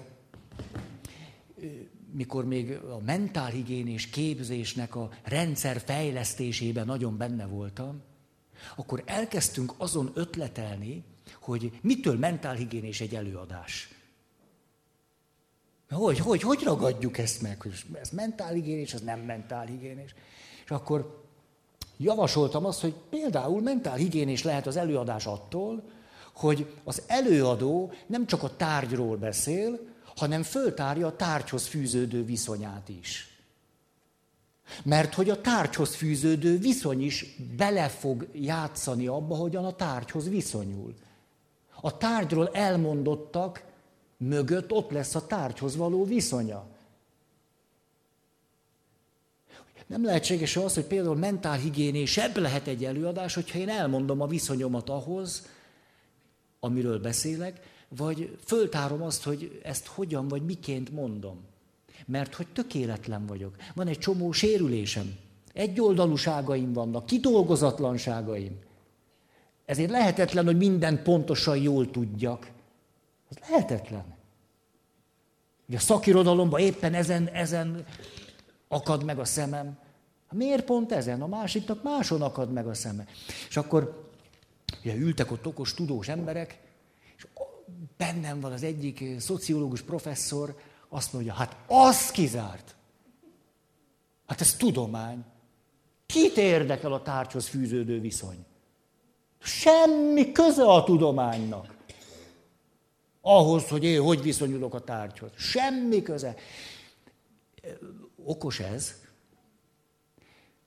mikor 2.12 2.44
még 2.44 2.72
a 2.72 2.98
mentálhigiénés 3.04 4.06
képzésnek 4.06 4.94
a 4.94 5.10
rendszer 5.22 5.80
fejlesztésében 5.84 6.86
nagyon 6.86 7.16
benne 7.16 7.46
voltam, 7.46 8.02
akkor 8.76 9.02
elkezdtünk 9.06 9.74
azon 9.76 10.10
ötletelni, 10.14 11.04
hogy 11.40 11.78
mitől 11.82 12.18
mentálhigiénés 12.18 13.00
egy 13.00 13.14
előadás. 13.14 13.97
Hogy, 15.90 16.18
hogy, 16.18 16.42
hogy 16.42 16.62
ragadjuk 16.62 17.18
ezt 17.18 17.42
meg, 17.42 17.60
hogy 17.60 17.84
ez 18.00 18.10
mentálhigiénés, 18.10 18.94
ez 18.94 19.00
nem 19.00 19.20
mentálhigiénés. 19.20 20.14
És 20.64 20.70
akkor 20.70 21.24
javasoltam 21.96 22.64
azt, 22.64 22.80
hogy 22.80 22.94
például 23.10 23.60
mentálhigiénés 23.60 24.42
lehet 24.42 24.66
az 24.66 24.76
előadás 24.76 25.26
attól, 25.26 25.82
hogy 26.34 26.72
az 26.84 27.02
előadó 27.06 27.92
nem 28.06 28.26
csak 28.26 28.42
a 28.42 28.56
tárgyról 28.56 29.16
beszél, 29.16 29.78
hanem 30.16 30.42
föltárja 30.42 31.06
a 31.06 31.16
tárgyhoz 31.16 31.66
fűződő 31.66 32.24
viszonyát 32.24 32.88
is. 32.88 33.38
Mert 34.84 35.14
hogy 35.14 35.30
a 35.30 35.40
tárgyhoz 35.40 35.94
fűződő 35.94 36.58
viszony 36.58 37.02
is 37.02 37.36
bele 37.56 37.88
fog 37.88 38.28
játszani 38.32 39.06
abba, 39.06 39.36
hogyan 39.36 39.64
a 39.64 39.76
tárgyhoz 39.76 40.28
viszonyul. 40.28 40.94
A 41.80 41.96
tárgyról 41.96 42.48
elmondottak 42.52 43.62
mögött 44.18 44.72
ott 44.72 44.90
lesz 44.90 45.14
a 45.14 45.26
tárgyhoz 45.26 45.76
való 45.76 46.04
viszonya. 46.04 46.66
Nem 49.86 50.04
lehetséges 50.04 50.56
az, 50.56 50.74
hogy 50.74 50.84
például 50.84 51.16
mentálhigiénésebb 51.16 52.36
lehet 52.36 52.66
egy 52.66 52.84
előadás, 52.84 53.34
hogyha 53.34 53.58
én 53.58 53.68
elmondom 53.68 54.20
a 54.20 54.26
viszonyomat 54.26 54.88
ahhoz, 54.88 55.46
amiről 56.60 57.00
beszélek, 57.00 57.60
vagy 57.88 58.38
föltárom 58.44 59.02
azt, 59.02 59.22
hogy 59.22 59.60
ezt 59.62 59.86
hogyan 59.86 60.28
vagy 60.28 60.42
miként 60.42 60.90
mondom. 60.90 61.40
Mert 62.06 62.34
hogy 62.34 62.46
tökéletlen 62.46 63.26
vagyok. 63.26 63.56
Van 63.74 63.86
egy 63.86 63.98
csomó 63.98 64.32
sérülésem. 64.32 65.16
Egyoldalúságaim 65.52 66.72
vannak, 66.72 67.06
kidolgozatlanságaim. 67.06 68.58
Ezért 69.64 69.90
lehetetlen, 69.90 70.44
hogy 70.44 70.56
minden 70.56 71.02
pontosan 71.02 71.56
jól 71.56 71.90
tudjak. 71.90 72.50
Az 73.30 73.36
lehetetlen. 73.48 74.16
Ugye 75.68 75.76
a 75.76 75.80
szakirodalomban 75.80 76.60
éppen 76.60 76.94
ezen, 76.94 77.28
ezen 77.28 77.84
akad 78.68 79.04
meg 79.04 79.18
a 79.18 79.24
szemem. 79.24 79.78
Miért 80.30 80.64
pont 80.64 80.92
ezen? 80.92 81.22
A 81.22 81.26
másiknak 81.26 81.82
máson 81.82 82.22
akad 82.22 82.52
meg 82.52 82.66
a 82.66 82.74
szeme. 82.74 83.04
És 83.48 83.56
akkor 83.56 84.10
ugye 84.80 84.94
ültek 84.94 85.30
ott 85.30 85.46
okos, 85.46 85.74
tudós 85.74 86.08
emberek, 86.08 86.60
és 87.16 87.26
bennem 87.96 88.40
van 88.40 88.52
az 88.52 88.62
egyik 88.62 89.04
szociológus 89.20 89.82
professzor, 89.82 90.56
azt 90.88 91.12
mondja, 91.12 91.32
hát 91.32 91.56
az 91.66 92.10
kizárt. 92.10 92.76
Hát 94.26 94.40
ez 94.40 94.54
tudomány. 94.54 95.24
Kit 96.06 96.36
érdekel 96.36 96.92
a 96.92 97.02
tárgyhoz 97.02 97.48
fűződő 97.48 98.00
viszony? 98.00 98.44
Semmi 99.38 100.32
köze 100.32 100.64
a 100.64 100.84
tudománynak. 100.84 101.77
Ahhoz, 103.30 103.68
hogy 103.68 103.84
én 103.84 104.00
hogy 104.00 104.22
viszonyulok 104.22 104.74
a 104.74 104.80
tárgyhoz. 104.80 105.30
Semmi 105.36 106.02
köze. 106.02 106.34
Okos 108.24 108.60
ez. 108.60 108.94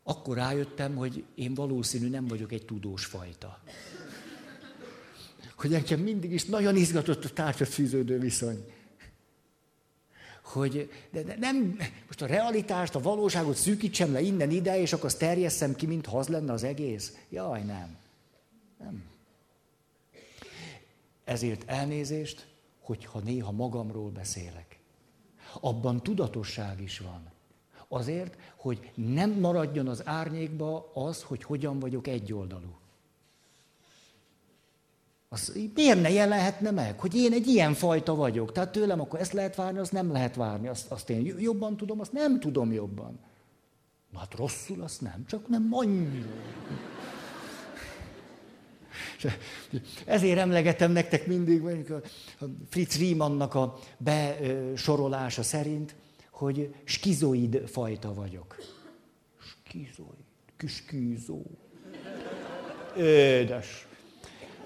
Akkor 0.03 0.35
rájöttem, 0.37 0.95
hogy 0.95 1.23
én 1.35 1.53
valószínű 1.53 2.09
nem 2.09 2.27
vagyok 2.27 2.51
egy 2.51 2.65
tudós 2.65 3.05
fajta 3.05 3.61
hogy 5.61 5.73
engem 5.73 5.99
mindig 5.99 6.31
is 6.31 6.45
nagyon 6.45 6.75
izgatott 6.75 7.25
a 7.25 7.29
tárgyat 7.29 7.67
fűződő 7.67 8.19
viszony. 8.19 8.65
Hogy 10.43 10.91
de, 11.11 11.23
de 11.23 11.35
nem, 11.39 11.77
most 12.05 12.21
a 12.21 12.25
realitást, 12.25 12.95
a 12.95 13.01
valóságot 13.01 13.55
szűkítsem 13.55 14.11
le 14.11 14.21
innen 14.21 14.49
ide, 14.49 14.79
és 14.79 14.93
akkor 14.93 15.05
azt 15.05 15.19
terjesszem 15.19 15.75
ki, 15.75 15.85
mint 15.85 16.07
az 16.07 16.27
lenne 16.27 16.51
az 16.51 16.63
egész. 16.63 17.17
Jaj, 17.29 17.61
nem. 17.63 17.97
Nem. 18.79 19.03
Ezért 21.23 21.63
elnézést, 21.65 22.47
hogyha 22.91 23.19
néha 23.19 23.51
magamról 23.51 24.09
beszélek. 24.09 24.79
Abban 25.59 26.03
tudatosság 26.03 26.81
is 26.81 26.99
van. 26.99 27.31
Azért, 27.87 28.37
hogy 28.55 28.91
nem 28.95 29.31
maradjon 29.31 29.87
az 29.87 30.07
árnyékba 30.07 30.91
az, 30.93 31.23
hogy 31.23 31.43
hogyan 31.43 31.79
vagyok 31.79 32.07
egyoldalú. 32.07 32.75
Az 35.29 35.59
miért 35.75 36.01
ne 36.01 36.09
jelenhetne 36.09 36.71
meg, 36.71 36.99
hogy 36.99 37.15
én 37.15 37.33
egy 37.33 37.47
ilyen 37.47 37.73
fajta 37.73 38.15
vagyok? 38.15 38.51
Tehát 38.51 38.71
tőlem 38.71 39.01
akkor 39.01 39.19
ezt 39.19 39.33
lehet 39.33 39.55
várni, 39.55 39.79
azt 39.79 39.91
nem 39.91 40.11
lehet 40.11 40.35
várni. 40.35 40.67
Azt, 40.67 40.91
azt 40.91 41.09
én 41.09 41.35
jobban 41.39 41.77
tudom, 41.77 41.99
azt 41.99 42.11
nem 42.11 42.39
tudom 42.39 42.71
jobban. 42.71 43.19
Na 44.09 44.19
hát 44.19 44.35
rosszul, 44.35 44.81
azt 44.81 45.01
nem, 45.01 45.25
csak 45.27 45.47
nem 45.47 45.67
annyira. 45.71 46.29
Ezért 50.05 50.37
emlegetem 50.37 50.91
nektek 50.91 51.27
mindig, 51.27 51.91
a 51.91 52.01
Fritz 52.69 52.97
Riemannnak 52.97 53.55
a 53.55 53.79
besorolása 53.97 55.43
szerint, 55.43 55.95
hogy 56.31 56.73
skizoid 56.83 57.69
fajta 57.69 58.13
vagyok. 58.13 58.55
Skizoid, 59.39 60.25
küskűzó. 60.57 61.41
Édes. 62.97 63.87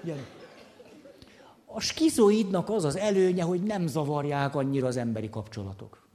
Gyere. 0.02 0.24
A 1.66 1.80
skizoidnak 1.80 2.70
az 2.70 2.84
az 2.84 2.96
előnye, 2.96 3.42
hogy 3.42 3.62
nem 3.62 3.86
zavarják 3.86 4.54
annyira 4.54 4.86
az 4.86 4.96
emberi 4.96 5.30
kapcsolatok. 5.30 6.06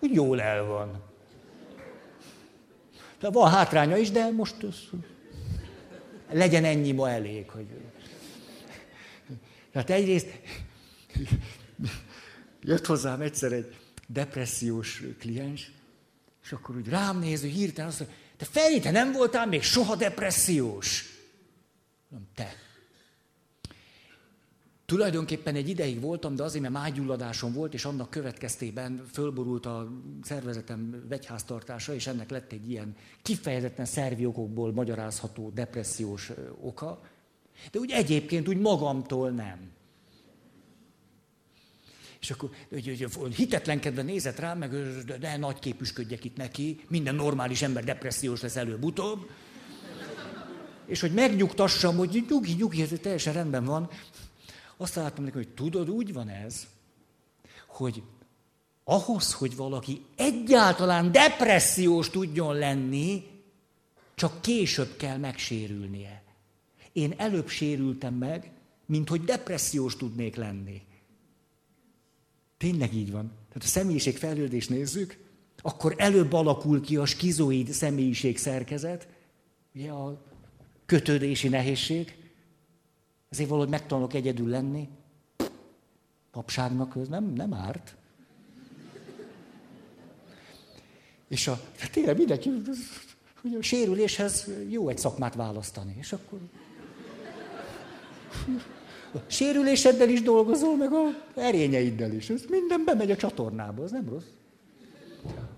Úgy 0.00 0.14
jól 0.14 0.40
el 0.40 0.64
van. 0.64 1.02
De 3.20 3.30
van 3.30 3.50
hátránya 3.50 3.96
is, 3.96 4.10
de 4.10 4.30
most 4.30 4.56
legyen 6.30 6.64
ennyi 6.64 6.92
ma 6.92 7.10
elég. 7.10 7.50
Hogy... 7.50 7.66
Tehát 9.72 9.90
egyrészt 9.90 10.26
jött 12.62 12.86
hozzám 12.86 13.20
egyszer 13.20 13.52
egy 13.52 13.76
depressziós 14.06 15.02
kliens, 15.18 15.72
és 16.42 16.52
akkor 16.52 16.76
úgy 16.76 16.88
rám 16.88 17.18
néző 17.18 17.48
hirtelen 17.48 17.90
azt 17.90 17.98
mondja, 17.98 18.16
te 18.36 18.44
Feri, 18.44 18.80
te 18.80 18.90
nem 18.90 19.12
voltál 19.12 19.46
még 19.46 19.62
soha 19.62 19.96
depressziós? 19.96 21.04
Nem, 22.08 22.28
te. 22.34 22.54
Tulajdonképpen 24.88 25.54
egy 25.54 25.68
ideig 25.68 26.00
voltam, 26.00 26.34
de 26.34 26.42
azért, 26.42 26.62
mert 26.62 26.74
mágyulladásom 26.74 27.52
volt, 27.52 27.74
és 27.74 27.84
annak 27.84 28.10
következtében 28.10 29.02
fölborult 29.12 29.66
a 29.66 29.88
szervezetem 30.22 31.04
vegyháztartása, 31.08 31.94
és 31.94 32.06
ennek 32.06 32.30
lett 32.30 32.52
egy 32.52 32.70
ilyen 32.70 32.96
kifejezetten 33.22 33.84
szervi 33.84 34.26
okokból 34.26 34.72
magyarázható 34.72 35.50
depressziós 35.54 36.30
oka. 36.60 37.00
De 37.70 37.78
úgy 37.78 37.90
egyébként 37.90 38.48
úgy 38.48 38.56
magamtól 38.56 39.30
nem. 39.30 39.58
És 42.20 42.30
akkor 42.30 42.50
hogy, 42.68 43.06
hogy 43.14 43.34
hitetlenkedve 43.34 44.02
nézett 44.02 44.38
rám, 44.38 44.58
meg 44.58 44.70
de, 45.04 45.18
de 45.18 45.36
nagy 45.36 45.58
képüsködjek 45.58 46.24
itt 46.24 46.36
neki, 46.36 46.80
minden 46.88 47.14
normális 47.14 47.62
ember 47.62 47.84
depressziós 47.84 48.40
lesz 48.40 48.56
előbb-utóbb. 48.56 49.30
És 50.86 51.00
hogy 51.00 51.12
megnyugtassam, 51.12 51.96
hogy 51.96 52.24
nyugi, 52.28 52.52
nyugi, 52.52 52.82
ez 52.82 52.92
teljesen 53.00 53.32
rendben 53.32 53.64
van, 53.64 53.90
azt 54.78 54.94
láttam 54.94 55.24
neki, 55.24 55.36
hogy 55.36 55.48
tudod, 55.48 55.90
úgy 55.90 56.12
van 56.12 56.28
ez, 56.28 56.66
hogy 57.66 58.02
ahhoz, 58.84 59.32
hogy 59.32 59.56
valaki 59.56 60.04
egyáltalán 60.16 61.12
depressziós 61.12 62.10
tudjon 62.10 62.54
lenni, 62.54 63.26
csak 64.14 64.42
később 64.42 64.96
kell 64.96 65.16
megsérülnie. 65.16 66.22
Én 66.92 67.14
előbb 67.16 67.48
sérültem 67.48 68.14
meg, 68.14 68.52
mint 68.86 69.08
hogy 69.08 69.24
depressziós 69.24 69.96
tudnék 69.96 70.36
lenni. 70.36 70.82
Tényleg 72.56 72.94
így 72.94 73.10
van. 73.10 73.26
Tehát 73.26 73.62
a 73.62 73.66
személyiség 73.66 74.16
fejlődést 74.16 74.68
nézzük, 74.68 75.18
akkor 75.62 75.94
előbb 75.96 76.32
alakul 76.32 76.80
ki 76.80 76.96
a 76.96 77.06
skizoid 77.06 77.68
személyiség 77.68 78.38
szerkezet, 78.38 79.08
ugye 79.74 79.90
a 79.90 80.22
kötődési 80.86 81.48
nehézség, 81.48 82.27
ezért 83.28 83.48
valahogy 83.48 83.70
megtanulok 83.70 84.14
egyedül 84.14 84.48
lenni. 84.48 84.88
Papságnak 86.30 86.96
ez 86.96 87.08
nem, 87.08 87.24
nem 87.24 87.54
árt. 87.54 87.96
És 91.28 91.46
a, 91.46 91.60
hát 91.78 91.90
tényleg 91.90 92.16
mindenki, 92.16 92.50
hogy 93.40 93.54
a 93.54 93.62
sérüléshez 93.62 94.50
jó 94.68 94.88
egy 94.88 94.98
szakmát 94.98 95.34
választani. 95.34 95.96
És 95.98 96.12
akkor 96.12 96.38
a 99.12 99.18
sérüléseddel 99.26 100.08
is 100.08 100.22
dolgozol, 100.22 100.76
meg 100.76 100.92
a 100.92 101.24
erényeiddel 101.34 102.12
is. 102.12 102.30
Ez 102.30 102.44
minden 102.48 102.84
bemegy 102.84 103.10
a 103.10 103.16
csatornába, 103.16 103.82
az 103.82 103.90
nem 103.90 104.08
rossz. 104.08 104.24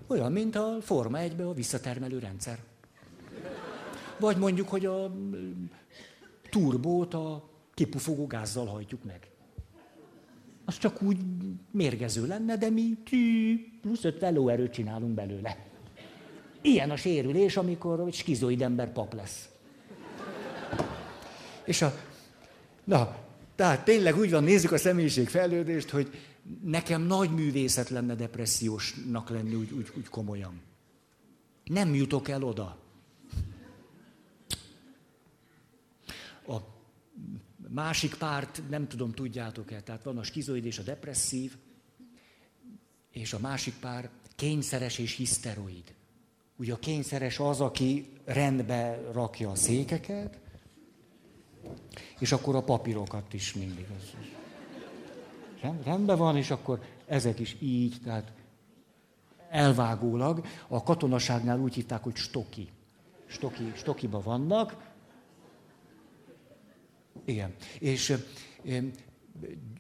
Olyan, 0.07 0.33
mint 0.33 0.57
a 0.57 0.77
Forma 0.81 1.19
1 1.19 1.41
a 1.41 1.53
visszatermelő 1.53 2.19
rendszer. 2.19 2.59
Vagy 4.19 4.37
mondjuk, 4.37 4.69
hogy 4.69 4.87
a 4.87 5.13
turbót 6.51 7.15
a 7.15 7.50
kipufogó 7.81 8.27
gázzal 8.27 8.67
hajtjuk 8.67 9.05
meg. 9.05 9.31
Az 10.65 10.79
csak 10.79 11.03
úgy 11.03 11.19
mérgező 11.71 12.27
lenne, 12.27 12.57
de 12.57 12.71
mi 12.71 12.99
plusz 13.81 14.05
öt 14.05 14.19
velóerőt 14.19 14.73
csinálunk 14.73 15.15
belőle. 15.15 15.67
Ilyen 16.61 16.91
a 16.91 16.97
sérülés, 16.97 17.57
amikor 17.57 18.01
egy 18.01 18.15
skizoid 18.15 18.63
ember 18.63 18.93
pap 18.93 19.15
lesz. 19.15 19.49
És 21.65 21.83
a, 21.83 21.95
na, 22.85 23.17
tehát 23.55 23.85
tényleg 23.85 24.17
úgy 24.17 24.31
van, 24.31 24.45
nézzük 24.45 24.73
a 24.73 24.79
személyiségfejlődést, 24.79 25.91
hogy 25.91 26.11
nekem 26.63 27.03
nagy 27.03 27.35
művészet 27.35 27.89
lenne 27.89 28.15
depressziósnak 28.15 29.31
lenni 29.31 29.55
úgy, 29.55 29.73
úgy, 29.73 29.93
úgy 29.97 30.09
komolyan. 30.09 30.61
Nem 31.65 31.95
jutok 31.95 32.29
el 32.29 32.43
oda. 32.43 32.79
A 36.47 36.79
másik 37.73 38.15
párt, 38.15 38.63
nem 38.69 38.89
tudom, 38.89 39.13
tudjátok-e, 39.13 39.81
tehát 39.81 40.03
van 40.03 40.19
a 40.19 40.23
skizoid 40.23 40.65
és 40.65 40.79
a 40.79 40.83
depresszív, 40.83 41.57
és 43.11 43.33
a 43.33 43.39
másik 43.39 43.75
pár 43.75 44.11
kényszeres 44.37 44.99
és 44.99 45.17
hiszteroid. 45.17 45.95
Ugye 46.57 46.73
a 46.73 46.79
kényszeres 46.79 47.39
az, 47.39 47.61
aki 47.61 48.09
rendbe 48.25 49.01
rakja 49.13 49.51
a 49.51 49.55
székeket, 49.55 50.39
és 52.19 52.33
akkor 52.33 52.55
a 52.55 52.63
papírokat 52.63 53.33
is 53.33 53.55
mindig. 53.55 53.87
Az, 53.97 54.15
rendben 55.85 56.19
van, 56.19 56.37
és 56.37 56.51
akkor 56.51 56.81
ezek 57.07 57.39
is 57.39 57.57
így, 57.61 57.97
tehát 58.05 58.33
elvágólag. 59.51 60.47
A 60.69 60.83
katonaságnál 60.83 61.59
úgy 61.59 61.75
hívták, 61.75 62.03
hogy 62.03 62.17
stoki. 62.17 62.69
Stoki, 63.27 63.73
stokiba 63.77 64.23
vannak. 64.23 64.90
Igen. 67.25 67.55
És 67.79 68.15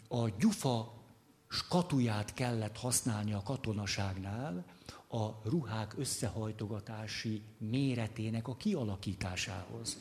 a 0.08 0.28
gyufa 0.38 0.92
skatuját 1.48 2.34
kellett 2.34 2.76
használni 2.76 3.32
a 3.32 3.42
katonaságnál 3.42 4.64
a 5.08 5.48
ruhák 5.48 5.94
összehajtogatási 5.98 7.42
méretének 7.58 8.48
a 8.48 8.56
kialakításához. 8.56 9.98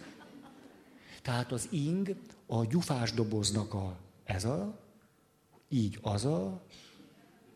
Tehát 1.21 1.51
az 1.51 1.67
ing 1.71 2.15
a 2.45 2.65
gyufás 2.65 3.13
doboznak 3.13 3.73
a, 3.73 3.97
ez 4.23 4.45
a, 4.45 4.79
így 5.69 5.99
az 6.01 6.25
a, 6.25 6.61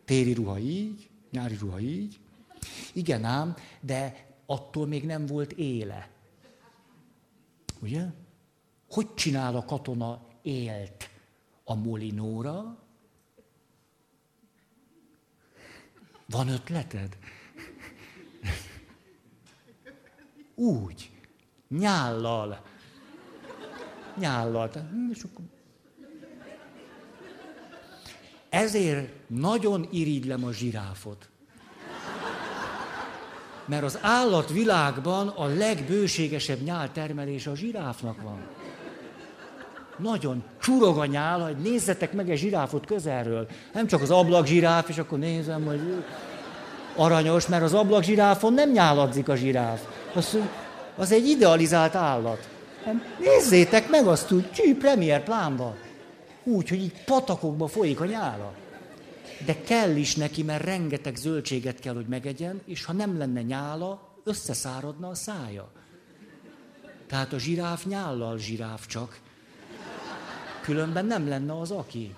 téli 0.04 0.32
ruha 0.32 0.58
így, 0.58 1.08
nyári 1.30 1.56
ruha 1.56 1.80
így. 1.80 2.18
Igen 2.92 3.24
ám, 3.24 3.56
de 3.80 4.26
attól 4.46 4.86
még 4.86 5.04
nem 5.04 5.26
volt 5.26 5.52
éle. 5.52 6.10
Ugye? 7.80 8.06
Hogy 8.94 9.14
csinál 9.14 9.56
a 9.56 9.64
katona 9.64 10.20
élt 10.42 11.10
a 11.64 11.74
molinóra? 11.74 12.76
Van 16.26 16.48
ötleted? 16.48 17.16
Úgy, 20.54 21.10
nyállal 21.68 22.62
nyállal. 24.18 24.68
Hm, 24.68 25.10
Ezért 28.48 29.28
nagyon 29.28 29.88
irigylem 29.90 30.44
a 30.44 30.52
zsiráfot. 30.52 31.28
Mert 33.66 33.82
az 33.82 33.98
állatvilágban 34.02 35.28
a 35.28 35.46
legbőségesebb 35.46 36.60
nyáltermelés 36.60 37.46
a 37.46 37.54
zsiráfnak 37.54 38.22
van. 38.22 38.63
Nagyon 39.98 40.42
csurog 40.60 40.98
a 40.98 41.06
nyál, 41.06 41.40
hogy 41.40 41.56
nézzetek 41.56 42.12
meg 42.12 42.30
egy 42.30 42.38
zsiráfot 42.38 42.86
közelről. 42.86 43.46
Nem 43.72 43.86
csak 43.86 44.02
az 44.02 44.10
ablak 44.10 44.46
zsiráf, 44.46 44.88
és 44.88 44.98
akkor 44.98 45.18
nézem, 45.18 45.64
hogy 45.64 46.04
aranyos, 46.96 47.46
mert 47.46 47.62
az 47.62 47.74
ablak 47.74 48.02
zsiráfon 48.02 48.52
nem 48.52 48.70
nyáladzik 48.70 49.28
a 49.28 49.36
zsiráf. 49.36 49.80
Az, 50.14 50.38
az 50.96 51.12
egy 51.12 51.26
idealizált 51.26 51.94
állat. 51.94 52.48
Nézzétek 53.18 53.90
meg 53.90 54.06
azt 54.06 54.32
úgy, 54.32 54.50
csű, 54.50 54.76
premier 54.76 55.22
plánban. 55.22 55.74
Úgy, 56.44 56.68
hogy 56.68 56.78
így 56.78 57.04
patakokba 57.04 57.66
folyik 57.66 58.00
a 58.00 58.04
nyála. 58.04 58.52
De 59.46 59.56
kell 59.64 59.96
is 59.96 60.16
neki, 60.16 60.42
mert 60.42 60.64
rengeteg 60.64 61.16
zöldséget 61.16 61.80
kell, 61.80 61.94
hogy 61.94 62.06
megegyen, 62.08 62.60
és 62.66 62.84
ha 62.84 62.92
nem 62.92 63.18
lenne 63.18 63.42
nyála, 63.42 64.08
összeszáradna 64.24 65.08
a 65.08 65.14
szája. 65.14 65.72
Tehát 67.06 67.32
a 67.32 67.38
zsiráf 67.38 67.84
nyállal 67.84 68.38
zsiráf 68.38 68.86
csak. 68.86 69.18
Különben 70.64 71.04
nem 71.06 71.28
lenne 71.28 71.58
az 71.58 71.70
aki. 71.70 72.14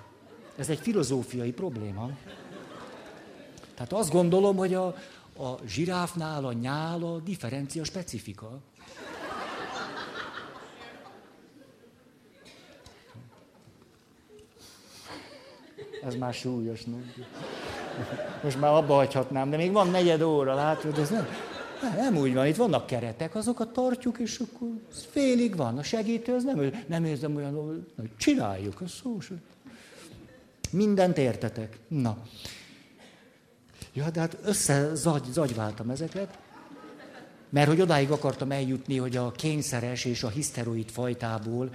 Ez 0.57 0.68
egy 0.68 0.78
filozófiai 0.78 1.53
probléma. 1.53 2.11
Tehát 3.74 3.92
azt 3.92 4.11
gondolom, 4.11 4.57
hogy 4.57 4.74
a, 4.74 4.86
a 5.38 5.59
zsiráfnál 5.66 6.44
a 6.44 6.53
nyála 6.53 7.18
differencia 7.18 7.84
specifika. 7.84 8.59
Ez 16.03 16.14
már 16.14 16.34
súlyos. 16.34 16.84
Nem? 16.84 17.12
Most 18.42 18.61
már 18.61 18.72
abba 18.72 18.94
hagyhatnám, 18.94 19.51
de 19.51 19.57
még 19.57 19.72
van 19.72 19.90
negyed 19.90 20.22
óra, 20.22 20.55
látod, 20.55 20.99
ez 20.99 21.11
nem, 21.11 21.26
nem 21.97 22.16
úgy 22.16 22.35
van, 22.35 22.47
itt 22.47 22.57
vannak 22.57 22.87
keretek, 22.87 23.35
azokat 23.35 23.72
tartjuk, 23.72 24.18
és 24.18 24.39
akkor 24.39 24.68
félig 25.11 25.57
van. 25.57 25.79
A 25.79 25.83
segítő 25.83 26.35
az 26.35 26.45
nem, 26.45 26.85
nem 26.87 27.05
érzem 27.05 27.37
olyan, 27.37 27.55
hogy 27.97 28.11
csináljuk, 28.16 28.81
az 28.81 28.91
szó. 28.91 29.18
Mindent 30.70 31.18
értetek. 31.18 31.79
Na. 31.89 32.22
Ja, 33.93 34.11
de 34.11 34.20
hát 34.20 34.37
össze 34.43 34.95
zagy, 34.95 35.24
zagyváltam 35.33 35.91
ezeket, 35.91 36.39
mert 37.49 37.68
hogy 37.68 37.81
odáig 37.81 38.11
akartam 38.11 38.51
eljutni, 38.51 38.97
hogy 38.97 39.16
a 39.16 39.33
kényszeres 39.33 40.05
és 40.05 40.22
a 40.22 40.29
hiszteroid 40.29 40.91
fajtából, 40.91 41.70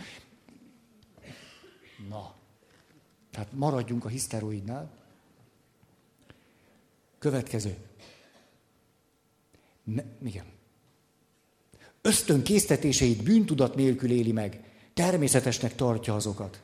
na, 2.10 2.34
tehát 3.32 3.48
maradjunk 3.52 4.06
a 4.06 4.08
hiszteroidnál. 4.08 4.90
Következő. 7.20 7.78
Ne, 9.94 10.04
igen. 10.24 10.46
Ösztön 12.02 12.44
késztetéseit 12.44 13.24
bűntudat 13.24 13.76
nélkül 13.76 14.12
éli 14.12 14.32
meg. 14.32 14.64
Természetesnek 14.94 15.76
tartja 15.76 16.16
azokat. 16.16 16.62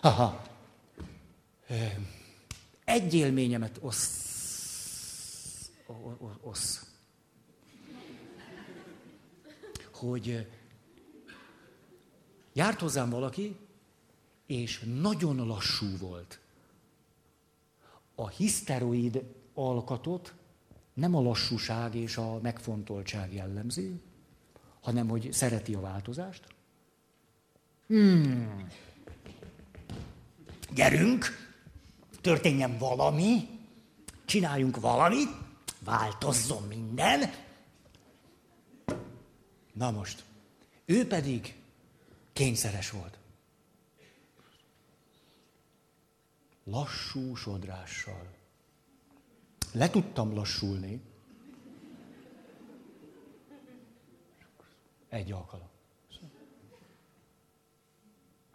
Haha. 0.00 0.42
Egy 2.84 3.14
élményemet 3.14 3.78
osz. 3.80 4.30
osz. 6.40 6.86
Hogy 9.92 10.46
járt 12.52 12.80
hozzám 12.80 13.10
valaki, 13.10 13.56
és 14.46 14.84
nagyon 15.00 15.46
lassú 15.46 15.86
volt. 15.98 16.40
A 18.14 18.28
hiszteroid 18.28 19.22
alkatot 19.54 20.34
nem 20.94 21.14
a 21.14 21.20
lassúság 21.20 21.94
és 21.94 22.16
a 22.16 22.38
megfontoltság 22.42 23.34
jellemzi, 23.34 24.00
hanem 24.80 25.08
hogy 25.08 25.32
szereti 25.32 25.74
a 25.74 25.80
változást. 25.80 26.44
Hmm. 27.86 28.66
Gyerünk, 30.74 31.26
történjen 32.20 32.78
valami, 32.78 33.48
csináljunk 34.24 34.80
valamit, 34.80 35.28
változzon 35.84 36.62
minden. 36.62 37.30
Na 39.72 39.90
most, 39.90 40.24
ő 40.84 41.06
pedig 41.06 41.54
kényszeres 42.32 42.90
volt. 42.90 43.18
lassú 46.64 47.34
sodrással. 47.34 48.26
Le 49.72 49.90
tudtam 49.90 50.34
lassulni. 50.34 51.00
Egy 55.08 55.32
alkalom. 55.32 55.66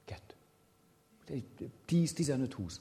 Kettő. 0.05 0.36
10, 1.86 2.13
15, 2.13 2.53
20. 2.53 2.80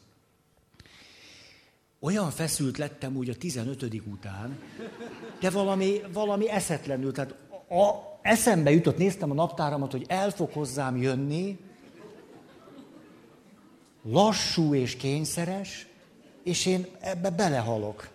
olyan 1.98 2.30
feszült 2.30 2.78
lettem 2.78 3.16
úgy 3.16 3.28
a 3.28 3.36
15. 3.36 3.82
után, 4.06 4.58
de 5.40 5.50
valami, 5.50 6.00
valami 6.12 6.50
eszetlenül, 6.50 7.12
tehát 7.12 7.34
a, 7.68 8.18
eszembe 8.22 8.70
jutott, 8.70 8.96
néztem 8.96 9.30
a 9.30 9.34
naptáramat, 9.34 9.90
hogy 9.90 10.04
el 10.08 10.30
fog 10.30 10.52
hozzám 10.52 10.96
jönni, 10.96 11.58
lassú 14.02 14.74
és 14.74 14.96
kényszeres, 14.96 15.86
és 16.42 16.66
én 16.66 16.86
ebbe 17.00 17.30
belehalok. 17.30 18.14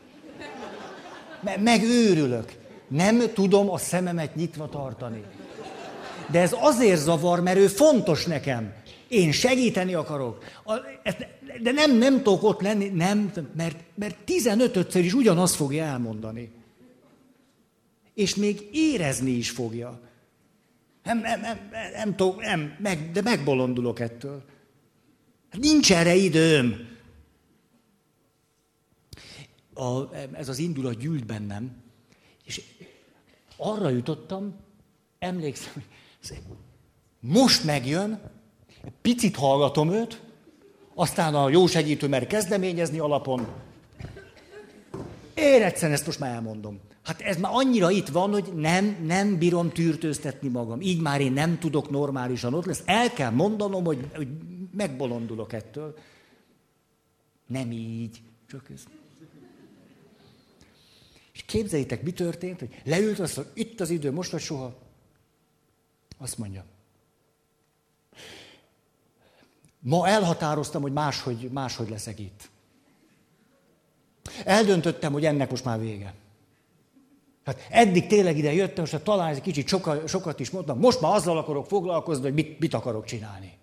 Megőrülök. 1.60 2.52
Nem 2.88 3.34
tudom 3.34 3.70
a 3.70 3.78
szememet 3.78 4.36
nyitva 4.36 4.70
tartani. 4.70 5.24
De 6.32 6.39
ez 6.39 6.56
azért 6.60 7.02
zavar, 7.02 7.42
mert 7.42 7.58
ő 7.58 7.68
fontos 7.68 8.26
nekem. 8.26 8.74
Én 9.08 9.32
segíteni 9.32 9.94
akarok. 9.94 10.44
De 11.62 11.72
nem, 11.72 11.98
nem 11.98 12.18
tudok 12.24 12.44
ott 12.44 12.62
lenni, 12.62 12.88
nem, 12.88 13.32
mert, 13.56 13.78
mert 13.96 14.16
15-ször 14.28 15.02
is 15.04 15.14
ugyanazt 15.14 15.56
fogja 15.56 15.84
elmondani. 15.84 16.52
És 18.14 18.36
még 18.36 18.70
érezni 18.72 19.32
is 19.32 19.50
fogja. 19.50 20.00
Nem, 21.04 21.20
nem, 21.20 21.39
nem, 21.39 21.70
nem, 21.72 22.16
nem, 22.18 22.36
nem 22.39 22.76
meg, 22.80 23.12
de 23.12 23.22
megbolondulok 23.22 24.00
ettől. 24.00 24.44
Nincs 25.60 25.92
erre 25.94 26.16
időm. 26.16 26.91
A, 29.82 30.16
ez 30.32 30.50
az 30.50 30.58
indulat 30.58 30.98
gyűlt 30.98 31.26
bennem, 31.26 31.72
és 32.46 32.62
arra 33.58 33.90
jutottam, 33.90 34.56
emlékszem, 35.20 35.74
hogy 35.74 35.84
most 37.20 37.64
megjön, 37.64 38.22
picit 39.02 39.36
hallgatom 39.36 39.92
őt, 39.92 40.22
aztán 40.94 41.36
a 41.36 41.50
jó 41.50 41.68
segítő 41.68 42.08
mer 42.08 42.28
kezdeményezni 42.28 43.00
alapon. 43.00 43.48
Én 45.34 45.62
egyszerűen 45.62 45.94
ezt 45.98 46.06
most 46.06 46.20
már 46.20 46.34
elmondom. 46.34 46.80
Hát 47.04 47.22
ez 47.22 47.38
már 47.38 47.52
annyira 47.56 47.92
itt 47.92 48.08
van, 48.08 48.32
hogy 48.32 48.54
nem, 48.56 49.04
nem 49.06 49.38
bírom 49.38 49.72
tűrtőztetni 49.72 50.50
magam. 50.50 50.82
Így 50.82 51.02
már 51.02 51.22
én 51.22 51.32
nem 51.32 51.60
tudok 51.60 51.90
normálisan 51.90 52.54
ott 52.54 52.66
lesz. 52.66 52.84
El 52.86 53.14
kell 53.14 53.32
mondanom, 53.32 53.84
hogy, 53.84 54.08
hogy 54.16 54.28
megbolondulok 54.72 55.54
ettől. 55.54 55.98
Nem 57.48 57.72
így. 57.72 58.22
Csak 58.48 58.70
ez. 58.74 58.84
És 61.34 61.44
képzeljétek, 61.44 62.04
mi 62.04 62.12
történt, 62.12 62.60
hogy 62.60 62.82
leült 62.84 63.20
azt, 63.20 63.36
hogy 63.36 63.48
itt 63.54 63.80
az 63.80 63.90
idő, 63.90 64.12
most 64.12 64.32
vagy 64.32 64.42
soha. 64.42 64.74
Azt 66.18 66.38
mondja. 66.38 66.66
Ma 69.80 70.08
elhatároztam, 70.08 70.82
hogy 70.82 70.94
máshogy, 70.94 71.50
máshogy 71.52 71.90
leszek 71.90 72.20
itt. 72.20 72.50
Eldöntöttem, 74.46 75.12
hogy 75.12 75.26
ennek 75.26 75.50
most 75.50 75.66
már 75.66 75.80
vége. 75.80 76.14
Hát 77.46 77.68
eddig 77.70 78.08
tényleg 78.08 78.38
ide 78.38 78.54
jöttem, 78.54 78.86
hát 78.92 79.04
talán 79.04 79.34
egy 79.34 79.42
kicsit 79.42 79.68
soka, 79.68 80.08
sokat 80.08 80.40
is 80.40 80.50
mondtam, 80.50 80.80
most 80.80 81.02
már 81.02 81.16
azzal 81.16 81.38
akarok 81.38 81.66
foglalkozni, 81.66 82.24
hogy 82.24 82.34
mit, 82.34 82.60
mit 82.60 82.74
akarok 82.74 83.06
csinálni. 83.06 83.58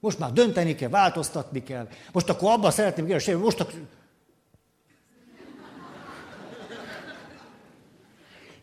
Most 0.00 0.18
már 0.18 0.32
dönteni 0.32 0.74
kell, 0.74 0.88
változtatni 0.88 1.62
kell. 1.62 1.88
Most 2.12 2.28
akkor 2.28 2.50
abban 2.50 2.70
szeretném 2.70 3.06
hogy 3.06 3.36
most 3.36 3.60
akkor... 3.60 3.74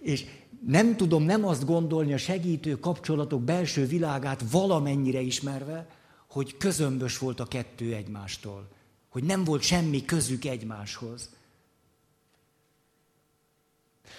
És 0.03 0.25
nem 0.67 0.95
tudom 0.95 1.23
nem 1.23 1.45
azt 1.45 1.65
gondolni 1.65 2.13
a 2.13 2.17
segítő 2.17 2.79
kapcsolatok 2.79 3.41
belső 3.41 3.85
világát 3.85 4.43
valamennyire 4.51 5.19
ismerve, 5.19 5.87
hogy 6.29 6.57
közömbös 6.57 7.17
volt 7.17 7.39
a 7.39 7.45
kettő 7.45 7.93
egymástól. 7.93 8.67
Hogy 9.09 9.23
nem 9.23 9.43
volt 9.43 9.61
semmi 9.61 10.05
közük 10.05 10.45
egymáshoz. 10.45 11.29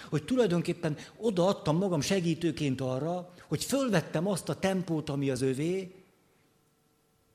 Hogy 0.09 0.23
tulajdonképpen 0.23 0.97
odaadtam 1.17 1.77
magam 1.77 2.01
segítőként 2.01 2.81
arra, 2.81 3.33
hogy 3.47 3.63
fölvettem 3.63 4.27
azt 4.27 4.49
a 4.49 4.59
tempót, 4.59 5.09
ami 5.09 5.29
az 5.29 5.41
övé, 5.41 5.91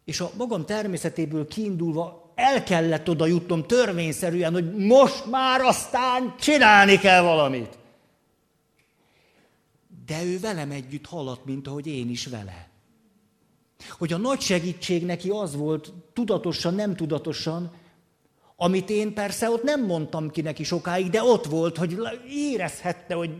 és 0.05 0.21
a 0.21 0.31
magam 0.37 0.65
természetéből 0.65 1.49
kiindulva 1.49 2.33
el 2.35 2.63
kellett 2.63 3.09
oda 3.09 3.27
jutnom 3.27 3.67
törvényszerűen, 3.67 4.53
hogy 4.53 4.75
most 4.75 5.27
már 5.31 5.61
aztán 5.61 6.35
csinálni 6.41 6.99
kell 6.99 7.23
valamit. 7.23 7.79
De 10.11 10.25
ő 10.25 10.39
velem 10.39 10.71
együtt 10.71 11.07
haladt, 11.07 11.45
mint 11.45 11.67
ahogy 11.67 11.87
én 11.87 12.09
is 12.09 12.27
vele. 12.27 12.69
Hogy 13.99 14.13
a 14.13 14.17
nagy 14.17 14.41
segítség 14.41 15.05
neki 15.05 15.29
az 15.29 15.57
volt, 15.57 15.93
tudatosan, 16.13 16.75
nem 16.75 16.97
tudatosan, 16.97 17.71
amit 18.57 18.91
én 18.91 19.15
persze 19.15 19.51
ott 19.51 19.63
nem 19.63 19.87
mondtam 19.87 20.31
ki 20.31 20.41
neki 20.41 20.65
sokáig, 20.65 21.11
de 21.11 21.23
ott 21.23 21.45
volt, 21.45 21.77
hogy 21.77 21.99
érezhette, 22.29 23.15
hogy 23.15 23.31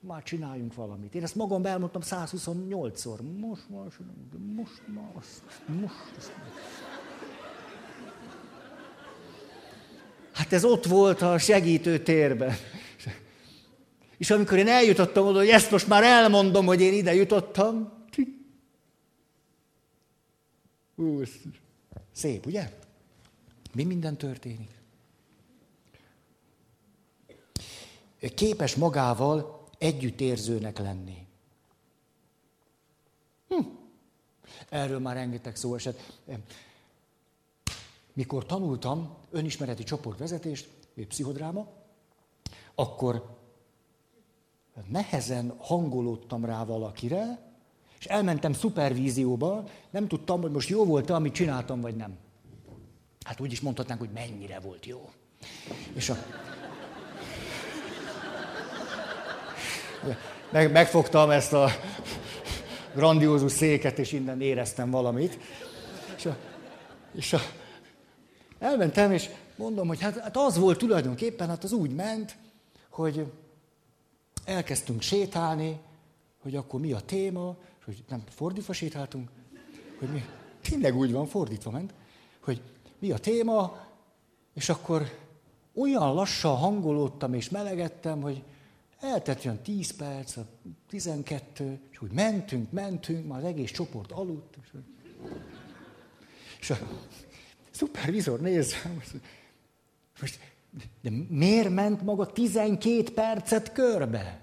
már 0.00 0.22
csináljunk 0.22 0.74
valamit. 0.74 1.14
Én 1.14 1.22
ezt 1.22 1.34
magam 1.34 1.66
elmondtam 1.66 2.02
128-szor. 2.04 3.18
Most, 3.40 3.68
most, 3.68 3.98
most, 4.56 4.82
most, 4.86 5.32
most. 5.80 6.32
Hát 10.32 10.52
ez 10.52 10.64
ott 10.64 10.84
volt 10.84 11.22
a 11.22 11.38
segítő 11.38 11.98
térben. 11.98 12.56
És 14.18 14.30
amikor 14.30 14.58
én 14.58 14.68
eljutottam 14.68 15.26
oda, 15.26 15.38
hogy 15.38 15.48
ezt 15.48 15.70
most 15.70 15.86
már 15.86 16.02
elmondom, 16.02 16.66
hogy 16.66 16.80
én 16.80 16.92
ide 16.92 17.14
jutottam, 17.14 17.92
szép, 22.12 22.46
ugye? 22.46 22.78
Mi 23.72 23.84
minden 23.84 24.16
történik? 24.16 24.70
Képes 28.34 28.74
magával 28.74 29.64
együttérzőnek 29.78 30.78
lenni. 30.78 31.26
Hm. 33.48 33.66
Erről 34.68 34.98
már 34.98 35.14
rengeteg 35.16 35.56
szó 35.56 35.74
esett. 35.74 36.20
Mikor 38.12 38.46
tanultam 38.46 39.16
önismereti 39.30 39.84
csoportvezetést, 39.84 40.68
pszichodráma, 41.08 41.68
akkor 42.74 43.37
nehezen 44.86 45.54
hangolódtam 45.58 46.44
rá 46.44 46.64
valakire, 46.64 47.38
és 47.98 48.06
elmentem 48.06 48.52
szupervízióba, 48.52 49.64
nem 49.90 50.08
tudtam, 50.08 50.40
hogy 50.40 50.50
most 50.50 50.68
jó 50.68 50.84
volt-e, 50.84 51.14
amit 51.14 51.32
csináltam, 51.32 51.80
vagy 51.80 51.96
nem. 51.96 52.16
Hát 53.24 53.40
úgy 53.40 53.52
is 53.52 53.60
mondhatnánk, 53.60 54.00
hogy 54.00 54.10
mennyire 54.14 54.58
volt 54.58 54.86
jó. 54.86 55.10
És 55.94 56.08
a... 56.08 56.16
Meg, 60.50 60.72
megfogtam 60.72 61.30
ezt 61.30 61.52
a 61.52 61.70
grandiózus 62.94 63.52
széket, 63.52 63.98
és 63.98 64.12
innen 64.12 64.40
éreztem 64.40 64.90
valamit. 64.90 65.38
És, 66.16 66.26
a, 66.26 66.36
és 67.14 67.32
a, 67.32 67.40
elmentem, 68.58 69.12
és 69.12 69.28
mondom, 69.56 69.88
hogy 69.88 70.00
hát, 70.00 70.18
hát 70.18 70.36
az 70.36 70.58
volt 70.58 70.78
tulajdonképpen, 70.78 71.48
hát 71.48 71.64
az 71.64 71.72
úgy 71.72 71.94
ment, 71.94 72.36
hogy 72.90 73.32
elkezdtünk 74.48 75.02
sétálni, 75.02 75.80
hogy 76.38 76.56
akkor 76.56 76.80
mi 76.80 76.92
a 76.92 77.00
téma, 77.00 77.56
hogy 77.84 78.04
nem 78.08 78.22
fordítva 78.28 78.72
sétáltunk, 78.72 79.30
hogy 79.98 80.08
mi, 80.08 80.24
tényleg 80.60 80.96
úgy 80.96 81.12
van, 81.12 81.26
fordítva 81.26 81.70
ment, 81.70 81.94
hogy 82.40 82.62
mi 82.98 83.10
a 83.10 83.18
téma, 83.18 83.86
és 84.54 84.68
akkor 84.68 85.18
olyan 85.74 86.14
lassan 86.14 86.56
hangolódtam 86.56 87.34
és 87.34 87.48
melegettem, 87.48 88.20
hogy 88.20 88.42
eltett 89.00 89.44
olyan 89.44 89.62
10 89.62 89.96
perc, 89.96 90.36
12, 90.88 91.80
és 91.90 92.02
úgy 92.02 92.12
mentünk, 92.12 92.72
mentünk, 92.72 93.26
már 93.26 93.38
az 93.38 93.44
egész 93.44 93.70
csoport 93.70 94.12
aludt. 94.12 94.56
És, 94.62 94.70
és 96.60 96.70
a 96.70 96.78
szupervizor 97.70 98.40
néz, 98.40 98.74
most, 100.20 100.38
de 101.02 101.10
miért 101.28 101.70
ment 101.70 102.02
maga 102.02 102.26
12 102.26 103.12
percet 103.12 103.72
körbe? 103.72 104.40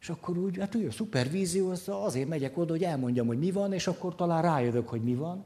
És 0.00 0.08
akkor 0.08 0.38
úgy, 0.38 0.58
hát 0.58 0.74
úgy 0.74 0.84
a 0.84 0.90
szupervízió, 0.90 1.70
az 1.70 1.88
azért 1.88 2.28
megyek 2.28 2.58
oda, 2.58 2.72
hogy 2.72 2.84
elmondjam, 2.84 3.26
hogy 3.26 3.38
mi 3.38 3.50
van, 3.50 3.72
és 3.72 3.86
akkor 3.86 4.14
talán 4.14 4.42
rájövök, 4.42 4.88
hogy 4.88 5.02
mi 5.02 5.14
van. 5.14 5.44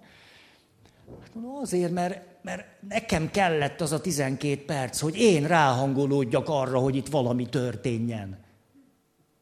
Hát 1.21 1.35
mondom, 1.35 1.55
azért, 1.55 1.93
mert, 1.93 2.43
mert 2.43 2.83
nekem 2.89 3.31
kellett 3.31 3.81
az 3.81 3.93
a 3.93 4.01
12 4.01 4.65
perc, 4.65 5.01
hogy 5.01 5.17
én 5.17 5.47
ráhangolódjak 5.47 6.49
arra, 6.49 6.79
hogy 6.79 6.97
itt 6.97 7.09
valami 7.09 7.49
történjen. 7.49 8.39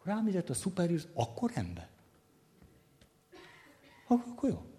Rám 0.03 0.31
a 0.49 0.55
szupervízió, 0.55 1.09
akkor 1.15 1.51
ember. 1.55 1.89
Akkor 4.07 4.51
jó. 4.51 4.70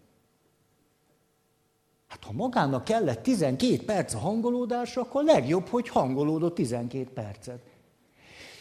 Hát 2.11 2.23
ha 2.23 2.31
magának 2.31 2.83
kellett 2.83 3.23
12 3.23 3.85
perc 3.85 4.13
a 4.13 4.17
hangolódásra, 4.17 5.01
akkor 5.01 5.23
legjobb, 5.23 5.67
hogy 5.67 5.89
hangolódott 5.89 6.55
12 6.55 7.09
percet. 7.13 7.59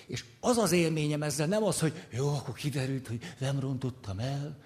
És 0.06 0.24
az 0.40 0.58
az 0.58 0.72
élményem 0.72 1.22
ezzel 1.22 1.46
nem 1.46 1.62
az, 1.62 1.80
hogy 1.80 2.06
jó, 2.10 2.28
akkor 2.28 2.54
kiderült, 2.54 3.06
hogy 3.06 3.18
nem 3.38 3.60
rontottam 3.60 4.18
el, 4.18 4.56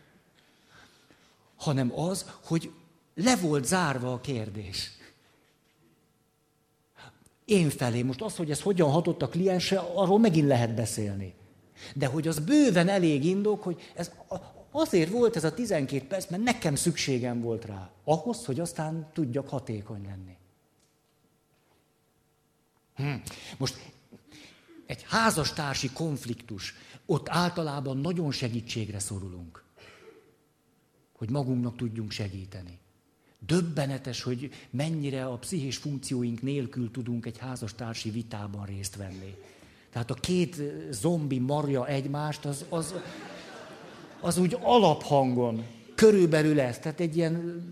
hanem 1.57 1.99
az, 1.99 2.31
hogy 2.45 2.71
le 3.15 3.37
volt 3.37 3.65
zárva 3.65 4.13
a 4.13 4.21
kérdés. 4.21 4.91
én 7.45 7.71
felé. 7.71 8.03
Most 8.03 8.23
az, 8.23 8.37
hogy 8.37 8.51
ez 8.51 8.61
hogyan 8.61 8.91
hatott 8.91 9.23
a 9.23 9.29
kliensre, 9.29 9.79
arról 9.79 10.19
megint 10.19 10.47
lehet 10.47 10.75
beszélni. 10.75 11.35
De 11.95 12.07
hogy 12.07 12.29
az 12.29 12.39
bőven 12.39 12.89
elég 12.89 13.25
indok, 13.25 13.63
hogy 13.63 13.91
ez 13.95 14.11
azért 14.77 15.11
volt 15.11 15.37
ez 15.37 15.45
a 15.45 15.55
12 15.55 16.07
perc, 16.07 16.31
mert 16.31 16.43
nekem 16.43 16.75
szükségem 16.75 17.41
volt 17.41 17.65
rá. 17.65 17.91
Ahhoz, 18.05 18.45
hogy 18.45 18.61
aztán 18.61 19.11
tudjak 19.13 19.49
hatékony 19.49 20.05
lenni. 20.05 20.37
Hm. 22.95 23.31
Most 23.57 23.93
egy 24.87 25.05
házastársi 25.09 25.91
konfliktus, 25.91 26.75
ott 27.07 27.29
általában 27.29 27.97
nagyon 27.97 28.33
segítségre 28.33 28.99
szorulunk, 28.99 29.65
hogy 31.17 31.31
magunknak 31.31 31.77
tudjunk 31.77 32.11
segíteni. 32.11 32.79
Döbbenetes, 33.39 34.23
hogy 34.23 34.51
mennyire 34.71 35.27
a 35.27 35.37
pszichés 35.37 35.77
funkcióink 35.77 36.43
nélkül 36.43 36.91
tudunk 36.91 37.27
egy 37.27 37.39
házastársi 37.39 38.11
vitában 38.11 38.67
részt 38.67 38.97
venni. 38.97 39.35
Tehát 39.91 40.11
a 40.11 40.15
két 40.15 40.63
zombi 40.91 41.39
marja 41.39 41.87
egymást, 41.87 42.45
az, 42.45 42.65
az, 42.69 42.95
az 44.25 44.39
úgy 44.39 44.59
alaphangon 44.63 45.65
körülbelül 45.95 46.61
ez. 46.61 46.79
Tehát 46.79 47.01
egy 47.01 47.17
ilyen 47.17 47.63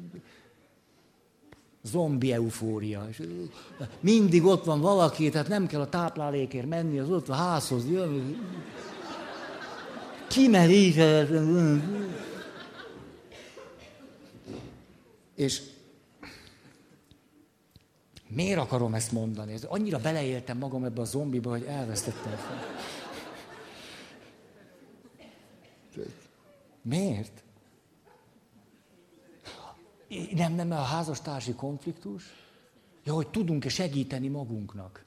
zombi 1.82 2.32
eufória. 2.32 3.06
És 3.10 3.22
mindig 4.00 4.44
ott 4.44 4.64
van 4.64 4.80
valaki, 4.80 5.30
tehát 5.30 5.48
nem 5.48 5.66
kell 5.66 5.80
a 5.80 5.88
táplálékért 5.88 6.68
menni, 6.68 6.98
az 6.98 7.10
ott 7.10 7.28
a 7.28 7.34
házhoz 7.34 7.90
jön. 7.90 8.46
Kimerít. 10.28 10.96
És 15.34 15.62
miért 18.28 18.58
akarom 18.58 18.94
ezt 18.94 19.12
mondani? 19.12 19.54
Annyira 19.68 19.98
beleéltem 19.98 20.58
magam 20.58 20.84
ebbe 20.84 21.00
a 21.00 21.04
zombiba, 21.04 21.50
hogy 21.50 21.64
elvesztettem 21.68 22.36
fel. 22.36 22.64
Miért? 26.82 27.42
Nem, 30.32 30.52
nem, 30.54 30.70
a 30.70 30.74
házastársi 30.74 31.52
konfliktus. 31.52 32.24
Ja, 33.04 33.14
hogy 33.14 33.28
tudunk-e 33.28 33.68
segíteni 33.68 34.28
magunknak. 34.28 35.04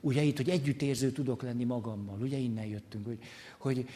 Ugye 0.00 0.22
itt, 0.22 0.36
hogy 0.36 0.48
együttérző 0.48 1.12
tudok 1.12 1.42
lenni 1.42 1.64
magammal. 1.64 2.20
Ugye 2.20 2.36
innen 2.36 2.66
jöttünk, 2.66 3.06
hogy, 3.06 3.18
hogy 3.58 3.88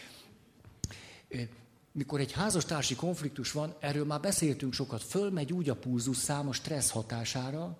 mikor 1.92 2.20
egy 2.20 2.32
házastársi 2.32 2.94
konfliktus 2.94 3.52
van, 3.52 3.74
erről 3.80 4.04
már 4.04 4.20
beszéltünk 4.20 4.72
sokat, 4.72 5.02
fölmegy 5.02 5.52
úgy 5.52 5.68
a 5.68 5.76
pulzus 5.76 6.16
szám 6.16 6.48
a 6.48 6.52
stressz 6.52 6.90
hatására, 6.90 7.78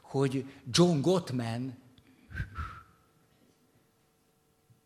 hogy 0.00 0.44
John 0.70 1.00
Gottman 1.00 1.76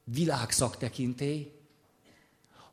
világszaktekintély 0.05 1.54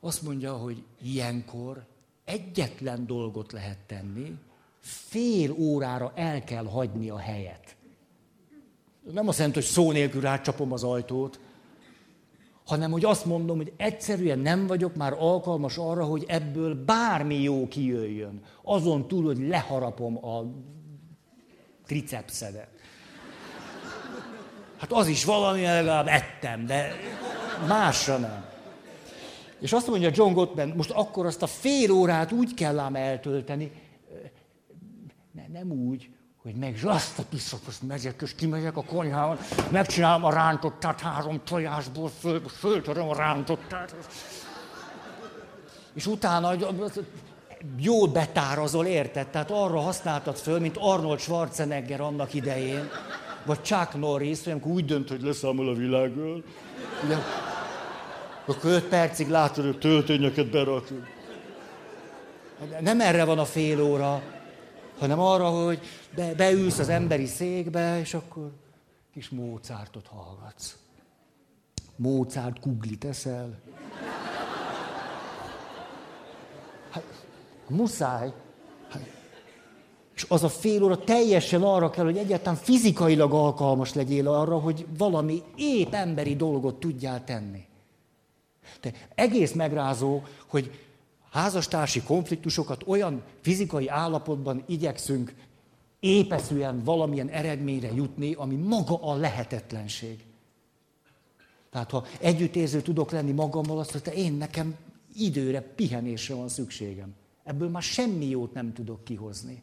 azt 0.04 0.22
mondja, 0.22 0.52
hogy 0.52 0.82
ilyenkor 1.02 1.84
egyetlen 2.24 3.06
dolgot 3.06 3.52
lehet 3.52 3.78
tenni, 3.86 4.34
fél 4.80 5.52
órára 5.52 6.12
el 6.14 6.44
kell 6.44 6.64
hagyni 6.64 7.10
a 7.10 7.18
helyet. 7.18 7.76
Nem 9.12 9.28
azt 9.28 9.38
jelenti, 9.38 9.58
hogy 9.58 9.68
szó 9.68 9.92
nélkül 9.92 10.20
rácsapom 10.20 10.72
az 10.72 10.84
ajtót, 10.84 11.40
hanem 12.64 12.90
hogy 12.90 13.04
azt 13.04 13.24
mondom, 13.24 13.56
hogy 13.56 13.72
egyszerűen 13.76 14.38
nem 14.38 14.66
vagyok 14.66 14.94
már 14.94 15.12
alkalmas 15.12 15.76
arra, 15.76 16.04
hogy 16.04 16.24
ebből 16.28 16.84
bármi 16.84 17.42
jó 17.42 17.68
kijöjjön. 17.68 18.42
Azon 18.62 19.08
túl, 19.08 19.24
hogy 19.24 19.38
leharapom 19.38 20.24
a 20.24 20.44
tricepszedet. 21.86 22.68
Hát 24.78 24.92
az 24.92 25.06
is 25.06 25.24
valami, 25.24 25.62
legalább 25.62 26.06
ettem, 26.06 26.66
de 26.66 26.92
másra 27.66 28.18
nem. 28.18 28.51
És 29.62 29.72
azt 29.72 29.86
mondja 29.86 30.10
John 30.12 30.32
Gottman, 30.32 30.72
most 30.76 30.90
akkor 30.90 31.26
azt 31.26 31.42
a 31.42 31.46
fél 31.46 31.90
órát 31.90 32.32
úgy 32.32 32.54
kell 32.54 32.78
ám 32.78 32.94
eltölteni, 32.94 33.72
ne, 35.32 35.58
nem 35.58 35.70
úgy, 35.70 36.08
hogy 36.42 36.54
meg 36.54 36.78
azt 36.84 37.18
a 37.18 37.22
piszakos 37.30 37.78
megyek, 37.86 38.22
és 38.22 38.34
kimegyek 38.34 38.76
a 38.76 38.84
konyhában, 38.84 39.38
megcsinálom 39.70 40.24
a 40.24 40.32
rántottát 40.32 41.00
három 41.00 41.40
tojásból, 41.44 42.10
föl, 42.18 42.42
föltöröm 42.48 43.08
a 43.08 43.14
rántottát. 43.14 43.94
És 45.94 46.06
utána 46.06 46.52
jól 47.78 48.08
betárazol, 48.08 48.86
érted? 48.86 49.26
Tehát 49.26 49.50
arra 49.50 49.80
használtad 49.80 50.36
föl, 50.36 50.58
mint 50.58 50.76
Arnold 50.76 51.18
Schwarzenegger 51.18 52.00
annak 52.00 52.34
idején, 52.34 52.88
vagy 53.44 53.62
Chuck 53.62 53.94
Norris, 53.94 54.44
hogy 54.44 54.62
úgy 54.62 54.84
dönt, 54.84 55.08
hogy 55.08 55.22
leszámol 55.22 55.68
a 55.68 55.74
világról. 55.74 56.42
Akkor 58.46 58.70
öt 58.70 58.84
percig 58.84 59.28
látod, 59.28 59.64
hogy 59.64 59.78
töltényeket 59.78 60.50
berakod. 60.50 61.06
Nem 62.80 63.00
erre 63.00 63.24
van 63.24 63.38
a 63.38 63.44
fél 63.44 63.82
óra, 63.82 64.22
hanem 64.98 65.20
arra, 65.20 65.48
hogy 65.48 65.80
be, 66.14 66.34
beülsz 66.34 66.78
az 66.78 66.88
emberi 66.88 67.26
székbe, 67.26 68.00
és 68.00 68.14
akkor 68.14 68.50
kis 69.12 69.28
Mozartot 69.28 70.06
hallgatsz. 70.06 70.76
Mozart 71.96 72.60
kuglit 72.60 73.04
eszel. 73.04 73.58
Hát, 76.90 77.04
muszáj. 77.68 78.32
Hát, 78.90 79.02
és 80.14 80.26
az 80.28 80.42
a 80.42 80.48
fél 80.48 80.82
óra 80.82 80.98
teljesen 80.98 81.62
arra 81.62 81.90
kell, 81.90 82.04
hogy 82.04 82.16
egyáltalán 82.16 82.58
fizikailag 82.58 83.32
alkalmas 83.32 83.94
legyél 83.94 84.28
arra, 84.28 84.58
hogy 84.58 84.86
valami 84.98 85.42
épp 85.56 85.92
emberi 85.92 86.36
dolgot 86.36 86.80
tudjál 86.80 87.24
tenni. 87.24 87.70
De 88.80 88.92
egész 89.14 89.52
megrázó, 89.52 90.22
hogy 90.46 90.70
házastársi 91.30 92.02
konfliktusokat 92.02 92.82
olyan 92.86 93.22
fizikai 93.40 93.88
állapotban 93.88 94.64
igyekszünk 94.66 95.34
épeszűen 96.00 96.82
valamilyen 96.84 97.28
eredményre 97.28 97.92
jutni, 97.92 98.34
ami 98.34 98.54
maga 98.54 99.02
a 99.02 99.14
lehetetlenség. 99.14 100.24
Tehát 101.70 101.90
ha 101.90 102.06
együttérző 102.20 102.82
tudok 102.82 103.10
lenni 103.10 103.32
magammal, 103.32 103.78
azt 103.78 103.92
mondja, 103.92 104.12
én 104.12 104.32
nekem 104.32 104.76
időre, 105.14 105.60
pihenésre 105.60 106.34
van 106.34 106.48
szükségem. 106.48 107.14
Ebből 107.44 107.68
már 107.68 107.82
semmi 107.82 108.28
jót 108.28 108.52
nem 108.52 108.72
tudok 108.72 109.04
kihozni. 109.04 109.62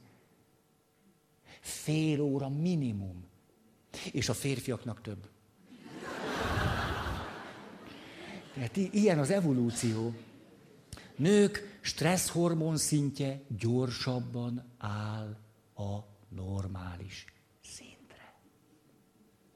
Fél 1.59 2.21
óra 2.21 2.49
minimum. 2.49 3.23
És 4.11 4.29
a 4.29 4.33
férfiaknak 4.33 5.01
több. 5.01 5.27
Tehát 8.59 8.93
ilyen 8.93 9.19
az 9.19 9.31
evolúció. 9.31 10.13
Nők 11.15 11.79
stresszhormon 11.81 12.77
szintje 12.77 13.41
gyorsabban 13.59 14.63
áll 14.77 15.35
a 15.75 16.05
normális 16.35 17.25
szintre. 17.75 18.33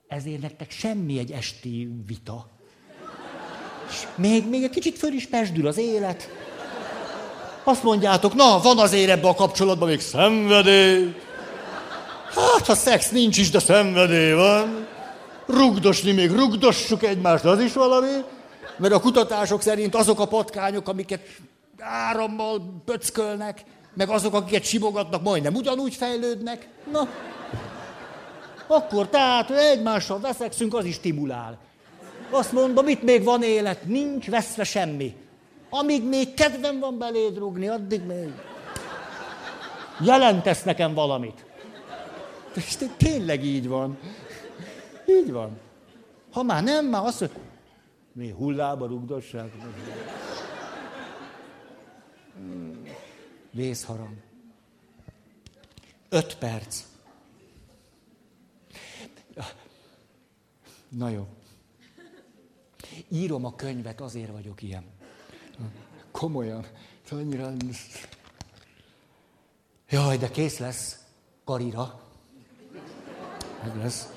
Ezért 0.08 0.42
nektek 0.42 0.72
semmi 0.72 1.20
egy 1.20 1.32
esti 1.32 1.90
vita. 2.08 2.50
És 3.90 4.08
még, 4.16 4.50
még 4.50 4.64
egy 4.64 4.70
kicsit 4.70 4.98
föl 4.98 5.14
is 5.14 5.28
pesdül 5.28 5.68
az 5.68 5.78
élet. 5.78 6.30
Azt 7.64 7.84
mondjátok, 7.84 8.34
na, 8.34 8.60
van 8.60 8.80
azért 8.80 9.10
ebbe 9.10 9.28
a 9.28 9.36
kapcsolatban 9.36 9.88
még 9.88 10.00
szenvedély. 10.00 11.16
Hát, 12.36 12.66
ha 12.66 12.76
szex 12.76 13.10
nincs 13.10 13.38
is, 13.38 13.50
de 13.50 13.60
szenvedély 13.60 14.34
van. 14.34 14.88
Rugdosni 15.46 16.12
még 16.12 16.32
rugdossuk 16.32 17.04
egymást, 17.04 17.44
az 17.46 17.60
is 17.60 17.74
valami. 17.74 18.24
Mert 18.78 18.94
a 18.94 19.00
kutatások 19.00 19.62
szerint 19.62 19.96
azok 19.96 20.20
a 20.20 20.28
patkányok, 20.28 20.88
amiket 20.88 21.22
árammal 21.80 22.82
pöckölnek, 22.86 23.64
meg 23.94 24.10
azok, 24.10 24.34
akiket 24.34 24.64
simogatnak, 24.64 25.24
majdnem 25.24 25.56
ugyanúgy 25.56 25.96
fejlődnek. 25.96 26.68
Na, 26.92 27.08
akkor 28.68 29.10
tehát 29.10 29.50
egymással 29.50 30.20
veszekszünk, 30.20 30.74
az 30.74 30.86
is 30.86 30.96
stimulál. 30.96 31.58
Azt 32.30 32.52
mondom, 32.52 32.88
itt 32.88 33.04
még 33.04 33.24
van 33.24 33.44
élet, 33.44 33.86
nincs 33.86 34.30
veszve 34.30 34.64
semmi. 34.64 35.16
Amíg 35.70 36.04
még 36.04 36.34
kedvem 36.34 36.80
van 36.80 36.98
beléd 36.98 37.38
rúgni, 37.38 37.68
addig 37.68 38.02
még 38.02 38.30
jelentesz 40.00 40.64
nekem 40.64 40.94
valamit. 40.94 41.46
És 42.56 42.78
tényleg 42.98 43.44
így 43.44 43.68
van. 43.68 43.98
Így 45.08 45.32
van. 45.32 45.60
Ha 46.32 46.44
már 46.44 46.64
nem, 46.64 46.86
már 46.86 47.06
azt, 47.06 47.20
hogy 47.20 47.30
mi 48.14 48.30
hullába 48.30 48.86
rugdosság. 48.86 49.52
Vészharang. 53.52 54.18
Öt 56.10 56.38
perc. 56.38 56.84
Na 60.90 61.10
jó. 61.10 61.28
Írom 63.08 63.46
a 63.46 63.56
könyvet, 63.56 64.02
azért 64.02 64.32
vagyok 64.32 64.62
ilyen. 64.62 64.84
Komolyan. 66.12 66.66
Annyira... 67.10 67.54
Jaj, 69.90 70.18
de 70.18 70.30
kész 70.30 70.58
lesz. 70.58 71.06
Karira. 71.44 72.02
Meg 73.64 73.78
lesz. 73.78 74.13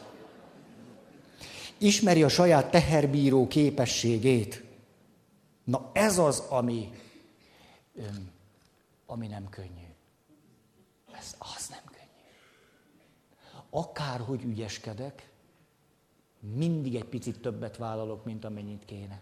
Ismeri 1.79 2.23
a 2.23 2.29
saját 2.29 2.71
teherbíró 2.71 3.47
képességét. 3.47 4.65
Na 5.65 5.91
ez 5.93 6.19
az, 6.19 6.39
ami, 6.39 6.91
ami 9.07 9.27
nem 9.27 9.49
könnyű. 9.49 9.87
Ez 11.19 11.37
az 11.39 11.69
nem 11.69 11.85
könnyű. 11.85 12.27
Akárhogy 13.71 14.45
ügyeskedek, 14.45 15.29
mindig 16.55 16.95
egy 16.95 17.05
picit 17.05 17.41
többet 17.41 17.77
vállalok, 17.77 18.25
mint 18.25 18.45
amennyit 18.45 18.85
kéne. 18.85 19.21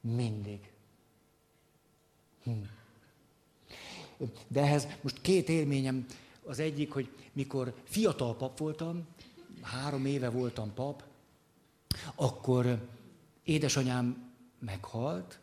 Mindig. 0.00 0.72
Hm. 2.42 2.50
De 4.46 4.60
ehhez 4.60 4.86
most 5.00 5.20
két 5.20 5.48
élményem. 5.48 6.06
Az 6.44 6.58
egyik, 6.58 6.92
hogy 6.92 7.10
mikor 7.32 7.74
fiatal 7.84 8.36
pap 8.36 8.58
voltam, 8.58 9.06
három 9.62 10.06
éve 10.06 10.30
voltam 10.30 10.74
pap, 10.74 11.02
akkor 12.14 12.88
édesanyám 13.44 14.32
meghalt, 14.58 15.38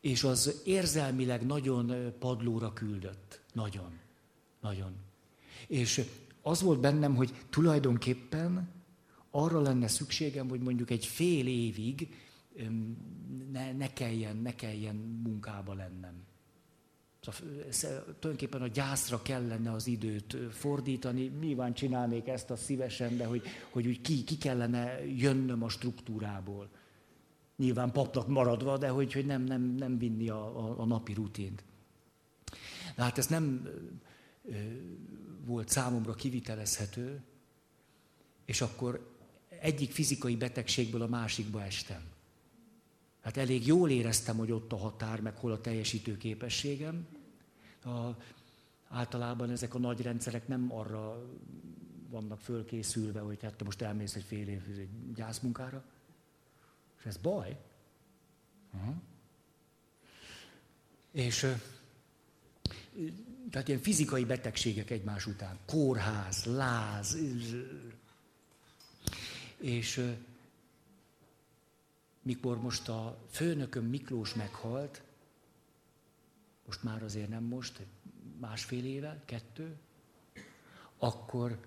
és 0.00 0.24
az 0.24 0.60
érzelmileg 0.64 1.46
nagyon 1.46 2.12
padlóra 2.18 2.72
küldött. 2.72 3.40
Nagyon. 3.52 3.98
Nagyon. 4.60 4.92
És 5.66 6.04
az 6.42 6.62
volt 6.62 6.80
bennem, 6.80 7.14
hogy 7.14 7.34
tulajdonképpen 7.50 8.68
arra 9.30 9.60
lenne 9.60 9.88
szükségem, 9.88 10.48
hogy 10.48 10.60
mondjuk 10.60 10.90
egy 10.90 11.06
fél 11.06 11.46
évig 11.46 12.14
ne, 13.52 13.72
ne, 13.72 13.92
kelljen, 13.92 14.36
ne 14.36 14.54
kelljen 14.54 14.96
munkába 14.96 15.74
lennem. 15.74 16.24
Tulajdonképpen 18.18 18.62
a 18.62 18.66
gyászra 18.66 19.22
kellene 19.22 19.72
az 19.72 19.86
időt 19.86 20.36
fordítani. 20.50 21.32
Nyilván 21.40 21.74
csinálnék 21.74 22.28
ezt 22.28 22.50
a 22.50 22.56
szívesen, 22.56 23.16
de 23.16 23.26
hogy, 23.26 23.42
hogy 23.70 23.86
úgy 23.86 24.00
ki, 24.00 24.24
ki 24.24 24.38
kellene 24.38 25.06
jönnöm 25.06 25.62
a 25.62 25.68
struktúrából. 25.68 26.68
Nyilván 27.56 27.92
papnak 27.92 28.28
maradva, 28.28 28.78
de 28.78 28.88
hogy, 28.88 29.12
hogy 29.12 29.26
nem, 29.26 29.42
nem, 29.42 29.62
nem 29.62 29.98
vinni 29.98 30.28
a, 30.28 30.58
a, 30.58 30.80
a 30.80 30.84
napi 30.84 31.12
rutint. 31.12 31.64
De 32.96 33.02
hát 33.02 33.18
ez 33.18 33.26
nem 33.26 33.68
ö, 34.44 34.54
volt 35.44 35.68
számomra 35.68 36.14
kivitelezhető, 36.14 37.22
és 38.44 38.60
akkor 38.60 39.14
egyik 39.60 39.92
fizikai 39.92 40.36
betegségből 40.36 41.02
a 41.02 41.06
másikba 41.06 41.62
estem. 41.62 42.00
Hát 43.20 43.36
elég 43.36 43.66
jól 43.66 43.90
éreztem, 43.90 44.36
hogy 44.36 44.52
ott 44.52 44.72
a 44.72 44.76
határ, 44.76 45.20
meg 45.20 45.36
hol 45.36 45.52
a 45.52 45.60
teljesítő 45.60 46.16
képességem. 46.16 47.06
A, 47.86 48.16
általában 48.88 49.50
ezek 49.50 49.74
a 49.74 49.78
nagy 49.78 50.02
rendszerek 50.02 50.48
nem 50.48 50.72
arra 50.72 51.26
vannak 52.08 52.40
fölkészülve, 52.40 53.20
hogy 53.20 53.42
hát 53.42 53.54
te 53.54 53.64
most 53.64 53.82
elmész 53.82 54.14
egy 54.14 54.24
fél 54.24 54.48
év 54.48 54.62
egy 54.78 55.12
gyászmunkára. 55.14 55.84
És 56.98 57.04
ez 57.04 57.16
baj. 57.16 57.58
Uh-huh. 58.74 58.94
És 61.10 61.46
tehát 63.50 63.68
ilyen 63.68 63.80
fizikai 63.80 64.24
betegségek 64.24 64.90
egymás 64.90 65.26
után. 65.26 65.58
Kórház, 65.66 66.44
láz. 66.44 67.18
És 69.56 70.14
mikor 72.22 72.60
most 72.60 72.88
a 72.88 73.18
főnököm 73.30 73.84
Miklós 73.84 74.34
meghalt, 74.34 75.02
most 76.66 76.82
már 76.82 77.02
azért 77.02 77.28
nem 77.28 77.42
most, 77.42 77.86
másfél 78.40 78.84
éve, 78.84 79.22
kettő, 79.24 79.76
akkor 80.98 81.58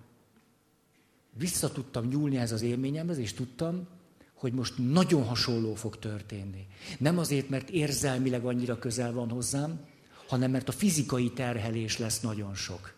vissza 1.34 1.72
tudtam 1.72 2.08
nyúlni 2.08 2.38
ez 2.38 2.52
az 2.52 2.62
élményemhez, 2.62 3.18
és 3.18 3.34
tudtam, 3.34 3.88
hogy 4.34 4.54
most 4.54 4.74
nagyon 4.78 5.24
hasonló 5.24 5.74
fog 5.74 6.00
történni. 6.00 6.68
Nem 6.98 7.18
azért, 7.18 7.50
mert 7.50 7.70
érzelmileg 7.70 8.46
annyira 8.46 8.80
közel 8.80 9.14
van 9.14 9.30
hozzám, 9.30 9.88
hanem 10.28 10.52
mert 10.52 10.68
a 10.68 10.72
fizikai 10.72 11.32
terhelés 11.32 11.98
lesz 11.98 12.20
nagyon 12.20 12.56
sok. 12.56 12.94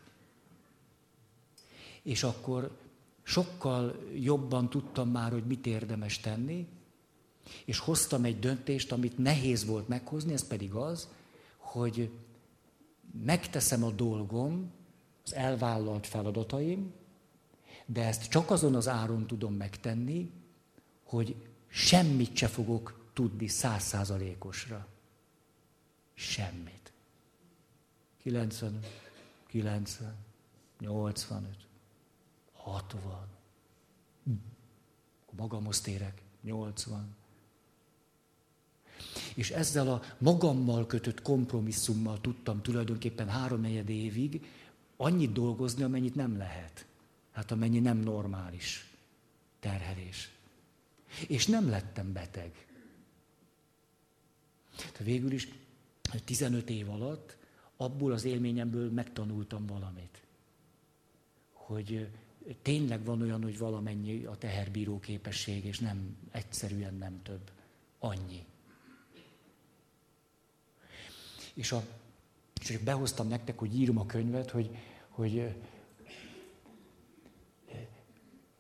És 2.04 2.24
akkor 2.24 2.78
sokkal 3.24 4.10
jobban 4.16 4.70
tudtam 4.70 5.10
már, 5.10 5.32
hogy 5.32 5.46
mit 5.46 5.66
érdemes 5.66 6.20
tenni, 6.20 6.68
és 7.66 7.80
hoztam 7.80 8.24
egy 8.24 8.40
döntést, 8.40 8.92
amit 8.92 9.18
nehéz 9.18 9.66
volt 9.66 9.88
meghozni, 9.88 10.34
ez 10.34 10.48
pedig 10.48 10.74
az, 10.74 11.08
hogy 11.72 12.12
megteszem 13.24 13.84
a 13.84 13.92
dolgom, 13.92 14.72
az 15.24 15.34
elvállalt 15.34 16.08
feladataim, 16.08 16.94
de 17.86 18.06
ezt 18.06 18.30
csak 18.30 18.52
azon 18.52 18.76
az 18.76 18.88
áron 18.88 19.28
tudom 19.28 19.54
megtenni, 19.54 20.32
hogy 21.04 21.36
semmit 21.68 22.36
se 22.36 22.48
fogok 22.48 23.10
tudni 23.14 23.48
százszázalékosra. 23.48 24.88
Semmit. 26.14 26.92
90, 28.22 28.80
90, 29.48 30.16
85, 30.80 31.68
60. 32.54 33.28
Magamhoz 35.32 35.82
térek, 35.82 36.22
80. 36.42 37.16
És 39.36 39.50
ezzel 39.50 39.92
a 39.92 40.02
magammal 40.18 40.86
kötött 40.86 41.22
kompromisszummal 41.22 42.22
tudtam 42.22 42.62
tulajdonképpen 42.62 43.30
három 43.30 43.64
évig 43.64 44.46
annyit 44.98 45.32
dolgozni, 45.32 45.84
amennyit 45.84 46.16
nem 46.16 46.38
lehet. 46.38 46.86
Hát 47.32 47.52
amennyi 47.52 47.80
nem 47.80 47.98
normális 47.98 48.90
terhelés. 49.60 50.32
És 51.28 51.48
nem 51.48 51.70
lettem 51.70 52.14
beteg. 52.14 52.66
Tehát 54.76 54.98
végül 54.98 55.32
is 55.32 55.48
15 56.24 56.70
év 56.70 56.90
alatt 56.90 57.38
abból 57.78 58.12
az 58.12 58.24
élményemből 58.24 58.92
megtanultam 58.92 59.66
valamit. 59.66 60.22
Hogy 61.54 62.10
tényleg 62.62 63.04
van 63.04 63.22
olyan, 63.22 63.44
hogy 63.44 63.58
valamennyi 63.58 64.24
a 64.24 64.38
teherbíró 64.38 65.00
képesség, 65.00 65.66
és 65.66 65.80
nem 65.80 66.18
egyszerűen 66.32 66.94
nem 66.96 67.22
több. 67.24 67.52
Annyi. 68.00 68.46
És, 71.62 71.72
a, 71.72 71.84
és 72.62 72.78
behoztam 72.78 73.28
nektek, 73.28 73.60
hogy 73.60 73.80
írom 73.80 73.98
a 73.98 74.06
könyvet, 74.06 74.52
hogy, 74.52 74.70
hogy 75.10 75.56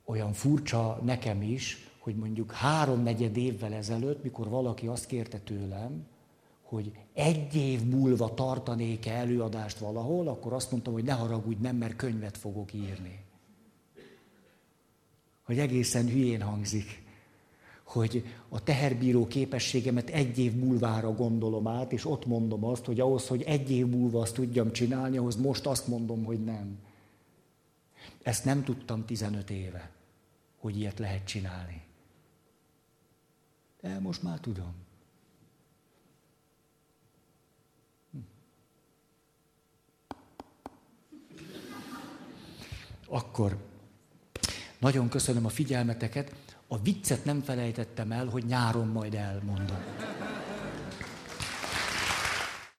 olyan 0.06 0.34
furcsa 0.34 0.99
nekem 1.03 1.41
is, 1.41 1.90
hogy 1.99 2.15
mondjuk 2.15 2.52
háromnegyed 2.52 3.38
évvel 3.38 3.73
ezelőtt, 3.73 4.23
mikor 4.23 4.49
valaki 4.49 4.88
azt 4.88 5.06
kérte 5.06 5.40
tőlem, 5.40 6.06
hogy 6.61 6.91
egy 7.14 7.56
év 7.56 7.84
múlva 7.84 8.34
tartanék-e 8.34 9.14
előadást 9.14 9.78
valahol, 9.78 10.28
akkor 10.28 10.53
azt 10.53 10.72
mondtam, 10.72 10.94
hogy 10.94 11.03
ne 11.03 11.14
haragudj, 11.14 11.61
nem, 11.61 11.76
mert 11.76 11.95
könyvet 11.95 12.38
fogok 12.38 12.73
írni. 12.73 13.23
Hogy 15.44 15.60
egészen 15.60 16.07
hülyén 16.07 16.41
hangzik 16.41 17.01
hogy 17.92 18.26
a 18.50 18.64
teherbíró 18.64 19.28
képességemet 19.28 20.10
egy 20.10 20.40
év 20.40 20.54
múlvára 20.54 21.14
gondolom 21.14 21.68
át, 21.68 21.92
és 21.92 22.06
ott 22.06 22.26
mondom 22.26 22.64
azt, 22.66 22.86
hogy 22.86 23.00
ahhoz, 23.00 23.28
hogy 23.28 23.42
egy 23.42 23.72
év 23.72 23.88
múlva 23.88 24.22
azt 24.22 24.34
tudjam 24.34 24.72
csinálni, 24.72 25.18
ahhoz 25.18 25.36
most 25.36 25.66
azt 25.66 25.88
mondom, 25.88 26.24
hogy 26.24 26.44
nem. 26.44 26.78
Ezt 28.24 28.46
nem 28.46 28.64
tudtam 28.64 29.06
15 29.06 29.50
éve, 29.50 29.92
hogy 30.58 30.78
ilyet 30.78 31.00
lehet 31.00 31.26
csinálni. 31.26 31.82
De 33.82 34.00
most 34.00 34.24
már 34.24 34.40
tudom. 34.40 34.74
Hm. 38.12 38.18
Akkor 43.08 43.58
nagyon 44.80 45.10
köszönöm 45.10 45.46
a 45.46 45.50
figyelmeteket. 45.50 46.41
A 46.73 46.77
viccet 46.77 47.26
nem 47.26 47.41
felejtettem 47.41 48.11
el, 48.11 48.26
hogy 48.26 48.45
nyáron 48.45 48.88
majd 48.88 49.14
elmondom. 49.14 49.77